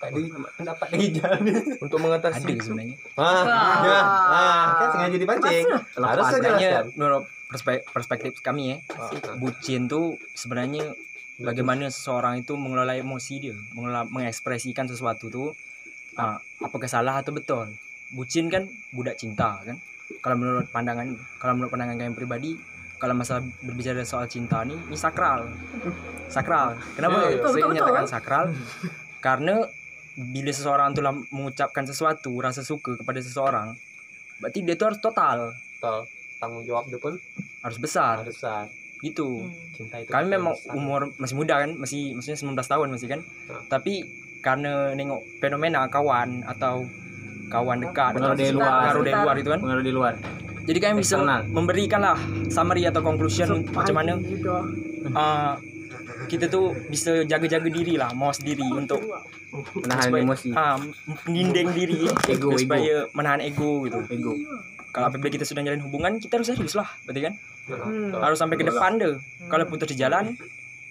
tak 0.00 0.08
ada 0.10 0.20
pendapat 0.54 0.86
hijau 0.96 1.28
untuk 1.84 1.98
mengatasi 1.98 2.40
Ada 2.40 2.64
sebenarnya. 2.64 2.96
ah, 3.14 3.44
ya. 3.84 4.00
ah, 4.26 4.64
kan 4.74 4.88
sengaja 4.90 5.16
dipancing 5.16 5.64
harus 5.94 6.24
saya 6.24 6.32
Sebenarnya 6.34 6.70
jelaskan 6.72 6.96
menurut 6.96 7.22
perspek- 7.46 7.84
perspektif 7.86 8.32
kami 8.40 8.62
ya, 8.64 8.76
Ah, 8.90 9.12
bucin 9.36 9.86
tuh 9.86 10.16
sebenarnya 10.32 10.96
bagaimana 11.38 11.86
seseorang 11.86 12.40
itu 12.40 12.52
mengelola 12.54 12.94
emosi 12.94 13.34
dia, 13.38 13.56
mengelola 13.70 14.04
mengekspresikan 14.06 14.84
sesuatu 14.84 15.28
tuh 15.28 15.48
ah, 16.14 16.36
apakah 16.58 16.86
salah 16.86 17.16
atau 17.16 17.30
betul. 17.30 17.68
Bucin 18.10 18.48
kan 18.48 18.64
budak 18.90 19.14
cinta 19.14 19.60
kan. 19.60 19.76
Kalau 20.18 20.34
menurut 20.34 20.66
pandangan 20.66 21.06
kalau 21.36 21.54
menurut 21.54 21.70
pandangan 21.70 21.94
kalian 21.94 22.12
pribadi 22.12 22.58
kalau 22.96 23.14
masalah 23.14 23.40
berbicara 23.60 24.02
soal 24.02 24.26
cinta 24.26 24.60
nih 24.60 24.80
ini 24.80 24.96
sakral. 24.96 25.46
Sakral. 26.26 26.74
Kenapa 26.92 27.16
Iya, 27.16 27.22
iya. 27.22 27.28
saya 27.28 27.36
Betul, 27.36 27.52
betul, 27.52 27.68
menyatakan 27.68 28.06
sakral? 28.06 28.44
Karena 29.20 29.54
bila 30.28 30.50
seseorang 30.50 30.92
tuh 30.92 31.00
lah 31.00 31.12
mengucapkan 31.32 31.84
sesuatu 31.84 32.30
rasa 32.36 32.60
suka 32.60 32.94
kepada 32.94 33.18
seseorang, 33.18 33.72
berarti 34.38 34.60
dia 34.60 34.76
tuh 34.76 34.92
harus 34.92 35.00
total, 35.00 35.50
Betul. 35.50 36.04
tanggung 36.36 36.64
jawab 36.64 36.84
dia 36.86 36.96
pun 36.96 37.16
harus 37.60 37.76
besar 37.76 38.20
harus 38.20 38.36
besar 38.36 38.64
gitu. 39.00 39.44
Hmm. 39.44 39.52
cinta 39.72 39.96
itu 39.96 40.12
Kami 40.12 40.26
memang 40.28 40.52
besar. 40.52 40.76
umur 40.76 41.00
masih 41.16 41.36
muda 41.36 41.54
kan, 41.56 41.72
masih 41.72 42.12
maksudnya 42.12 42.36
19 42.36 42.68
tahun 42.68 42.86
masih 42.92 43.08
kan. 43.08 43.20
Ah. 43.48 43.60
Tapi 43.66 44.04
karena 44.40 44.92
nengok 44.92 45.20
fenomena 45.40 45.88
kawan 45.88 46.44
atau 46.44 46.84
kawan 47.48 47.80
dekat 47.80 48.12
Pengaruh 48.12 48.32
atau 48.32 48.40
dari 48.40 48.52
luar. 48.52 48.72
pengaruh 48.76 49.02
dari 49.02 49.16
luar 49.16 49.34
itu 49.36 49.48
kan. 49.48 49.60
Pengaruh 49.60 49.84
di 49.84 49.92
luar. 49.92 50.14
Jadi 50.60 50.78
kami 50.78 50.94
bisa 51.00 51.16
Eksternal. 51.16 51.40
memberikan 51.48 52.00
lah 52.00 52.18
summary 52.46 52.84
atau 52.84 53.00
conclusion 53.00 53.64
macam 53.72 53.94
mana 53.96 54.12
uh, 55.10 55.54
kita 56.30 56.46
tuh 56.46 56.70
bisa 56.86 57.26
jaga-jaga 57.26 57.66
diri 57.66 57.98
lah, 57.98 58.14
mawas 58.14 58.38
diri 58.38 58.62
untuk 58.62 59.02
Menahan 59.74 60.06
supaya- 60.06 60.22
emosi. 60.22 60.48
ah, 60.54 60.78
mengginding 61.26 61.68
diri 61.74 62.06
Ego, 62.30 62.54
supaya 62.54 63.10
menahan 63.10 63.42
ego 63.42 63.82
gitu. 63.84 63.98
Ego. 64.06 64.32
Kalau 64.90 65.06
apabila 65.06 65.26
kita 65.28 65.42
sudah 65.42 65.62
jalan 65.62 65.82
hubungan, 65.82 66.18
kita 66.18 66.38
harus 66.38 66.48
serius 66.48 66.74
lah, 66.74 66.86
berarti 67.02 67.20
kan? 67.26 67.34
Hmm. 67.66 68.10
Harus 68.14 68.38
sampai 68.38 68.54
ke 68.54 68.64
depan 68.64 68.98
deh. 68.98 69.18
Kalau 69.46 69.66
putus 69.66 69.90
di 69.90 69.96
jalan, 69.96 70.34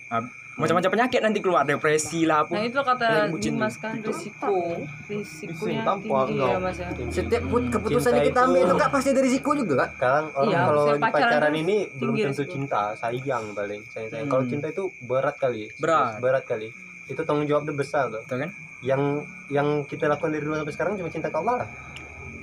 ah, 0.08 0.24
macam-macam 0.60 0.92
penyakit 0.92 1.20
nanti 1.20 1.40
keluar, 1.40 1.64
depresi 1.64 2.24
lah 2.24 2.44
Nah 2.44 2.52
apa. 2.52 2.68
itu 2.68 2.80
kata 2.82 3.08
Dimas 3.34 3.76
kan 3.76 3.96
risiko 3.98 4.84
risikonya 5.08 5.82
tinggi 5.96 6.36
ya 6.38 6.58
mas 6.58 6.78
ya. 6.78 6.88
Setiap 7.10 7.44
put- 7.46 7.70
keputusan 7.70 8.12
yang 8.14 8.26
kita 8.26 8.36
itu- 8.36 8.48
ambil 8.50 8.62
itu 8.62 8.76
Kak 8.76 8.90
pasti 8.90 9.10
ada 9.10 9.22
risiko 9.22 9.50
juga 9.54 9.74
Kak. 9.78 9.90
sekarang 9.96 10.26
orang 10.34 10.50
Iya, 10.50 10.60
kalau 10.62 10.84
di 10.84 10.92
pacaran 11.00 11.14
pacaran 11.16 11.50
tuh 11.50 11.62
ini 11.62 11.78
belum 11.94 12.14
tentu 12.22 12.28
risiko. 12.38 12.52
cinta 12.54 12.82
sayang 12.94 13.46
paling 13.52 13.82
sayang 13.88 14.10
sayang 14.10 14.26
Hmm. 14.26 14.32
kalau 14.32 14.44
cinta 14.46 14.68
itu 14.68 14.84
berat 15.02 15.36
kali 15.36 15.64
Berat. 15.78 16.20
berat 16.20 16.44
kali 16.44 16.68
itu 17.06 17.22
tanggung 17.24 17.46
jawab 17.46 17.64
dia 17.64 17.74
besar 17.74 18.04
tuh 18.08 18.20
Betul 18.22 18.38
kan? 18.40 18.50
yang 18.82 19.02
yang 19.50 19.68
kita 19.84 20.06
lakukan 20.06 20.30
dari 20.30 20.44
dulu 20.44 20.56
sampai 20.56 20.72
sekarang 20.72 20.94
cuma 20.96 21.10
cinta 21.10 21.28
ke 21.28 21.38
Allah 21.38 21.56
lah 21.58 21.70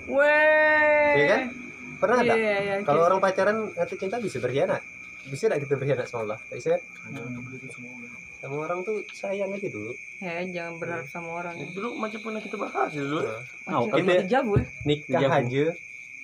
Weh. 0.07 1.13
Iya 1.15 1.27
kan? 1.27 1.41
pernah 1.97 2.19
Iya 2.19 2.29
ada 2.29 2.35
iya 2.37 2.57
iya. 2.59 2.75
kalau 2.83 3.03
orang 3.03 3.19
pacaran 3.19 3.57
ngatur 3.71 3.97
cinta 3.97 4.17
bisa 4.17 4.37
berkhianat 4.39 4.85
bisa 5.27 5.43
tidak 5.45 5.61
kita 5.63 5.75
berkhianat 5.75 6.07
sama 6.07 6.21
Allah 6.25 6.39
tak 6.41 6.57
bisa 6.57 6.69
kan? 6.71 6.83
sama 8.37 8.55
orang 8.61 8.81
tuh 8.81 9.03
sayang 9.11 9.51
aja 9.51 9.69
dulu 9.69 9.93
Ya 10.17 10.41
jangan 10.47 10.75
berharap 10.77 11.07
sama 11.07 11.29
orang. 11.35 11.55
ya. 11.55 11.67
dulu 11.69 11.89
macam 11.95 12.21
pernah 12.21 12.41
kita 12.41 12.57
bahas 12.57 12.91
ya 12.91 13.03
dulu 13.03 13.21
Macam 13.65 13.97
kita- 13.97 14.23
dejavu 14.23 14.53
ya. 14.55 14.65
nikah 14.85 15.19
Dijawab. 15.19 15.41
aja 15.43 15.65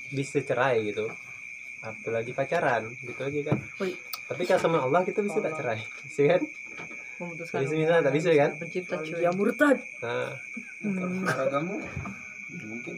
bisa 0.09 0.38
cerai 0.40 0.76
gitu 0.84 1.07
apalagi 1.80 2.30
pacaran 2.30 2.82
gitu 2.96 3.18
aja 3.18 3.40
kan 3.44 3.59
Woi. 3.76 3.92
tapi 4.24 4.42
kan 4.44 4.57
sama 4.57 4.78
Allah 4.78 5.03
kita 5.03 5.18
bisa 5.18 5.38
tak 5.38 5.55
cerai 5.55 5.82
bisa 6.03 6.22
kan 6.28 6.42
memutuskan 7.18 7.59
Bisa, 7.61 7.74
bisa, 7.76 7.94
tak 8.00 8.12
bisa, 8.12 8.30
kan? 8.32 8.50
pencipta 8.57 8.94
cuy 8.98 9.18
Ya 9.18 9.30
murtad. 9.30 9.78
nah 9.98 10.34
Hmm. 10.82 11.22
Ragamu 11.22 11.78
mungkin. 12.61 12.96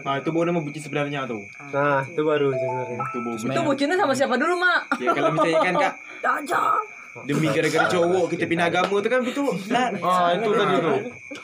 Ah 0.00 0.16
itu 0.16 0.28
baru 0.28 0.44
nama 0.46 0.60
bucin 0.60 0.78
sebenarnya 0.80 1.24
tuh. 1.24 1.42
nah 1.68 2.00
itu 2.02 2.20
baru 2.20 2.48
sebenarnya 2.48 2.96
Itu 3.02 3.18
baru. 3.18 3.36
itu 3.48 3.60
bucinnya 3.64 3.96
sama 3.96 4.12
siapa 4.12 4.34
dulu 4.34 4.54
mak 4.56 4.80
Ya 4.96 5.10
kalau 5.10 5.30
misalnya 5.32 5.58
kan 5.60 5.74
kak 5.76 5.94
Dajang. 6.24 6.82
demi 7.20 7.46
gara-gara 7.48 7.86
cowok 7.88 8.30
kita 8.30 8.46
pindah 8.46 8.66
agama 8.68 8.94
tuh 8.96 9.08
kan 9.08 9.18
itu 9.20 9.42
lah. 9.68 9.90
Ah 9.98 10.30
itu 10.32 10.50
tadi 10.52 10.74
tuh. 10.78 10.98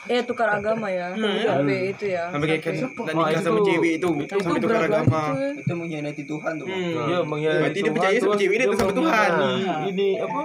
eh 0.07 0.23
tukar 0.23 0.49
agama 0.53 0.87
ya 0.87 1.11
sampai 1.43 1.91
itu 1.91 2.05
ya 2.09 2.31
Sampai 2.31 2.47
kayak 2.49 2.63
kan 2.63 2.75
dan 3.01 3.15
nikah 3.17 3.33
Ah, 3.33 3.43
sama 3.43 3.59
itu- 3.59 3.67
cewek 3.69 3.93
itu 3.97 4.09
sampai 4.31 4.61
tukar 4.61 4.83
agama. 4.85 5.21
cuy. 5.33 5.51
Itu 5.57 5.73
mengkhianati 5.75 6.23
Tuhan 6.25 6.53
tuh. 6.55 6.67
Hmm. 6.69 6.95
Dia 7.03 7.19
mengkhianati 7.21 7.59
Berarti 7.61 7.75
dia 7.75 7.83
Tuhan, 7.83 7.95
percaya 7.97 8.19
sama 8.21 8.35
cewek 8.37 8.55
dia 8.55 8.65
dia 8.65 8.79
sama 8.79 8.93
Tuhan. 8.95 9.31
Ini 9.89 10.09
apa? 10.21 10.41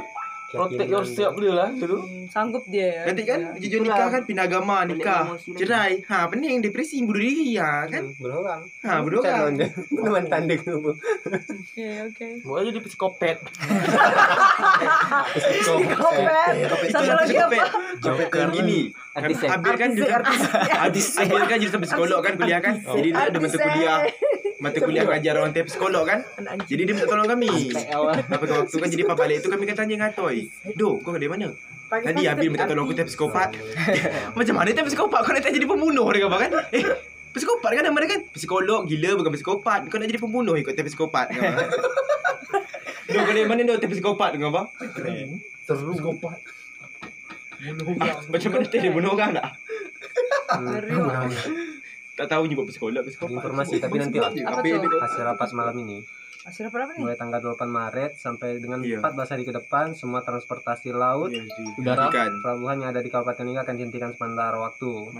Protect 0.50 0.89
yourself 0.89 1.34
dia 1.38 1.54
lah 1.54 1.70
itu 1.70 1.86
tuh. 1.86 2.02
Hmm, 2.02 2.26
sanggup 2.26 2.66
dia 2.66 2.89
ya. 2.89 3.02
Nanti 3.06 3.22
kan 3.22 3.39
jujur 3.62 3.80
nikah 3.86 4.08
kan 4.10 4.22
pindah 4.26 4.45
agama 4.50 4.82
nikah. 4.82 5.38
cerai. 5.54 6.02
Ha 6.10 6.26
pening 6.26 6.66
depresi 6.66 7.06
bunuh 7.06 7.22
diri 7.22 7.54
ya 7.54 7.86
kan. 7.86 8.10
bunuh 8.18 8.41
orang. 8.41 8.62
Ha 8.82 8.93
bunuh 9.06 9.22
Calon 9.22 9.38
orang. 9.38 9.54
dia 9.62 10.02
teman 10.02 10.26
tanding 10.26 10.62
tuh 10.66 10.78
oke 10.82 11.88
oke. 12.10 12.28
Mau 12.50 12.66
jadi 12.66 12.80
psikopat. 12.82 13.38
Itu 15.38 15.74
Satu 16.89 17.12
lagi 17.14 17.34
psikopat. 17.38 17.68
Joker. 18.02 18.28
Kan 18.30 18.50
Artis, 19.20 19.41
Abil 19.43 19.74
kan 19.76 19.89
kan 20.00 20.22
artis 20.88 21.08
Abil 21.20 21.43
kan 21.43 21.58
jadi 21.60 21.72
sampai 21.74 21.89
psikolog 21.91 22.20
kan 22.24 22.34
kuliah 22.39 22.62
kan. 22.64 22.80
Jadi 22.82 23.10
dia 23.14 23.26
ada 23.30 23.38
mata 23.38 23.58
kuliah 23.58 24.00
mata 24.60 24.78
kuliah 24.84 25.07
ngajar 25.07 25.34
orang 25.39 25.51
teh 25.55 25.64
psikolog 25.64 26.03
kan. 26.03 26.20
Jadi 26.68 26.82
dia 26.84 26.93
minta 26.93 27.07
tolong 27.07 27.28
kami. 27.28 27.72
Apa 28.28 28.43
ke 28.43 28.53
waktu 28.53 28.76
kan 28.76 28.89
jadi 28.91 29.03
pas 29.07 29.16
balik 29.16 29.39
itu 29.39 29.47
kami 29.47 29.64
kan 29.64 29.76
tanya 29.80 29.95
ngatoi. 30.05 30.51
Do, 30.76 30.99
kau 30.99 31.16
dari 31.16 31.32
mana? 31.32 31.55
Tadi 31.89 32.24
Abil 32.28 32.51
minta 32.51 32.68
tolong 32.68 32.86
aku 32.86 32.93
teh 32.93 33.07
psikopat. 33.07 33.55
Macam 34.38 34.53
mana 34.60 34.70
teh 34.76 34.84
psikopat? 34.84 35.20
Kau 35.26 35.32
nak 35.34 35.47
jadi 35.47 35.66
pembunuh 35.66 36.05
dia 36.12 36.28
kata 36.28 36.38
kan? 36.38 36.51
Eh, 36.76 36.84
psikopat 37.34 37.72
kan 37.74 37.84
nama 37.88 37.97
dia 38.03 38.10
kan? 38.14 38.22
Psikolog 38.36 38.86
gila 38.86 39.10
bukan 39.18 39.32
psikopat. 39.34 39.80
Kau 39.88 39.97
nak 39.97 40.07
jadi 40.12 40.22
pembunuh 40.22 40.53
ikut 40.60 40.76
teh 40.76 40.86
psikopat. 40.86 41.32
Dia. 41.34 41.55
Do, 43.10 43.18
kau 43.26 43.34
dari 43.34 43.47
mana 43.49 43.66
do 43.66 43.74
teh 43.82 43.89
psikopat 43.89 44.38
dengan 44.38 44.53
apa? 44.53 44.70
Seru 45.66 45.97
psikopat. 45.97 46.38
Macam 48.30 48.49
mana 48.53 48.66
teh 48.70 48.80
dia 48.80 48.91
bunuh 48.93 49.18
orang 49.18 49.34
tak? 49.34 49.49
wah. 50.99 51.26
Tak 52.20 52.28
tahu 52.28 52.43
nyebut 52.51 52.67
psikolog 52.67 52.99
psikopat. 53.07 53.32
Informasi, 53.32 53.80
tapi 53.80 53.95
nanti 53.95 54.20
lah. 54.20 54.36
Hasil 54.36 55.24
rapat 55.24 55.49
malam 55.55 55.76
ini 55.80 56.03
hasil 56.39 56.72
apa 56.72 56.95
nih 56.95 57.03
mulai 57.03 57.20
tanggal 57.20 57.43
8 57.43 57.67
Maret 57.67 58.15
sampai 58.15 58.63
dengan 58.63 58.80
Iya. 58.80 59.03
14 59.03 59.36
hari 59.36 59.43
ke 59.43 59.51
depan 59.51 59.91
semua 59.91 60.24
transportasi 60.24 60.95
laut 60.95 61.36
udara 61.76 62.07
kan. 62.07 62.32
pelabuhan 62.39 62.80
yang 62.80 62.89
ada 62.95 63.03
di 63.03 63.11
Kabupaten 63.11 63.43
Nika 63.43 63.67
akan 63.67 63.76
dihentikan 63.76 64.11
sementara 64.15 64.55
waktu 64.55 65.13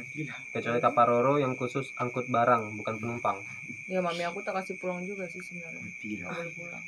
kecuali 0.50 0.80
kapal 0.80 1.06
Roro 1.06 1.36
yang 1.36 1.54
khusus 1.54 1.92
angkut 2.00 2.32
barang 2.32 2.80
bukan 2.80 2.96
penumpang 2.98 3.44
ya 3.86 4.00
mami 4.00 4.22
aku 4.22 4.40
tak 4.40 4.54
kasih 4.56 4.76
pulang 4.76 5.02
juga 5.02 5.26
sih 5.26 5.40
sebenarnya 5.40 5.82
boleh 6.24 6.52
pulang 6.52 6.84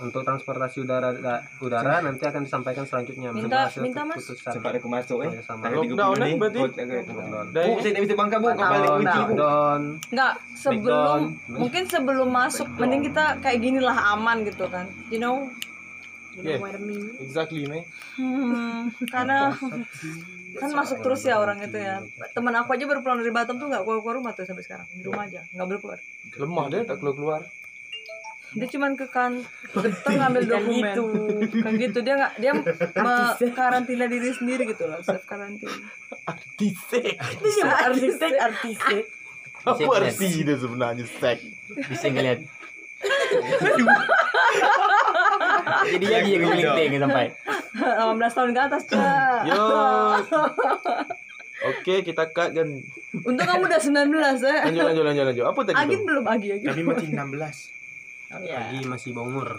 untuk 0.00 0.22
transportasi 0.22 0.76
udara 0.80 1.10
da- 1.12 1.42
udara 1.58 2.00
nanti 2.00 2.22
akan 2.22 2.42
disampaikan 2.42 2.82
selanjutnya 2.82 3.30
Minta- 3.30 3.70
minta, 3.76 4.02
Mas. 4.02 4.22
Sempat 4.24 4.72
aku 4.74 4.88
masuk 4.88 5.18
eh. 5.22 5.30
Tanggal 5.40 5.70
Lockdown, 5.76 6.16
30 6.16 6.18
ni. 6.18 6.26
eh, 6.26 6.36
berarti? 6.36 6.60
Lockdown. 6.60 7.46
Dari- 7.50 7.66
Bu, 7.66 7.78
saya 7.78 7.92
tak 7.92 8.02
bisa 8.02 8.14
bangka 8.14 8.36
bu. 8.36 8.46
Lockdown, 8.48 8.70
kunci 8.96 9.04
bu. 9.10 9.20
lockdown. 9.20 9.80
Enggak, 10.10 10.34
sebelum 10.56 11.20
mungkin 11.50 11.82
sebelum 11.84 12.28
masuk 12.28 12.68
mending 12.74 13.02
kita 13.04 13.24
kayak 13.38 13.58
gini 13.60 13.78
lah 13.78 13.96
aman 14.10 14.42
gitu 14.42 14.64
kan. 14.66 14.86
You 15.08 15.18
know? 15.18 15.36
Yeah. 16.36 16.62
Exactly, 17.18 17.66
man. 17.66 17.84
Hmm, 18.16 18.80
karena 19.04 19.52
kan 20.56 20.68
masuk 20.72 20.98
terus 21.00 21.20
ya 21.22 21.36
orang 21.36 21.60
itu 21.60 21.76
ya. 21.76 22.00
Teman 22.32 22.52
aku 22.56 22.74
aja 22.74 22.84
baru 22.84 23.00
pulang 23.00 23.20
dari 23.20 23.30
Batam 23.30 23.56
tuh 23.56 23.68
nggak 23.68 23.84
keluar 23.84 24.00
keluar 24.00 24.14
rumah 24.18 24.32
tuh 24.32 24.42
sampai 24.42 24.64
sekarang 24.64 24.86
di 24.90 25.04
rumah 25.04 25.28
aja 25.28 25.40
nggak 25.52 25.66
boleh 25.66 25.80
keluar. 25.80 25.98
Lemah 26.34 26.64
dia 26.66 26.80
tak 26.82 26.96
keluar 26.98 27.14
keluar. 27.14 27.40
Dia 28.50 28.66
cuman 28.66 28.98
ke 28.98 29.06
kan 29.06 29.32
ke 29.70 30.10
ngambil 30.10 30.42
dokumen. 30.42 30.94
Kan 31.62 31.72
gitu 31.78 31.98
dia 32.02 32.14
nggak 32.18 32.32
dia 32.42 32.52
me- 33.06 33.34
karantina 33.54 34.10
diri 34.10 34.34
sendiri 34.34 34.66
gitu 34.66 34.90
loh 34.90 34.98
self 35.00 35.22
karantina. 35.22 35.70
Artisek. 36.26 37.14
Artistek, 37.62 38.32
artistek. 38.34 39.04
Apa 39.60 39.76
arti 40.00 40.40
dia 40.40 40.56
sebenarnya 40.56 41.04
sek? 41.04 41.44
Bisa 41.86 42.08
ngeliat. 42.08 42.40
Jadi 45.96 46.04
jadi 46.04 46.28
yang 46.28 46.42
kelinting 46.48 46.90
sampai. 47.00 47.26
18 47.76 48.36
tahun 48.36 48.50
ke 48.52 48.60
atas 48.60 48.82
cak. 48.90 49.40
Yo. 49.46 49.64
Oke, 51.60 51.94
kita 52.00 52.24
cut 52.32 52.56
dan 52.56 52.80
Untung 53.10 53.42
kamu 53.42 53.66
udah 53.66 53.80
19 53.82 54.06
ya. 54.40 54.70
lanjut 54.70 54.84
lanjut 54.86 55.04
lanjut 55.04 55.24
lanjut. 55.28 55.44
Apa 55.50 55.60
tadi 55.66 55.76
tuh? 55.76 56.02
belum 56.06 56.24
Agi 56.24 56.48
Agi. 56.56 56.64
Kami 56.70 56.82
masih 56.86 57.08
16. 57.12 57.80
Agi 58.30 58.78
masih 58.86 59.10
bongor 59.10 59.50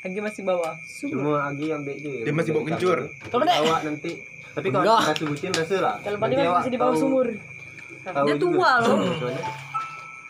Agi 0.00 0.18
masih 0.24 0.42
bawah. 0.48 0.74
cuma 0.88 1.52
Agi 1.52 1.66
yang 1.68 1.84
BG 1.84 2.24
Dia 2.24 2.32
masih 2.32 2.50
bau 2.56 2.64
kencur. 2.64 2.98
awak 3.34 3.80
nanti 3.84 4.12
tapi 4.56 4.72
kalau 4.72 4.88
rasa 4.88 5.24
bucin 5.28 5.52
rasa 5.52 5.76
lah 5.84 5.96
Kalau 6.00 6.16
awak 6.16 6.64
masih 6.64 6.72
di 6.72 6.80
bawah 6.80 6.96
sumur. 6.96 7.28
Dia 8.06 8.34
tua 8.40 8.70
loh. 8.80 8.96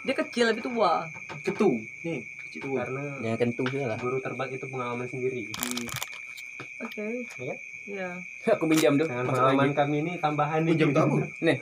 Dia 0.03 0.14
kecil 0.19 0.51
tapi 0.51 0.61
tua. 0.67 1.07
Ketu. 1.47 1.79
Nih. 2.03 2.27
Karena 2.59 3.05
Jangan 3.21 3.39
kentu 3.39 3.65
lah. 3.73 3.99
guru 3.99 4.19
terbaik 4.19 4.53
itu 4.55 4.67
pengalaman 4.67 5.07
sendiri 5.07 5.43
Oke. 6.77 7.25
Iya 7.37 7.45
kan? 7.53 7.59
Iya. 7.87 8.18
Aku 8.55 8.66
pinjam 8.66 8.95
tuh. 8.95 9.07
dengan 9.07 9.26
pengalaman 9.26 9.70
kami 9.72 9.97
ini 10.03 10.12
tambahan 10.18 10.61
Ini 10.61 10.74
jam 10.74 10.91
tak 10.91 11.07
apa? 11.07 11.18
Nih. 11.41 11.57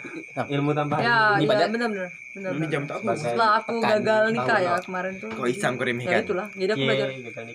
ilmu 0.51 0.73
tambahan 0.73 1.01
Ya, 1.01 1.17
Ini 1.35 1.45
ya 1.45 1.49
pada- 1.49 1.69
benar 1.71 1.89
benar. 1.89 2.09
Benar. 2.35 2.51
Ini 2.51 2.59
benar. 2.59 2.73
jam 2.73 2.83
tak 2.85 2.97
apa? 2.99 3.11
Setelah 3.15 3.51
aku 3.57 3.75
Pekan. 3.75 3.91
gagal 3.95 4.23
nikah 4.31 4.59
ya 4.59 4.73
kemarin 4.79 5.13
tuh. 5.15 5.31
Kau 5.31 5.47
isam 5.47 5.73
kau 5.73 5.81
Ya 5.81 5.87
remehkan. 5.87 6.21
itulah. 6.21 6.47
Jadi 6.51 6.71
aku 6.71 6.81
Yeay, 6.81 6.89
belajar. 6.91 7.09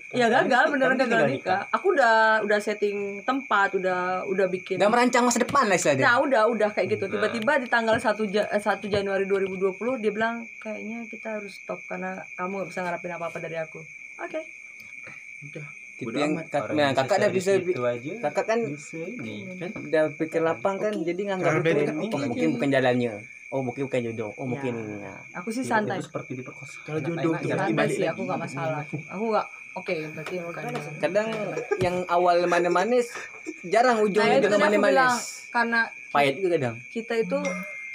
Iya 0.09 0.26
gagal 0.32 0.63
beneran 0.70 0.95
Kamu 0.95 1.03
gagal 1.03 1.22
nikah. 1.28 1.61
Aku 1.70 1.86
udah 1.91 2.15
udah 2.41 2.59
setting 2.59 2.97
tempat, 3.22 3.70
udah 3.76 3.99
udah 4.24 4.47
bikin. 4.47 4.78
Udah 4.78 4.88
merancang 4.88 5.24
masa 5.24 5.39
depan 5.39 5.65
lah 5.65 5.76
istilahnya. 5.76 6.05
Nah, 6.05 6.15
udah 6.22 6.43
udah 6.47 6.70
kayak 6.70 6.88
gitu. 6.93 7.05
Nah. 7.05 7.13
Tiba-tiba 7.17 7.51
di 7.57 7.67
tanggal 7.67 7.97
1 7.97 8.24
ja- 8.26 8.47
eh, 8.47 8.61
1 8.61 8.86
Januari 8.88 9.26
2020 9.26 9.97
dia 9.97 10.09
bilang 10.09 10.47
kayaknya 10.57 11.05
kita 11.05 11.38
harus 11.38 11.57
stop 11.57 11.82
karena 11.84 12.22
kamu 12.34 12.63
gak 12.63 12.70
bisa 12.70 12.80
ngarapin 12.82 13.11
apa-apa 13.11 13.38
dari 13.38 13.57
aku. 13.57 13.82
Oke. 14.17 14.41
Gitu 16.00 16.16
yang 16.16 16.32
amat. 16.39 16.47
kak, 16.47 16.62
nah, 16.72 16.89
bisa 16.89 17.00
kakak 17.04 17.18
udah 17.20 17.32
bisa 17.36 17.52
gitu 17.60 17.82
aja 17.84 18.12
kakak 18.24 18.45
kan 18.47 18.60
bisa 18.72 19.00
ini 19.04 19.36
kan 19.60 19.72
udah 19.76 20.04
pikir 20.16 20.39
lapang 20.39 20.76
kan 20.80 20.93
jadi 21.04 21.22
nganggap 21.28 21.52
itu 21.60 21.76
kan, 21.76 21.95
oh, 22.00 22.08
oke, 22.08 22.18
mungkin 22.32 22.47
bukan 22.56 22.70
jalannya 22.72 23.14
oh 23.50 23.62
mungkin 23.66 23.82
bukan 23.89 24.00
jodoh 24.08 24.32
oh 24.38 24.45
Ya. 24.45 24.50
mungkin 24.56 24.74
ini 24.80 24.95
ya 25.04 25.14
Aku 25.43 25.50
sih 25.52 25.66
santai. 25.66 25.97
itu 25.97 26.08
seperti 26.08 26.32
diperkosa 26.39 26.76
Kalau 26.88 27.00
jodoh 27.04 27.32
tuh 27.36 27.50
Santai 27.52 27.74
balik 27.76 27.95
sih 27.97 28.04
lagi. 28.06 28.14
aku 28.14 28.22
gak 28.24 28.39
masalah. 28.39 28.84
Aku 29.12 29.26
gak 29.36 29.47
Oke, 29.78 29.95
berarti 30.12 30.36
bukan. 30.41 30.64
kadang 30.97 31.30
yang 31.78 32.02
awal 32.10 32.41
manis-manis 32.50 33.14
jarang 33.62 34.02
Nah, 34.02 34.06
ujungnya 34.06 34.41
aku 34.41 34.50
bilang 34.50 34.62
manis-manis 34.66 35.16
karena 35.54 35.80
pahit 36.10 36.34
juga 36.41 36.58
kadang 36.58 36.76
kita 36.89 37.14
itu 37.16 37.38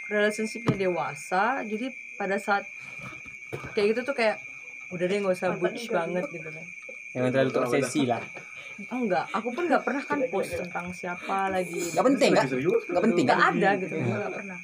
relationshipnya 0.07 0.76
dewasa, 0.86 1.66
jadi 1.66 1.90
pada 2.14 2.38
saat 2.38 2.62
kayak 3.74 3.86
gitu 3.96 4.00
tuh 4.07 4.14
kayak 4.14 4.38
udah 4.92 5.05
deh 5.05 5.18
nggak 5.18 5.34
usah 5.34 5.50
butch 5.57 5.90
banget 5.90 6.24
gitu 6.30 6.46
kan. 6.46 6.64
Yang 7.14 7.30
terlalu 7.30 7.50
terobsesi 7.50 8.02
lah 8.04 8.20
Enggak, 8.90 9.30
aku 9.30 9.54
pun 9.54 9.70
nggak 9.70 9.86
pernah 9.86 10.02
kan 10.02 10.18
post 10.34 10.58
tentang 10.58 10.90
siapa 10.90 11.46
lagi. 11.46 11.78
nggak 11.94 12.06
penting 12.10 12.30
kan 12.34 12.42
nggak 12.50 13.04
penting 13.06 13.24
Nggak 13.24 13.38
kan 13.38 13.52
ada 13.54 13.70
gitu, 13.78 13.94
nggak 13.94 14.32
pernah. 14.34 14.58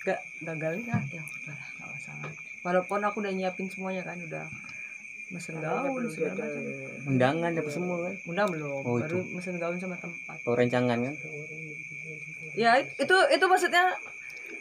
Gak 0.00 0.20
gagal 0.38 0.72
ya, 0.78 0.96
ya 1.10 1.22
udah 1.24 1.50
lah, 1.50 1.68
nggak 1.74 1.88
masalah. 1.90 2.30
Walaupun 2.62 3.00
aku 3.02 3.16
udah 3.26 3.32
nyiapin 3.34 3.66
semuanya 3.66 4.06
kan, 4.06 4.14
udah 4.20 4.46
mesen 5.32 5.58
gaun 5.58 6.04
segala 6.06 6.36
macam. 6.36 6.62
undangan 7.10 7.50
apa 7.50 7.70
semua 7.72 7.96
kan 7.98 8.14
Undang 8.22 8.48
belum, 8.54 8.70
Oh, 8.86 9.02
baru 9.02 9.18
mesen 9.26 9.56
gaun 9.58 9.78
sama 9.80 9.96
tempat. 9.98 10.36
oh 10.44 10.54
rancangan 10.54 10.94
kan 11.00 11.14
Ya 12.54 12.78
itu 12.78 13.16
itu 13.32 13.44
maksudnya 13.44 13.98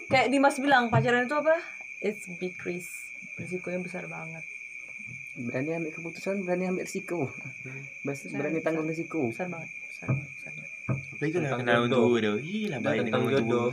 kayak 0.10 0.34
Dimas 0.34 0.58
bilang 0.58 0.90
pacaran 0.90 1.30
itu 1.30 1.36
apa? 1.38 1.54
It's 2.02 2.26
big 2.36 2.58
risk, 2.60 2.90
risikonya 3.38 3.80
besar 3.80 4.10
banget. 4.10 4.42
Berani 5.36 5.70
ambil 5.74 5.92
keputusan 5.92 6.36
berani 6.42 6.66
ambil 6.68 6.84
risiko 6.84 7.30
Bas- 8.02 8.30
berani 8.30 8.60
tanggung 8.60 8.86
risiko 8.86 9.28
Besar 9.28 9.48
banget, 9.48 9.70
besar 9.70 10.08
banget. 10.08 10.30
Besar 10.30 10.52
banget. 10.52 10.72
Apa 10.84 11.24
itu 11.24 11.38
lah 11.38 11.50
Tentang 11.50 11.60
kenal 11.60 11.74
orang 11.76 11.88
jodoh. 11.88 12.04
tua 12.04 12.18
dia. 12.20 12.34
Ih 12.38 12.66
lah 12.68 12.80
baik 12.80 13.00
dengan 13.00 13.06
tentang 13.08 13.22
orang 13.24 13.34
tua. 13.34 13.64
jodoh 13.64 13.70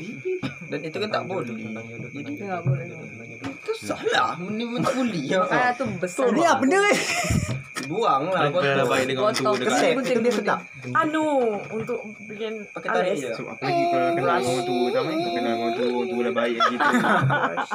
Dan 0.63 0.81
itu 0.81 0.97
kan 0.97 1.09
tak 1.11 1.23
boleh. 1.25 1.47
tentang 1.51 1.85
jodoh 1.85 2.09
Jadi 2.09 2.23
tentang 2.23 2.47
nggak 2.47 2.63
boleh. 2.63 2.85
nggak 2.87 3.01
boleh. 3.03 3.27
Itu 3.51 3.73
salah, 3.77 4.31
ini 4.39 4.65
tak 4.79 4.95
boleh. 4.95 5.23
Makanya 5.43 5.71
tuh 5.75 5.89
besar. 5.97 6.27
ini 6.29 6.43
apa 6.45 6.65
nih 6.65 6.99
Buang 7.83 8.31
lah 8.31 8.47
Baik 8.47 8.79
lah 8.79 8.87
baik 8.87 9.05
dengan 9.05 9.23
orang 9.25 9.35
tua 9.35 9.43
Potong 9.43 9.57
dekat. 9.59 9.73
kesek 9.75 9.91
gunting 9.99 10.19
dia 10.21 10.33
sedap. 10.33 10.61
Anu 10.93 11.27
untuk 11.75 11.99
bikin 12.23 12.55
Pakai 12.71 12.89
tarik 12.89 13.11
alis. 13.11 13.21
je. 13.21 13.31
So, 13.35 13.43
apa 13.45 13.59
lagi 13.61 13.83
kalau 13.83 14.07
kenal 14.07 14.15
dengan 14.15 14.47
orang 14.47 14.63
tua 14.63 14.85
sama 14.87 15.11
kau 15.11 15.11
kenal 15.11 15.35
dengan 15.35 15.57
orang 15.59 15.75
tua, 15.75 15.87
orang 15.91 16.09
tua 16.09 16.21
dah 16.23 16.35
baik 16.37 16.57
gitu. 16.63 16.87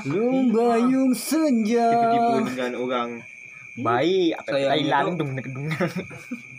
lumbayung 0.07 1.11
senja 1.27 1.88
Tipu-tipu 1.91 2.31
dengan 2.47 2.71
orang 2.77 3.09
Baik, 3.76 4.39
apa 4.39 4.49
Thailand 4.55 5.19
dung 5.19 5.32
dung. 5.36 5.67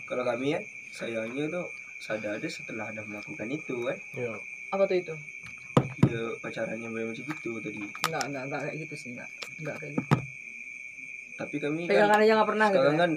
kalau 0.09 0.25
kami 0.25 0.53
kan 0.53 0.63
sayangnya 0.93 1.49
tuh 1.49 1.67
sadarnya 1.97 2.51
setelah 2.51 2.93
ada 2.93 3.01
melakukan 3.09 3.49
itu 3.49 3.89
kan? 3.89 3.97
Ya 4.13 4.37
apa 4.69 4.85
tuh 4.85 4.97
itu? 5.01 5.15
Dia 6.05 6.23
pacarannya 6.45 6.89
memang 6.93 7.17
macam 7.17 7.25
gitu 7.25 7.51
tadi. 7.65 7.81
Enggak 7.81 8.23
enggak 8.29 8.43
enggak 8.49 8.61
kayak 8.69 8.77
gitu 8.85 8.95
sih 8.95 9.11
enggak. 9.17 9.31
Enggak 9.57 9.77
kayak 9.81 9.93
gitu. 9.97 10.17
Tapi 11.37 11.57
kami 11.61 11.81
pegangan 11.89 12.17
kan 12.17 12.25
aja 12.25 12.33
nggak 12.37 12.51
pernah 12.53 12.67
gitu 12.73 12.89
ya? 12.89 12.97
kan 13.01 13.13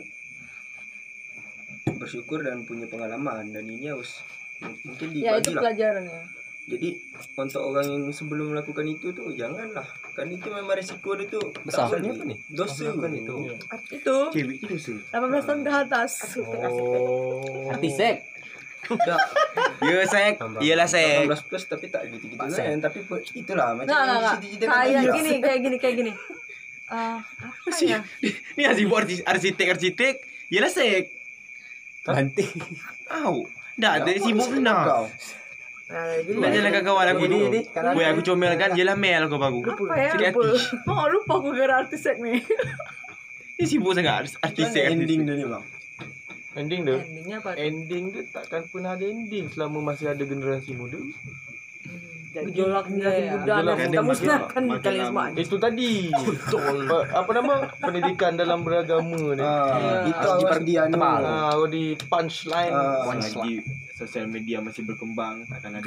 bersyukur 2.00 2.39
dan 2.39 2.64
punya 2.64 2.88
pengalaman 2.88 3.52
dan 3.52 3.68
ini 3.68 3.91
harus 3.91 4.24
mungkin 4.64 5.08
ya 5.20 5.36
itu 5.39 5.52
dibagi 5.52 5.56
lah 5.56 5.62
pelajaran 5.68 6.04
ya 6.08 6.22
jadi 6.70 6.89
untuk 7.36 7.61
orang 7.65 7.84
yang 7.84 8.03
sebelum 8.09 8.53
melakukan 8.53 8.86
itu 8.86 9.09
tuh 9.09 9.34
janganlah 9.34 9.84
kan 10.13 10.28
itu 10.28 10.47
memang 10.47 10.72
resiko 10.72 11.17
dia 11.17 11.26
tuh 11.26 11.41
Besar. 11.61 11.89
tak. 11.89 12.05
Apa 12.05 12.24
nih? 12.24 12.38
dosa 12.47 12.86
Melakukan 12.86 13.11
itu 13.11 13.36
itu 13.89 14.15
Cewek 14.30 14.55
itu 14.55 14.65
dosa. 14.70 14.93
18 15.11 15.43
tahun 15.43 15.59
ke 15.59 15.72
atas 15.82 16.11
oh 16.39 17.67
Artis 17.67 17.93
sek. 17.95 18.17
Dah, 18.89 19.20
Ya 19.82 20.01
sek. 20.03 20.34
Iyalah 20.59 20.88
sek. 20.88 21.26
18 21.26 21.41
plus 21.43 21.63
tapi 21.65 21.86
tak 21.88 22.05
gitu-gitu 22.07 22.38
kan 22.38 22.78
tapi 22.80 22.97
itulah 23.34 23.74
macam 23.74 23.86
Enggak, 23.86 24.01
enggak, 24.01 24.17
enggak. 24.17 24.36
kan 24.59 24.70
Kayak 24.70 25.03
gini, 25.11 25.32
kayak 25.39 25.59
gini, 25.59 25.78
kayak 25.78 25.95
gini. 25.97 26.11
Ah, 26.89 27.22
apa 27.22 27.78
ya? 27.86 28.01
Ini 28.57 28.63
asli 28.65 28.86
buat 28.86 29.05
arsi- 29.05 29.22
arsitek-arsitek. 29.22 30.15
Iyalah 30.49 30.74
sek. 30.74 31.13
Banting. 32.01 32.49
Au. 33.13 33.45
Dah, 33.76 34.01
dari 34.01 34.17
apa 34.17 34.26
sibuk 34.26 34.49
benar. 34.49 35.05
Kau? 35.90 35.98
Nah, 35.98 36.22
gini. 36.22 36.38
Nak 36.38 36.50
jalan 36.52 36.70
kat 36.70 36.84
kawan 36.84 37.08
aku 37.08 37.20
Jadi, 37.20 37.34
dulu. 37.34 37.46
jadi, 37.48 37.60
kan 37.68 37.84
Boy 37.92 38.06
aku 38.06 38.22
comel 38.24 38.54
kan, 38.56 38.70
jelah 38.72 38.94
mel 38.96 39.24
kau 39.26 39.38
baru. 39.38 39.60
Apa 39.66 39.96
ya? 39.96 40.12
Jadi 40.12 40.24
Lupa. 40.24 40.40
artis. 40.46 40.62
Oh, 40.88 41.06
lupa 41.08 41.34
aku 41.36 41.50
gara 41.52 41.74
artis 41.80 42.00
sek 42.00 42.18
nih. 42.18 42.40
Ini 43.58 43.66
sibuk 43.66 43.92
sangat 43.92 44.14
artis 44.16 44.34
Macam 44.34 44.46
artis 44.46 44.64
mana 44.64 44.72
sek. 44.72 44.86
ending 44.88 45.22
dia 45.22 45.34
ni 45.34 45.46
bang 45.46 45.66
ending 46.52 46.82
dia 46.82 46.96
Endingnya 46.98 47.38
apa? 47.40 47.50
ending 47.56 48.04
dia 48.10 48.24
takkan 48.26 48.62
pernah 48.66 48.92
ada 48.92 49.06
ending 49.06 49.46
selama 49.48 49.78
masih 49.84 50.08
ada 50.08 50.24
generasi 50.24 50.72
muda 50.74 50.96
Gejolaknya 52.30 53.10
ya. 53.10 53.32
muda 53.34 53.42
Gejolak 53.44 53.66
dan 53.66 53.68
ada 53.68 53.74
kita 53.82 53.90
makin- 53.92 54.06
musnahkan 54.06 54.64
makin 54.64 54.82
kalian 54.82 55.06
lama. 55.08 55.24
semua. 55.26 55.42
itu 55.42 55.56
tadi 55.58 55.90
Pe- 56.48 57.08
apa 57.20 57.30
nama 57.34 57.54
pendidikan 57.76 58.32
dalam 58.34 58.60
beragama 58.62 59.18
ni 59.30 59.42
ah, 59.42 59.66
Ya. 59.76 59.96
itu 60.08 60.28
harus 60.30 60.62
dia 60.62 60.80
anu 60.86 60.98
ah 61.00 61.58
di 61.68 61.84
punchline 62.02 62.72
Ah, 62.72 63.04
Selagi 63.20 63.56
sosial 64.00 64.26
media 64.26 64.58
masih 64.60 64.82
berkembang, 64.82 65.43
takkan 65.43 65.76
ada 65.76 65.84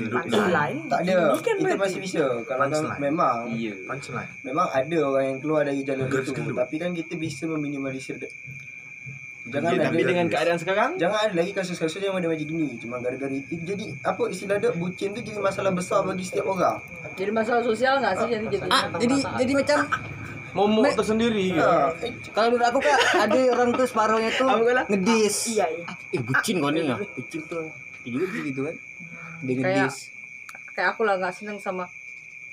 Lain. 0.52 0.84
tak 0.84 1.00
ada 1.00 1.32
kan 1.32 1.56
kita 1.56 1.64
berarti. 1.64 1.80
masih 1.80 1.98
bisa 1.98 2.22
kalau 2.44 2.60
kan 2.62 2.70
Punchline. 2.70 3.00
memang 3.00 3.36
Iya. 3.50 3.74
Punchline. 3.82 4.30
memang 4.42 4.66
ada 4.70 4.96
orang 5.02 5.24
yang 5.26 5.38
keluar 5.40 5.62
dari 5.64 5.80
jalur 5.80 6.06
Girls 6.06 6.28
itu 6.28 6.52
tapi 6.52 6.76
kan 6.76 6.90
kita 6.92 7.16
bisa 7.16 7.44
meminimalisir 7.46 8.16
dia. 8.16 8.28
jangan 9.44 9.70
Ya, 9.70 9.80
ada 9.80 9.86
tapi 9.90 10.02
dengan 10.04 10.26
keadaan 10.28 10.54
sekarang, 10.56 10.90
jangan 10.96 11.18
ada 11.20 11.34
lagi 11.34 11.50
kasus-kasus 11.50 11.98
yang 11.98 12.14
ada 12.14 12.24
macam 12.24 12.46
gini 12.46 12.78
cuma 12.78 12.96
gara-gara 12.98 13.32
itu 13.32 13.58
jadi 13.58 13.84
apa 14.02 14.22
istilah 14.28 14.56
dia 14.56 14.70
bucin 14.72 15.10
tu 15.10 15.20
jadi 15.20 15.40
masalah 15.40 15.72
besar 15.72 16.04
bagi 16.04 16.22
setiap 16.22 16.46
orang 16.46 16.78
Jadi 17.12 17.30
masalah 17.30 17.60
sosial 17.60 17.98
nggak 17.98 18.14
sih 18.14 18.28
jadi 18.30 18.46
jadi? 18.50 18.68
Ah, 18.68 18.84
jadi 18.94 19.16
jadi 19.36 19.52
macam 19.54 19.78
momok 20.52 20.84
Me- 20.84 20.94
tersendiri 20.94 21.46
ke? 21.50 21.60
Ah, 21.60 21.90
eh, 21.98 22.12
kalau 22.30 22.48
menurut 22.50 22.66
aku 22.66 22.78
kak 22.82 22.92
ada 23.18 23.40
orang 23.50 23.68
tuh 23.72 23.84
separuhnya 23.84 24.30
lah? 24.70 24.84
ngedis. 24.86 25.36
Iya, 25.50 25.64
iya. 25.66 25.84
Eh 26.12 26.20
bucin 26.20 26.54
kau 26.60 26.68
nih 26.68 26.82
ya. 26.84 26.96
Bucin 27.00 27.40
tuh. 27.42 27.66
Juga 28.04 28.24
gitu 28.32 28.60
kan. 28.66 28.76
Dia 29.42 29.54
Kayak-. 29.58 29.94
Kayak 30.72 30.88
aku 30.96 31.02
lah 31.04 31.20
nggak 31.20 31.34
seneng 31.34 31.58
sama 31.58 31.84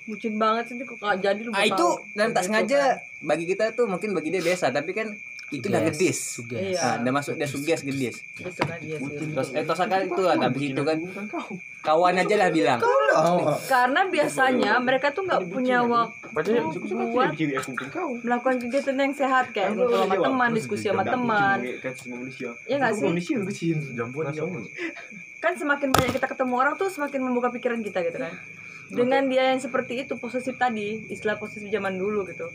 bucin 0.04 0.41
banget 0.41 0.74
sih 0.74 0.76
kok 0.82 0.97
jadi 1.22 1.38
lu 1.38 1.54
Ah 1.54 1.62
itu 1.64 1.88
dan 2.18 2.34
tak 2.34 2.41
Gitu 2.41 2.47
sengaja 2.50 2.82
kan. 2.97 2.97
bagi 3.30 3.45
kita 3.45 3.78
tuh 3.78 3.86
mungkin 3.86 4.18
bagi 4.18 4.34
dia 4.34 4.41
biasa 4.41 4.74
tapi 4.74 4.97
kan 4.97 5.14
itu 5.50 5.66
udah 5.66 5.82
ngedis. 5.82 6.20
Iya. 6.54 6.80
Ah, 6.82 6.95
udah 7.02 7.12
masuk 7.14 7.34
dia 7.38 7.50
suges 7.50 7.82
kan 7.82 7.93
sih. 7.93 8.14
Terus 8.14 9.50
eh 9.58 9.64
tosa 9.66 9.84
kan 9.89 10.06
itu 10.06 10.22
lah 10.22 10.36
habis 10.38 10.62
itu 10.62 10.82
kan 10.86 10.97
kawan 11.82 12.22
aja 12.22 12.36
lah 12.38 12.50
bilang. 12.54 12.80
Karena 13.66 14.02
biasanya 14.06 14.72
mereka 14.78 15.10
tuh 15.10 15.26
nggak 15.26 15.50
punya 15.50 15.82
waktu 15.82 16.30
buat 17.10 17.34
kau. 17.89 18.14
melakukan 18.22 18.56
kegiatan 18.62 18.95
yang 18.95 19.14
sehat 19.18 19.50
kayak 19.50 19.74
ngobrol 19.74 20.06
sama 20.06 20.16
teman, 20.22 20.50
diskusi 20.54 20.86
sama 20.86 21.04
teman. 21.04 21.58
Kan. 21.82 21.93
Ya 22.70 22.76
nggak 22.78 22.93
sih? 22.93 23.10
Kan 25.39 25.54
semakin 25.56 25.89
banyak 25.95 26.12
kita 26.14 26.28
ketemu 26.28 26.54
orang 26.60 26.74
tuh 26.78 26.91
semakin 26.91 27.20
membuka 27.26 27.50
pikiran 27.50 27.82
kita 27.82 28.06
gitu 28.06 28.20
kan. 28.22 28.34
Dengan 28.89 29.30
dia 29.30 29.54
yang 29.54 29.62
seperti 29.62 30.02
itu 30.02 30.18
posesif 30.18 30.58
tadi, 30.58 31.06
istilah 31.14 31.38
posesif 31.38 31.70
zaman 31.70 31.97
dulu 31.97 32.26
gitu. 32.26 32.50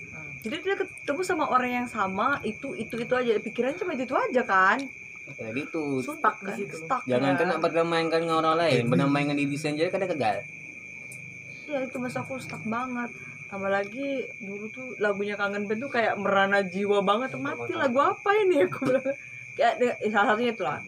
Jadi 0.44 0.56
dia 0.60 0.76
ketemu 0.76 1.20
sama 1.24 1.48
orang 1.48 1.84
yang 1.84 1.88
sama, 1.88 2.36
itu 2.44 2.76
itu 2.76 3.00
itu 3.00 3.14
aja 3.16 3.32
pikirannya 3.40 3.80
cuma 3.80 3.96
itu, 3.96 4.12
aja 4.12 4.42
kan. 4.44 4.76
Jadi 5.24 5.64
itu 5.64 6.04
Stuck 6.04 6.36
kan, 6.44 6.52
stuck. 6.68 7.00
jangan 7.08 7.32
ya. 7.32 7.38
kena 7.40 7.56
berdamaikan 7.56 8.28
dengan 8.28 8.44
orang 8.44 8.60
lain, 8.60 8.92
berdamai 8.92 9.24
dengan 9.24 9.40
diri 9.40 9.56
sendiri 9.56 9.88
kadang 9.88 10.12
gagal. 10.12 10.44
Ya 11.64 11.80
itu 11.80 11.96
masa 11.96 12.20
aku 12.20 12.36
stuck 12.36 12.60
banget. 12.68 13.08
Tambah 13.48 13.72
lagi 13.72 14.28
dulu 14.44 14.68
tuh 14.68 14.92
lagunya 15.00 15.40
Kangen 15.40 15.64
Band 15.64 15.80
tuh 15.80 15.88
kayak 15.88 16.20
merana 16.20 16.60
jiwa 16.60 17.00
banget. 17.00 17.40
Mati 17.40 17.72
lagu 17.72 18.04
apa 18.04 18.30
ini 18.44 18.68
aku 18.68 18.84
bilang. 18.84 19.16
Kayak 19.54 19.74
eh, 19.80 20.10
salah 20.12 20.34
satunya 20.34 20.52
itu 20.52 20.62
lah. 20.66 20.78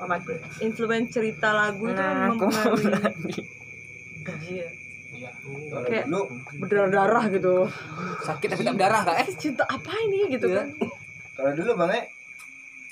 Influence 0.61 1.17
cerita 1.17 1.55
lagu 1.57 1.89
itu 1.89 1.97
kan 1.97 2.35
mempengaruhi. 2.37 3.41
Kayak- 5.87 6.07
dulu 6.07 6.23
Berdarah-darah 6.59 7.25
gitu. 7.29 7.55
Sakit 8.23 8.49
tapi 8.49 8.63
tak 8.63 8.75
berdarah 8.75 9.03
kak 9.05 9.17
eh. 9.17 9.25
Eh 9.25 9.37
cinta 9.37 9.65
apa 9.65 9.93
ini 10.03 10.31
gitu 10.31 10.47
kan. 10.49 10.67
kalau 11.33 11.53
dulu 11.53 11.73
bang 11.77 11.91
eh 11.93 12.05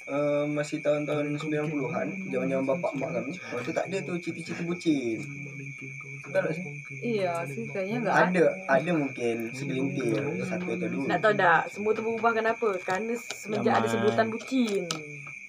eh, 0.07 0.45
masih 0.47 0.79
tahun-tahun 0.79 1.33
90-an 1.35 2.09
zaman-zaman 2.27 2.65
bapak 2.67 2.93
mak 2.95 3.09
kami 3.11 3.33
waktu 3.51 3.71
tak 3.71 3.85
ada 3.87 3.99
tuh 4.03 4.17
cita-cita 4.19 4.61
bucin 4.63 5.17
Betul 6.23 6.41
tak 6.41 6.53
sih? 6.53 6.65
Iya 7.17 7.45
sih 7.45 7.65
kayaknya 7.67 7.97
nggak 8.03 8.17
ada. 8.17 8.25
ada 8.27 8.45
ada 8.71 8.91
mungkin 8.93 9.37
segelintir 9.51 10.17
satu 10.43 10.65
atau 10.67 10.89
dua 10.89 11.05
Nggak 11.07 11.21
tahu 11.21 11.33
dah, 11.35 11.59
semua 11.67 11.91
itu 11.91 12.03
berubah 12.03 12.33
kenapa? 12.33 12.69
Karena 12.81 13.13
semenjak 13.15 13.75
ada 13.75 13.87
Zaman. 13.87 13.93
sebutan 13.95 14.27
bucin. 14.29 14.85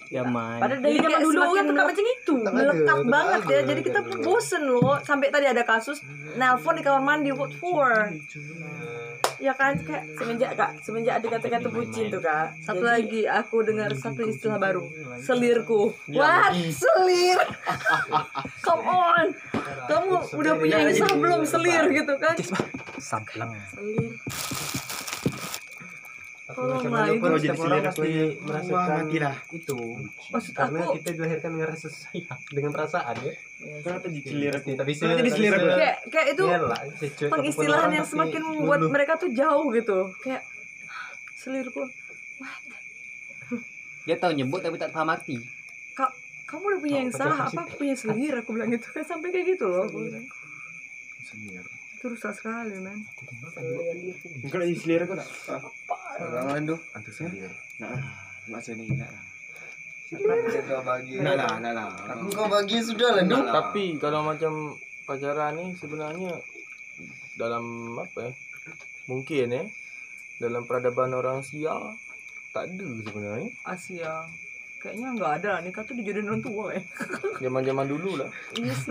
Zaman. 0.06 0.58
Padahal 0.58 0.78
Dari 0.78 0.86
dari 0.86 0.96
zaman 0.96 1.10
kayak 1.10 1.22
dulu 1.22 1.38
orang 1.38 1.66
tuh 1.66 1.74
macam 1.76 2.04
itu. 2.06 2.34
melekat 2.38 2.98
banget 3.06 3.42
ya. 3.44 3.60
Jadi 3.64 3.80
kita 3.82 3.98
pun 4.00 4.16
bosen 4.20 4.62
loh. 4.64 4.96
Sampai 5.00 5.28
tadi 5.28 5.46
ada 5.46 5.62
kasus 5.62 5.98
nelpon 6.34 6.74
di 6.74 6.82
kamar 6.82 7.02
mandi 7.02 7.30
what 7.30 7.50
for? 7.52 7.90
Ya 9.36 9.52
kan 9.52 9.76
kayak 9.76 10.16
Semenjak 10.16 10.56
kak, 10.56 10.70
semenjak 10.80 11.20
ada 11.20 11.28
kata-kata 11.28 11.68
bucin 11.68 12.08
tuh 12.08 12.18
kak. 12.18 12.56
Satu 12.58 12.80
Jadi- 12.80 12.88
lagi 12.88 13.22
aku 13.24 13.56
dengar 13.62 13.92
satu 13.92 14.24
istilah 14.24 14.56
baru, 14.56 14.80
selirku. 15.18 15.92
What? 16.08 16.56
Selir? 16.72 17.36
Come 18.64 18.82
on. 18.86 19.26
Kamu 19.86 20.08
udah 20.32 20.52
punya 20.56 20.76
yang 20.80 20.94
sah 20.94 21.12
belum 21.12 21.44
selir 21.44 21.84
gitu 21.90 22.16
kan? 22.16 22.32
Samplang. 22.96 23.52
Selir. 23.68 24.16
Tolonglah 26.56 27.04
itu. 27.12 27.20
Kalau 27.20 27.36
jadi 27.36 27.52
orang 27.52 27.60
selera 27.60 27.90
pasti 27.92 28.12
merasakan 28.40 28.88
matilah. 28.96 29.36
itu. 29.52 29.78
Maksud 30.32 30.52
Karena 30.56 30.78
aku 30.80 30.92
kita 30.96 31.08
dilahirkan 31.12 31.50
dengan 31.52 31.68
rasa 31.68 31.88
sayang, 31.92 32.40
dengan 32.48 32.70
perasaan 32.72 33.16
ya. 33.20 33.32
Kenapa 33.84 34.06
jadi 34.08 34.24
selera 34.24 34.56
aku? 34.64 34.68
Tapi 34.72 34.92
aku? 34.96 35.66
kayak 35.76 35.96
kayak 36.08 36.26
itu 36.32 36.44
secuek 36.96 37.30
pengistilahan 37.30 37.90
yang 37.92 38.06
semakin 38.08 38.40
membuat 38.40 38.80
mereka 38.88 39.12
tuh 39.20 39.28
jauh 39.36 39.68
gitu. 39.76 39.98
Kayak 40.24 40.42
selirku. 41.36 41.84
Dia 44.08 44.16
tahu 44.16 44.32
nyebut 44.32 44.64
tapi 44.64 44.80
tak 44.80 44.96
paham 44.96 45.12
arti. 45.12 45.36
Kak, 45.92 46.08
kamu 46.48 46.64
udah 46.72 46.80
punya 46.80 46.98
yang 47.04 47.12
sah, 47.12 47.52
apa 47.52 47.60
aku 47.68 47.84
punya 47.84 47.96
selir? 47.98 48.32
Aku 48.40 48.56
bilang 48.56 48.72
gitu 48.72 48.86
kan 48.96 49.04
sampai 49.04 49.28
kayak 49.28 49.60
gitu 49.60 49.68
loh. 49.68 49.84
Aku 49.84 50.08
bilang. 50.08 50.24
Itu 51.96 52.12
rusak 52.12 52.36
sekali, 52.36 52.76
man. 52.76 53.00
Kau 54.52 54.60
nak 54.60 54.68
jadi 54.68 54.76
selera 54.76 55.04
aku 55.08 55.16
tak? 55.16 55.28
Jangan 56.20 56.60
tu 56.68 56.76
Antu 56.92 57.10
sendiri. 57.10 57.48
Nak 57.80 57.88
lah. 57.88 58.04
Nak 58.52 58.60
saya 58.60 58.76
ni, 58.76 58.84
nak 58.92 59.10
kau 60.68 60.80
Nak 61.24 61.34
lah, 61.40 61.52
nak 61.56 61.72
lah. 61.72 61.88
Aku 62.12 62.28
kau 62.36 62.46
bagi 62.52 62.84
sudah 62.84 63.16
lah 63.16 63.24
tu 63.24 63.32
Nak 63.32 63.48
lah. 63.48 63.54
Tapi 63.58 63.96
kalau 63.96 64.20
macam 64.28 64.76
pacaran 65.08 65.56
ni 65.56 65.72
sebenarnya 65.80 66.36
dalam 67.40 67.96
apa 67.96 68.28
ya? 68.28 68.32
Mungkin 69.08 69.46
eh 69.56 69.66
dalam 70.36 70.68
peradaban 70.68 71.16
orang 71.16 71.40
Asia 71.40 71.96
tak 72.52 72.76
ada 72.76 72.88
sebenarnya. 73.08 73.48
Asia. 73.64 74.28
Kayaknya 74.86 75.08
nggak 75.18 75.32
ada 75.42 75.52
nikah 75.66 75.82
tuh 75.82 75.98
dijodohin 75.98 76.30
orang 76.30 76.42
tua 76.46 76.64
eh. 76.78 76.82
Zaman-zaman 77.42 77.84
dulu 77.90 78.10
lah. 78.22 78.30
Yes. 78.54 78.86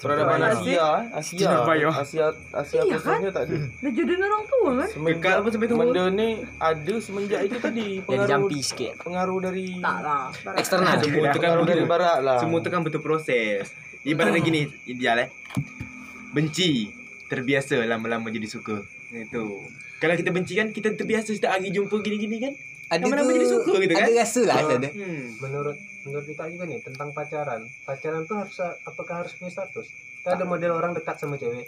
Peradaban 0.00 0.40
Iya 0.40 0.48
Asia, 0.56 0.88
eh. 1.04 1.20
Asia, 1.20 1.50
Bayo. 1.68 1.90
Asia, 1.92 2.26
Asia 2.48 2.80
Iya 2.80 2.96
kan? 2.96 3.20
khususnya 3.20 3.30
tak 3.36 3.42
ada. 3.44 3.56
Dijodohin 3.84 4.22
orang 4.24 4.44
tua 4.48 4.70
kan? 4.80 4.88
Semenjak 4.88 5.34
apa 5.36 5.48
sampai 5.52 5.68
tua? 5.68 5.78
Benda 5.84 6.04
ni 6.08 6.28
ada 6.56 6.94
semenjak 6.96 7.40
itu 7.44 7.56
tadi 7.60 7.86
pengaruh 8.00 8.24
jampi 8.24 8.58
sikit. 8.64 8.92
pengaruh 9.04 9.38
dari 9.44 9.66
Tak 9.84 9.98
lah. 10.00 10.24
Eksternal. 10.56 10.96
Semua 10.96 11.28
tu 11.28 11.38
kan 11.44 11.50
pengaruh 11.52 11.66
dari 11.68 11.84
barat 11.84 12.18
lah. 12.24 12.38
Semua 12.40 12.58
tu 12.64 12.68
kan 12.72 12.80
betul 12.80 13.04
proses. 13.04 13.68
Ibaratnya 14.00 14.40
gini, 14.40 14.64
ideal 14.88 15.20
eh. 15.20 15.28
Benci 16.32 16.88
terbiasa 17.28 17.84
lama-lama 17.84 18.32
jadi 18.32 18.48
suka. 18.48 18.80
Itu. 19.12 19.60
Kalau 20.00 20.14
kita 20.16 20.32
benci 20.32 20.56
kan 20.56 20.72
kita 20.72 20.96
terbiasa 20.96 21.36
setiap 21.36 21.52
hari 21.52 21.68
jumpa 21.68 22.00
gini-gini 22.00 22.40
kan. 22.40 22.54
Ada 22.96 23.04
Yang 23.04 23.26
menjadi 23.26 23.48
suka 23.50 23.72
gitu 23.80 23.94
kan? 23.94 24.04
ada 24.06 24.12
rasa 24.20 24.40
lah 24.46 24.56
ada. 24.62 24.88
Hmm. 24.90 25.24
menurut 25.40 25.76
menurut 26.04 26.26
kita 26.28 26.44
juga 26.52 26.64
nih 26.68 26.80
tentang 26.84 27.08
pacaran. 27.10 27.60
Pacaran 27.88 28.22
tuh 28.28 28.36
harus 28.40 28.56
apakah 28.86 29.14
harus 29.24 29.32
punya 29.34 29.50
status? 29.50 29.86
Kan 30.22 30.40
ada 30.40 30.44
model 30.46 30.72
orang 30.76 30.92
dekat 30.92 31.16
sama 31.18 31.36
cewek. 31.40 31.66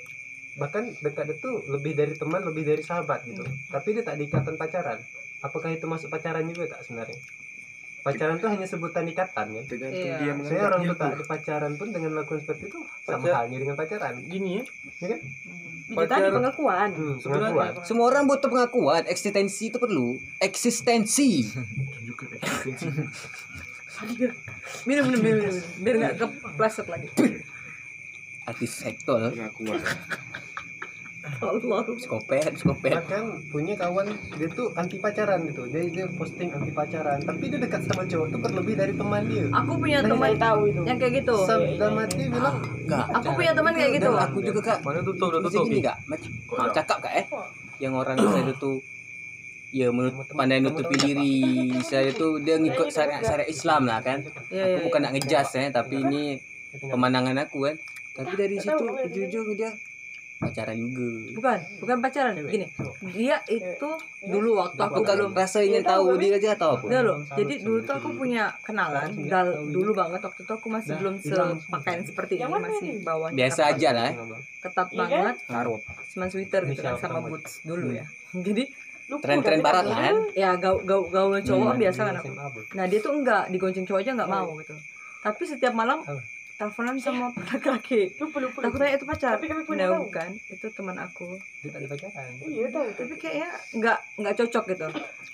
Bahkan 0.57 1.05
dekat 1.05 1.27
itu 1.37 1.51
lebih 1.69 1.93
dari 1.93 2.15
teman 2.17 2.41
lebih 2.45 2.65
dari 2.65 2.83
sahabat 2.85 3.25
gitu. 3.29 3.45
Tapi 3.73 3.89
dia 3.97 4.05
tak 4.05 4.17
diikatan 4.21 4.55
pacaran. 4.57 5.01
Apakah 5.45 5.73
itu 5.73 5.85
masuk 5.85 6.09
pacaran 6.09 6.45
juga 6.49 6.77
tak 6.77 6.85
sebenarnya 6.89 7.21
pacaran 8.07 8.37
tuh 8.39 8.49
hanya 8.49 8.63
sebutan 8.65 9.03
ikatan 9.05 9.47
kan? 9.51 9.65
Tergantung 9.67 10.07
Iya. 10.07 10.17
dia 10.17 10.33
saya 10.47 10.61
orang 10.65 10.81
ada 10.87 11.25
pacaran 11.27 11.73
pun 11.75 11.89
dengan 11.91 12.11
melakukan 12.15 12.39
seperti 12.39 12.71
itu 12.71 12.79
sama 13.03 13.19
Pacar- 13.21 13.35
halnya 13.37 13.59
dengan 13.59 13.75
pacaran. 13.75 14.15
Gini 14.23 14.51
ya. 14.55 14.65
ya 14.97 15.07
kan? 15.11 15.21
Itu 15.87 16.05
tadi 16.05 16.29
pengakuan. 16.29 16.89
hmm, 16.93 17.17
pengakuan. 17.21 17.71
Semua 17.83 18.07
orang 18.09 18.25
butuh 18.25 18.47
pengakuan. 18.47 19.03
Eksistensi 19.07 19.69
itu 19.69 19.79
perlu. 19.79 20.15
Eksistensi. 20.39 21.43
Tunjukkan 21.43 22.29
eksistensi. 22.37 22.87
minum 24.85 25.05
minum 25.09 25.21
minum, 25.21 25.41
minum. 25.43 25.57
biar 25.81 25.95
nggak 25.97 26.15
kepleset 26.21 26.87
lagi. 26.87 27.09
Artis 28.45 28.73
sektor. 28.77 29.35
Pengakuan. 29.35 29.81
Allah. 31.43 31.83
Psikopet 31.97 32.55
bahkan 32.81 33.25
punya 33.51 33.75
kawan 33.75 34.07
dia 34.37 34.49
tuh 34.49 34.71
anti 34.75 34.97
pacaran 34.97 35.45
gitu. 35.47 35.67
Dia 35.69 35.83
dia 35.87 36.05
posting 36.15 36.51
anti 36.51 36.71
pacaran. 36.71 37.19
Tapi 37.21 37.45
dia 37.51 37.59
dekat 37.59 37.83
sama 37.85 38.03
cowok 38.05 38.27
tuh 38.31 38.41
berlebih 38.41 38.75
dari 38.75 38.93
teman 38.95 39.23
dia. 39.27 39.47
Aku 39.53 39.73
punya 39.77 39.99
Nah, 40.01 40.11
teman 40.15 40.33
tahu 40.37 40.61
itu. 40.71 40.81
yang 40.87 40.97
kayak 40.97 41.13
gitu. 41.25 41.37
Sam 41.45 41.61
dalam 41.77 41.97
hati 41.99 42.23
bilang 42.29 42.57
enggak 42.63 43.05
aku 43.11 43.29
punya 43.35 43.53
teman 43.53 43.73
kayak 43.75 43.93
gitu. 43.99 44.11
Aku 44.13 44.39
juga 44.41 44.61
kak. 44.63 44.79
Mana 44.83 45.01
tutup 45.03 45.27
udah 45.35 45.41
Mesti 45.43 45.57
tutup. 45.57 45.67
gini 45.69 45.81
kak. 45.83 45.97
Macam 46.07 46.31
ah, 46.57 46.71
cakap 46.73 46.99
kak 47.03 47.15
eh. 47.17 47.27
Yang 47.83 47.93
orang 47.97 48.17
saya 48.35 48.55
tuh 48.57 48.77
ya 49.75 49.91
menut, 49.93 50.15
pandai 50.33 50.63
nutupi 50.63 50.97
diri 50.97 51.35
saya 51.83 52.09
tuh 52.15 52.41
dia 52.41 52.57
ngikut 52.57 52.89
syariat 52.89 53.21
syariat 53.21 53.51
Islam 53.51 53.85
lah 53.85 54.01
kan. 54.01 54.23
Iya, 54.49 54.63
aku 54.63 54.79
iya, 54.79 54.85
bukan 54.87 55.01
nak 55.03 55.13
ngejas 55.19 55.51
eh 55.59 55.69
tapi 55.69 56.01
ini 56.01 56.39
pemandangan 56.81 57.37
aku 57.43 57.67
kan. 57.67 57.77
Tapi 58.17 58.33
dari 58.33 58.57
situ 58.57 58.81
ujung-ujung 58.81 59.53
dia 59.53 59.69
pacaran 60.37 60.77
juga. 60.77 61.09
Bukan 61.33 61.59
bukan 61.79 61.97
pacaran 61.99 62.33
gini. 62.45 62.67
Dia 63.09 63.41
itu 63.47 63.89
dulu 64.23 64.51
waktu 64.57 64.77
aku 64.79 65.01
belum 65.01 65.33
rasa 65.33 65.59
ingin 65.61 65.81
tahu 65.83 66.17
dia 66.17 66.37
aja 66.37 66.49
atau 66.53 66.77
apa? 66.77 66.85
Loh, 66.99 67.19
jadi 67.31 67.55
dulu 67.59 67.79
tuh 67.81 67.95
aku 67.95 68.09
punya 68.15 68.53
kenalan 68.61 69.11
dal 69.25 69.49
dulu 69.67 69.91
banget 69.93 70.21
waktu 70.21 70.41
itu 70.43 70.53
aku 70.53 70.69
masih 70.69 70.93
belum 70.95 71.15
sepakaian 71.19 72.03
seperti 72.03 72.33
ini 72.37 72.53
masih 72.53 72.93
bawahnya 73.01 73.37
biasa 73.37 73.61
aja 73.71 73.89
lah 73.91 74.05
eh. 74.07 74.15
ketat 74.61 74.89
Iya 74.91 75.05
kan? 75.05 75.11
banget. 75.11 75.37
Cuman 76.13 76.29
sweater 76.29 76.63
gitu 76.65 76.81
kan 76.81 76.95
sama 76.97 77.19
boots 77.23 77.53
dulu 77.63 77.87
ya. 77.91 78.05
Jadi 78.47 78.65
tren-tren 79.07 79.63
barat 79.63 79.87
kan? 79.87 80.15
ya 80.35 80.59
gaul 80.59 80.83
gaul 80.83 81.07
gaul 81.09 81.39
cowok 81.39 81.73
Hmm. 81.73 81.81
biasa 81.81 82.01
kan 82.03 82.15
aku. 82.19 82.31
nah 82.75 82.85
dia 82.85 82.99
tuh 82.99 83.13
enggak 83.15 83.49
digonceng 83.49 83.87
cowok 83.87 84.01
aja 84.03 84.11
enggak 84.13 84.29
mau 84.29 84.51
gitu. 84.59 84.75
Tapi 85.23 85.43
setiap 85.43 85.73
malam 85.73 86.03
teleponan 86.57 86.97
sama 86.97 87.29
laki-laki. 87.53 88.17
Lupa 88.17 88.41
lupa. 88.41 88.59
aku 88.65 88.77
tanya 88.81 88.93
itu 88.97 89.05
pacar. 89.05 89.37
Tapi 89.37 89.47
kami 89.53 89.63
punya 89.69 89.87
nah, 89.87 90.01
tahu. 90.01 90.09
bukan 90.09 90.31
itu 90.49 90.67
teman 90.73 90.97
aku. 90.97 91.29
Dia 91.61 91.69
tak 91.69 91.81
ada 91.85 91.89
pacaran. 91.93 92.31
Iya 92.49 92.67
tahu. 92.73 92.87
tapi 92.97 93.15
kayaknya 93.21 93.51
nggak 93.77 93.99
nggak 94.25 94.35
cocok 94.41 94.65
gitu. 94.73 94.87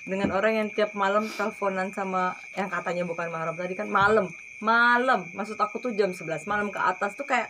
Dengan 0.03 0.29
orang 0.35 0.53
yang 0.59 0.69
tiap 0.75 0.91
malam 0.99 1.25
teleponan 1.31 1.95
sama 1.95 2.35
yang 2.59 2.67
katanya 2.67 3.07
bukan 3.07 3.31
mahram 3.31 3.55
tadi 3.55 3.75
kan 3.79 3.87
malam. 3.87 4.27
Malam. 4.59 5.31
Maksud 5.35 5.55
aku 5.59 5.79
tuh 5.79 5.95
jam 5.95 6.11
11 6.11 6.47
malam 6.51 6.75
ke 6.75 6.79
atas 6.83 7.15
tuh 7.15 7.27
kayak 7.27 7.47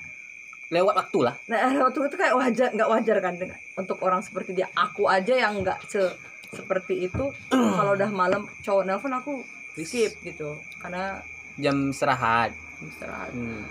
lewat 0.69 0.95
waktu 0.97 1.19
lah. 1.33 1.35
Nah 1.49 1.89
waktu 1.89 1.99
itu 2.09 2.17
kayak 2.17 2.37
wajar 2.37 2.69
nggak 2.77 2.91
wajar 2.93 3.17
kan 3.25 3.35
dengan 3.41 3.59
untuk 3.81 3.97
orang 4.05 4.21
seperti 4.21 4.53
dia. 4.53 4.69
Aku 4.77 5.09
aja 5.09 5.33
yang 5.33 5.65
nggak 5.65 5.81
se 5.89 6.13
seperti 6.53 7.09
itu. 7.09 7.33
Kalau 7.49 7.97
udah 7.97 8.13
malam 8.13 8.45
cowok 8.61 8.85
nelpon 8.85 9.17
aku 9.17 9.41
skip 9.81 10.13
gitu. 10.21 10.61
Karena 10.77 11.25
jam 11.57 11.93
istirahat 11.93 12.53
istirahat 12.89 13.33
hmm. 13.35 13.63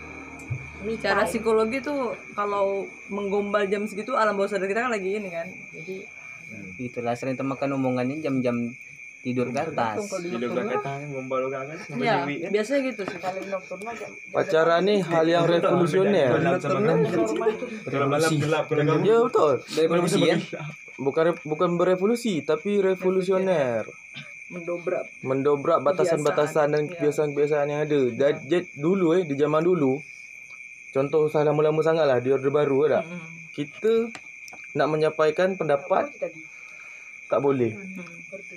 cara 0.99 1.23
psikologi 1.27 1.79
tuh 1.79 2.17
kalau 2.33 2.89
menggombal 3.07 3.67
jam 3.69 3.85
segitu 3.85 4.17
alam 4.17 4.35
bawah 4.35 4.49
sadar 4.49 4.67
kita 4.67 4.87
kan 4.87 4.91
lagi 4.91 5.19
ini 5.19 5.29
kan 5.31 5.47
jadi 5.71 5.95
itulah 6.81 7.15
sering 7.15 7.39
temakan 7.39 7.79
omongannya 7.79 8.19
jam-jam 8.19 8.75
tidur 9.21 9.53
ke 9.53 9.59
atas 9.61 10.01
kata 10.09 10.93
ngombal 11.13 11.45
gak 11.53 11.63
kan 11.69 11.77
sama 11.85 12.01
ya 12.01 12.25
biasanya 12.49 12.79
gitu 12.89 13.01
sih 13.05 13.19
Kalian 13.21 13.53
nocturne 13.53 13.85
aja. 13.93 14.07
Pacaran 14.33 14.81
nih 14.81 14.99
hal 15.05 15.25
yang 15.29 15.45
revolusioner. 15.45 16.41
Kalau 16.41 16.57
kalau 16.57 16.81
kamu. 18.81 19.05
Ya 19.05 19.17
betul. 19.21 19.55
revolusi 19.77 20.19
ya 20.25 20.37
Bukan 20.97 21.25
bukan 21.45 21.69
berevolusi 21.77 22.41
tapi 22.41 22.81
revolusioner. 22.81 23.85
Mendobrak 24.51 25.05
Mendobrak 25.21 25.79
batasan-batasan 25.81 26.67
dan 26.69 26.83
Kebiasaan. 26.83 27.31
kebiasaan-kebiasaan 27.31 27.67
yang 27.67 27.81
ada. 27.81 28.01
Dan 28.11 28.33
je- 28.45 28.71
dulu 28.75 29.15
eh 29.15 29.23
di 29.23 29.33
zaman 29.33 29.61
dulu 29.61 29.97
contoh 30.91 31.25
usah 31.25 31.41
lama-lama 31.41 31.79
sangat 31.79 32.03
lah 32.03 32.19
di 32.19 32.29
Orde 32.29 32.47
Baru 32.47 32.83
ada. 32.83 32.99
Mm-mm. 32.99 33.49
Kita 33.51 34.11
nak 34.73 34.87
menyampaikan 34.87 35.55
pendapat 35.55 36.11
tak 37.25 37.39
boleh. 37.39 37.71
Mm-mm. 37.71 38.07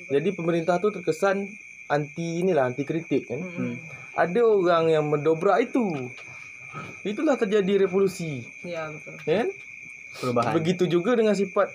Jadi 0.08 0.28
pemerintah 0.30 0.76
tu 0.76 0.90
terkesan 0.90 1.46
anti 1.86 2.42
inilah 2.42 2.66
anti 2.66 2.82
kritik 2.82 3.26
kan. 3.26 3.38
Mm-mm. 3.38 3.78
Ada 4.12 4.40
orang 4.40 4.84
yang 4.88 5.04
mendobrak 5.06 5.62
itu. 5.62 6.10
Itulah 7.00 7.34
terjadi 7.34 7.78
revolusi, 7.80 8.42
Iya 8.60 8.90
betul. 8.90 9.14
ya 9.24 9.34
kan? 9.40 9.48
perubahan 10.12 10.52
Begitu 10.52 10.84
juga 10.88 11.14
dengan 11.14 11.30
sifat 11.32 11.70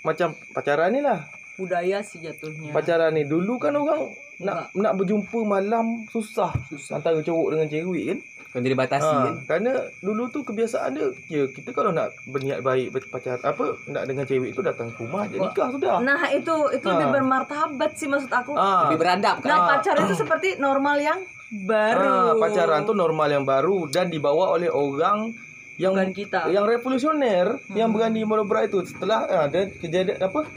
macam 0.00 0.32
pacaran 0.50 0.88
ni 0.88 1.04
lah. 1.04 1.28
Budaya 1.58 1.98
sih 2.00 2.18
jatuhnya. 2.18 2.70
Pacaran 2.70 3.12
ni 3.12 3.24
dulu 3.24 3.58
kan 3.58 3.74
orang 3.74 4.14
nak 4.38 4.70
nak 4.72 4.94
berjumpa 4.94 5.42
malam 5.42 6.06
susah, 6.06 6.54
susah. 6.64 6.96
antara 6.96 7.18
cowok 7.18 7.48
dengan 7.52 7.66
cewek 7.66 8.04
kan. 8.06 8.18
kan 8.48 8.64
dia 8.64 8.72
dibatasi 8.72 9.04
Ha, 9.04 9.20
kan 9.20 9.34
kerana 9.44 9.72
dulu 10.00 10.24
tu 10.26 10.40
kebiasaan 10.40 10.94
dia, 10.94 11.04
ya 11.28 11.42
kita 11.46 11.68
kalau 11.68 11.90
nak 11.90 12.08
berniat 12.24 12.62
baik 12.62 12.88
berpacar 12.90 13.36
apa 13.38 13.76
nak 13.86 14.06
dengan 14.06 14.24
cewek 14.24 14.50
tu 14.52 14.62
datang 14.62 14.88
ke 14.88 15.02
rumah 15.02 15.26
Wah. 15.26 15.36
nikah 15.44 15.68
sudah. 15.68 16.00
Nah 16.00 16.30
itu 16.30 16.54
itu 16.72 16.86
Ah. 16.86 16.92
lebih 16.94 17.08
bermartabat 17.12 17.90
sih 17.92 18.06
maksud 18.06 18.30
aku. 18.30 18.54
Ah, 18.54 18.86
lebih 18.86 19.04
beradab 19.04 19.42
kan 19.42 19.50
Nah 19.50 19.58
pacaran 19.68 20.00
itu 20.02 20.16
seperti 20.16 20.48
normal 20.56 20.96
yang 20.96 21.20
baru. 21.60 22.00
ah, 22.00 22.32
pacaran 22.36 22.80
tu 22.82 22.94
normal 22.94 23.28
yang 23.28 23.44
baru 23.44 23.84
dan 23.86 24.06
dibawa 24.06 24.48
oleh 24.50 24.70
orang 24.70 25.34
yang 25.76 25.92
bukan 25.92 26.10
kita. 26.10 26.40
yang 26.48 26.64
revolusioner 26.64 27.46
yang 27.70 27.90
berani 27.90 28.22
melobrak 28.22 28.66
itu 28.66 28.80
setelah 28.82 29.26
ah, 29.26 29.42
ada 29.44 29.68
kejadian 29.68 30.18
apa 30.20 30.48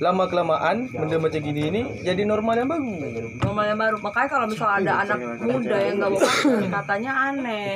lama 0.00 0.24
kelamaan 0.26 0.88
benda 0.88 1.20
macam 1.20 1.40
gini 1.40 1.68
ni 1.68 1.82
jadi 2.00 2.24
normal 2.24 2.56
yang 2.56 2.70
baru 2.72 2.92
Normal 3.40 3.64
yang 3.68 3.78
baru. 3.78 3.96
Makanya 4.00 4.28
kalau 4.32 4.46
misalnya 4.48 4.76
ada 4.80 4.92
anak 5.04 5.18
muda 5.44 5.76
yang 5.76 5.94
nggak 6.00 6.10
mau 6.10 6.20
katanya 6.72 7.12
aneh. 7.28 7.68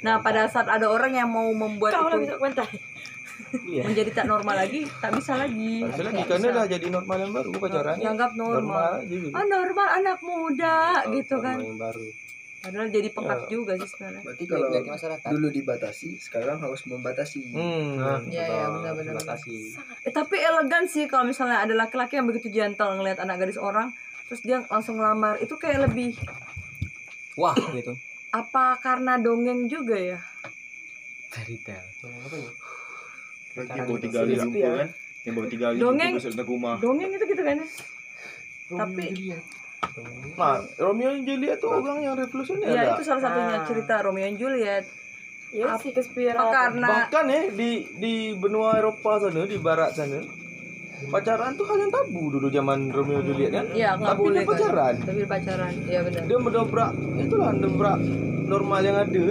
Nah 0.00 0.16
pada 0.24 0.48
saat 0.48 0.64
ada 0.66 0.88
orang 0.88 1.12
yang 1.12 1.28
mau 1.28 1.52
membuat 1.52 1.92
Kau 1.92 2.08
itu 2.16 2.36
menjadi 3.88 4.10
tak 4.12 4.26
normal 4.28 4.60
lagi, 4.60 4.84
tak 5.00 5.14
bisa 5.16 5.32
lagi. 5.38 5.80
Bisa 5.80 6.02
lagi 6.04 6.20
Tak 6.20 6.26
kerana 6.28 6.46
bisa. 6.48 6.56
dah 6.58 6.66
jadi 6.68 6.86
normal 6.92 7.16
yang 7.16 7.32
baru 7.32 7.50
pacaran 7.54 7.94
ni. 7.96 8.02
Dianggap 8.04 8.30
normal. 8.34 8.90
normal 9.00 9.32
Ah 9.32 9.44
normal 9.46 9.88
anak 9.96 10.18
muda 10.20 10.76
gitu 11.12 11.36
kan. 11.40 11.56
yang 11.60 11.80
baru 11.80 12.27
Padahal 12.58 12.90
jadi 12.90 13.08
pengkat 13.14 13.46
juga 13.46 13.78
sih 13.78 13.86
sebenarnya. 13.86 14.22
Berarti 14.26 14.44
kalau 14.50 14.66
Penyakit 14.66 14.90
masyarakat 14.90 15.30
dulu 15.30 15.48
dibatasi, 15.54 16.08
sekarang 16.18 16.58
harus 16.58 16.82
membatasi. 16.90 17.54
hmm 17.54 18.28
Iya 18.28 18.44
ya 18.44 18.66
benar-benar. 18.74 19.14
batasi 19.22 19.78
Eh, 20.02 20.10
tapi 20.10 20.42
elegan 20.42 20.90
sih 20.90 21.06
kalau 21.06 21.22
misalnya 21.30 21.62
ada 21.62 21.74
laki-laki 21.78 22.18
yang 22.18 22.26
begitu 22.26 22.50
gentle 22.50 22.98
ngelihat 22.98 23.22
anak 23.22 23.46
gadis 23.46 23.58
orang, 23.62 23.94
terus 24.26 24.42
dia 24.42 24.58
langsung 24.66 24.98
ngelamar, 24.98 25.38
itu 25.38 25.54
kayak 25.54 25.86
lebih 25.86 26.18
wah 27.38 27.54
gitu 27.54 27.94
apa 28.28 28.76
karena 28.82 29.16
dongeng 29.16 29.70
juga 29.70 29.96
ya? 29.96 30.18
fairy 31.32 31.56
tale 31.64 31.86
Lagi 33.56 33.74
yang 33.74 33.86
baru 33.90 33.98
tiga 33.98 34.18
kali 34.22 34.32
jumpa 34.38 34.68
kan. 34.70 34.88
Yang 35.26 35.34
baru 35.34 35.46
tiga 35.50 35.64
kali 35.66 35.76
Dongeng. 35.82 36.12
rumah. 36.46 36.76
Dongeng 36.78 37.10
itu 37.10 37.24
gitu 37.26 37.42
kan 37.42 37.56
ya? 37.58 37.68
Tapi 38.68 39.04
nah 40.34 40.58
Romeo 40.76 41.10
dan 41.12 41.22
Juliet 41.24 41.58
tu 41.58 41.66
orang 41.66 41.98
yang 42.00 42.14
revolusioner 42.14 42.66
ya 42.66 42.82
dah. 42.84 42.94
itu 42.94 43.02
salah 43.02 43.22
satunya 43.24 43.56
Ah. 43.56 43.64
cerita 43.64 43.94
Romeo 44.00 44.24
and 44.24 44.36
Juliet. 44.36 44.84
Ya 45.50 45.64
Apa- 45.66 45.80
sih 45.80 45.90
kespiran. 45.90 46.36
Karena 46.36 46.86
bahkan 46.86 47.24
eh 47.28 47.48
di 47.50 47.70
di 47.94 48.14
benua 48.32 48.76
Eropah 48.76 49.16
sana 49.18 49.42
di 49.44 49.56
barat 49.56 49.90
sana 49.92 50.20
pacaran 51.08 51.54
tu 51.54 51.62
hal 51.62 51.78
yang 51.78 51.88
tabu 51.88 52.28
dulu 52.28 52.46
zaman 52.48 52.90
Romeo 52.90 53.18
dan 53.18 53.24
Juliet 53.24 53.50
kan 53.50 53.64
ya 53.72 53.94
nggak 53.94 54.08
tapi 54.08 54.20
boleh 54.20 54.34
dia 54.36 54.50
pacaran 54.50 54.94
kan. 54.94 55.06
Tapi 55.08 55.22
pacaran, 55.24 55.72
iya 55.84 56.00
benar. 56.00 56.22
dia 56.22 56.38
mendobrak 56.38 56.90
itulah 57.16 57.50
mendobrak 57.50 57.98
normal 58.44 58.80
yang 58.80 58.96
ada 58.96 59.24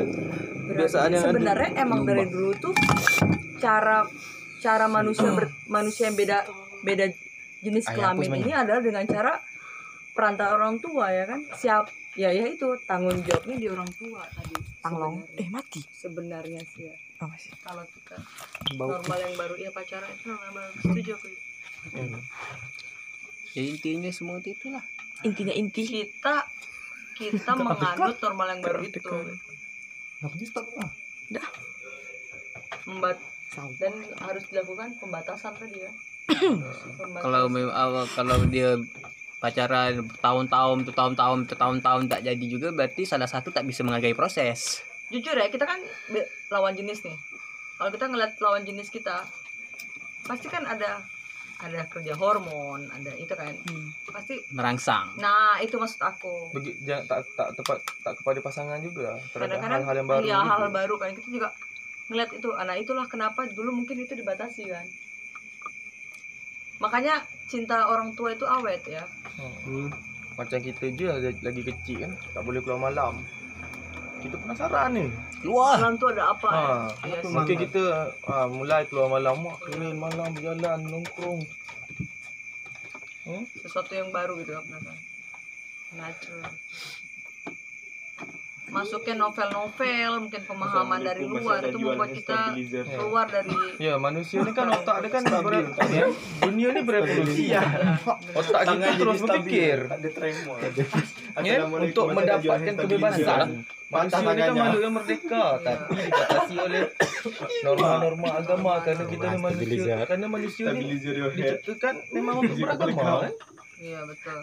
kebiasaan 0.65 1.09
yang 1.09 1.23
Sebenarnya 1.23 1.69
ada 1.69 1.81
emang 1.81 2.01
dari 2.03 2.25
dulu 2.25 2.51
tuh 2.57 2.73
cara 3.57 4.03
cara 4.57 4.85
manusia 4.87 5.29
ber- 5.29 5.53
manusia 5.67 6.07
yang 6.07 6.15
beda 6.15 6.37
beda 6.81 7.05
jenis 7.59 7.85
kelamin 7.85 8.31
ini 8.37 8.51
adalah 8.53 8.79
dengan 8.79 9.03
cara 9.05 9.33
perantara 10.17 10.57
orang 10.57 10.81
tua 10.81 11.13
ya 11.13 11.29
kan? 11.29 11.45
Siap. 11.53 11.85
Ya 12.17 12.33
ya 12.33 12.49
itu 12.49 12.65
tanggung 12.89 13.21
jawabnya 13.21 13.55
di 13.61 13.67
orang 13.69 13.85
tua 13.93 14.25
tadi 14.33 14.57
Panglong. 14.81 15.21
Sebenarnya. 15.21 15.45
Eh 15.45 15.49
mati. 15.53 15.81
sebenarnya 15.85 16.61
sih 16.65 16.89
ya. 16.89 16.95
Apa 17.21 17.35
sih? 17.37 17.53
kalau 17.61 17.85
kita 17.85 18.17
normal 18.73 19.17
yang 19.21 19.35
baru 19.37 19.55
ya 19.61 19.69
pacaran. 19.69 20.09
Itu 20.09 20.33
normal 20.33 20.49
baru. 20.57 20.73
Setuju 20.81 21.11
aku. 21.13 21.27
Ya 23.53 23.61
intinya 23.61 24.09
semua 24.09 24.41
itu 24.41 24.57
itulah. 24.57 24.81
Intinya 25.21 25.53
inti. 25.53 25.85
Kita 25.85 26.41
kita 27.13 27.51
menganut 27.53 28.17
normal 28.17 28.47
yang 28.57 28.61
baru 28.65 28.79
itu. 28.81 28.99
Ngapain 30.25 30.45
stop 30.49 30.65
lah? 30.73 30.89
membat 32.87 33.19
dan 33.81 33.93
harus 34.23 34.43
dilakukan 34.47 34.95
pembatasan 35.01 35.53
tadi 35.59 35.83
ya. 35.83 35.91
Kalau 37.23 37.47
kalau 38.11 38.37
dia 38.51 38.75
pacaran 39.37 40.01
tahun-tahun 40.17 40.89
tahun-tahun 40.89 41.39
tahun-tahun 41.53 42.03
tak 42.09 42.21
jadi 42.25 42.45
juga 42.49 42.73
berarti 42.73 43.05
salah 43.05 43.29
satu 43.29 43.53
tak 43.53 43.69
bisa 43.69 43.85
menghargai 43.85 44.17
proses. 44.17 44.81
Jujur 45.13 45.37
ya 45.37 45.47
kita 45.53 45.69
kan 45.69 45.77
lawan 46.49 46.73
jenis 46.73 47.05
nih. 47.05 47.17
Kalau 47.77 47.93
kita 47.93 48.05
ngeliat 48.09 48.33
lawan 48.41 48.65
jenis 48.65 48.89
kita 48.89 49.21
pasti 50.25 50.49
kan 50.49 50.65
ada 50.65 50.99
ada 51.57 51.85
kerja 51.89 52.17
hormon 52.17 52.89
ada 52.89 53.13
itu 53.13 53.33
kan. 53.37 53.53
Pasti 54.09 54.41
merangsang. 54.57 55.13
Nah 55.21 55.61
itu 55.61 55.77
maksud 55.77 56.01
aku. 56.01 56.49
Begi, 56.57 56.73
jangan 56.81 57.05
tak 57.05 57.19
tak 57.37 57.49
tepat 57.53 57.77
tak 58.01 58.13
kepada 58.17 58.39
pasangan 58.41 58.79
juga 58.81 59.21
terhadap 59.33 59.61
kadang-kadang 59.61 59.81
hal-hal 59.85 59.97
yang 60.01 60.09
baru 60.09 60.21
iya 60.25 60.37
gitu. 60.41 60.49
hal 60.49 60.61
baru 60.73 60.95
kan. 60.97 61.09
Kita 61.13 61.29
juga 61.29 61.49
ngeliat 62.09 62.31
itu 62.33 62.49
nah 62.57 62.75
itulah 62.75 63.05
kenapa 63.05 63.45
dulu 63.53 63.69
mungkin 63.85 64.01
itu 64.01 64.17
dibatasi 64.17 64.65
kan. 64.65 64.85
Makanya 66.81 67.21
cinta 67.47 67.83
orang 67.83 68.11
tua 68.13 68.31
itu 68.31 68.45
awet 68.45 68.83
ya 68.85 69.03
Hmm. 69.37 69.93
Macam 70.33 70.57
kita 70.57 70.89
je 70.89 71.05
lagi 71.39 71.61
kecil 71.63 71.97
kan 71.99 72.11
tak 72.31 72.41
boleh 72.41 72.57
keluar 72.57 72.81
malam. 72.83 73.21
Kita 74.17 74.33
penasaran 74.35 74.89
ni. 74.91 75.05
keluar 75.37 75.77
malam 75.77 75.93
tu 75.93 76.05
ada 76.07 76.33
apa 76.33 76.49
Ha, 76.49 76.65
sih. 77.21 77.29
mungkin 77.29 77.57
kita 77.59 77.83
ha, 78.23 78.45
mulai 78.47 78.81
keluar 78.85 79.09
malam, 79.11 79.37
mak 79.39 79.61
keren 79.61 79.93
malam 79.95 80.29
berjalan 80.31 80.77
nongkrong. 80.83 81.45
Hmm? 83.23 83.43
sesuatu 83.59 83.91
yang 83.91 84.09
baru 84.09 84.39
gitu 84.39 84.55
kan 84.55 84.65
penasaran 84.65 84.97
natural 85.93 86.49
masuknya 88.67 89.15
novel-novel 89.15 90.11
mungkin 90.27 90.41
pemahaman 90.43 90.99
dari 90.99 91.23
luar 91.23 91.63
itu 91.63 91.77
membuat 91.79 92.11
kita 92.11 92.39
keluar 92.99 93.25
dari 93.31 93.51
Ya, 93.79 93.95
manusia 93.95 94.43
ni 94.43 94.51
kan 94.51 94.67
otak 94.67 95.07
dia 95.07 95.09
kan 95.13 95.23
ber, 95.23 95.71
ya, 95.87 96.05
dunia 96.43 96.67
ni 96.75 96.81
berevolusi. 96.83 97.55
Otak 98.35 98.61
kita 98.67 98.87
terus 98.99 99.21
tremor. 99.23 100.57
Ya, 101.45 101.63
untuk 101.63 102.05
mendapatkan 102.11 102.75
kebebasan. 102.75 103.63
Manusia 103.87 104.27
ni 104.35 104.41
kan 104.43 104.55
makhluk 104.59 104.81
yang 104.83 104.95
merdeka. 104.99 105.45
Tapi 105.63 105.95
dibatasi 105.95 106.55
oleh 106.59 106.81
norma-norma 107.63 108.29
agama. 108.35 108.71
Kerana 108.83 109.03
kita 109.07 109.25
ni 109.31 109.39
manusia 109.39 109.95
kerana 110.03 110.25
manusia 110.27 110.65
ni 110.75 110.83
stabilizer 110.83 111.15
your 111.15 111.31
head. 111.31 111.61
diciptakan 111.63 111.95
memang 112.11 112.35
untuk 112.43 112.57
beragama 112.59 113.27
kan. 113.27 113.33
iya 113.77 113.99
betul 114.09 114.39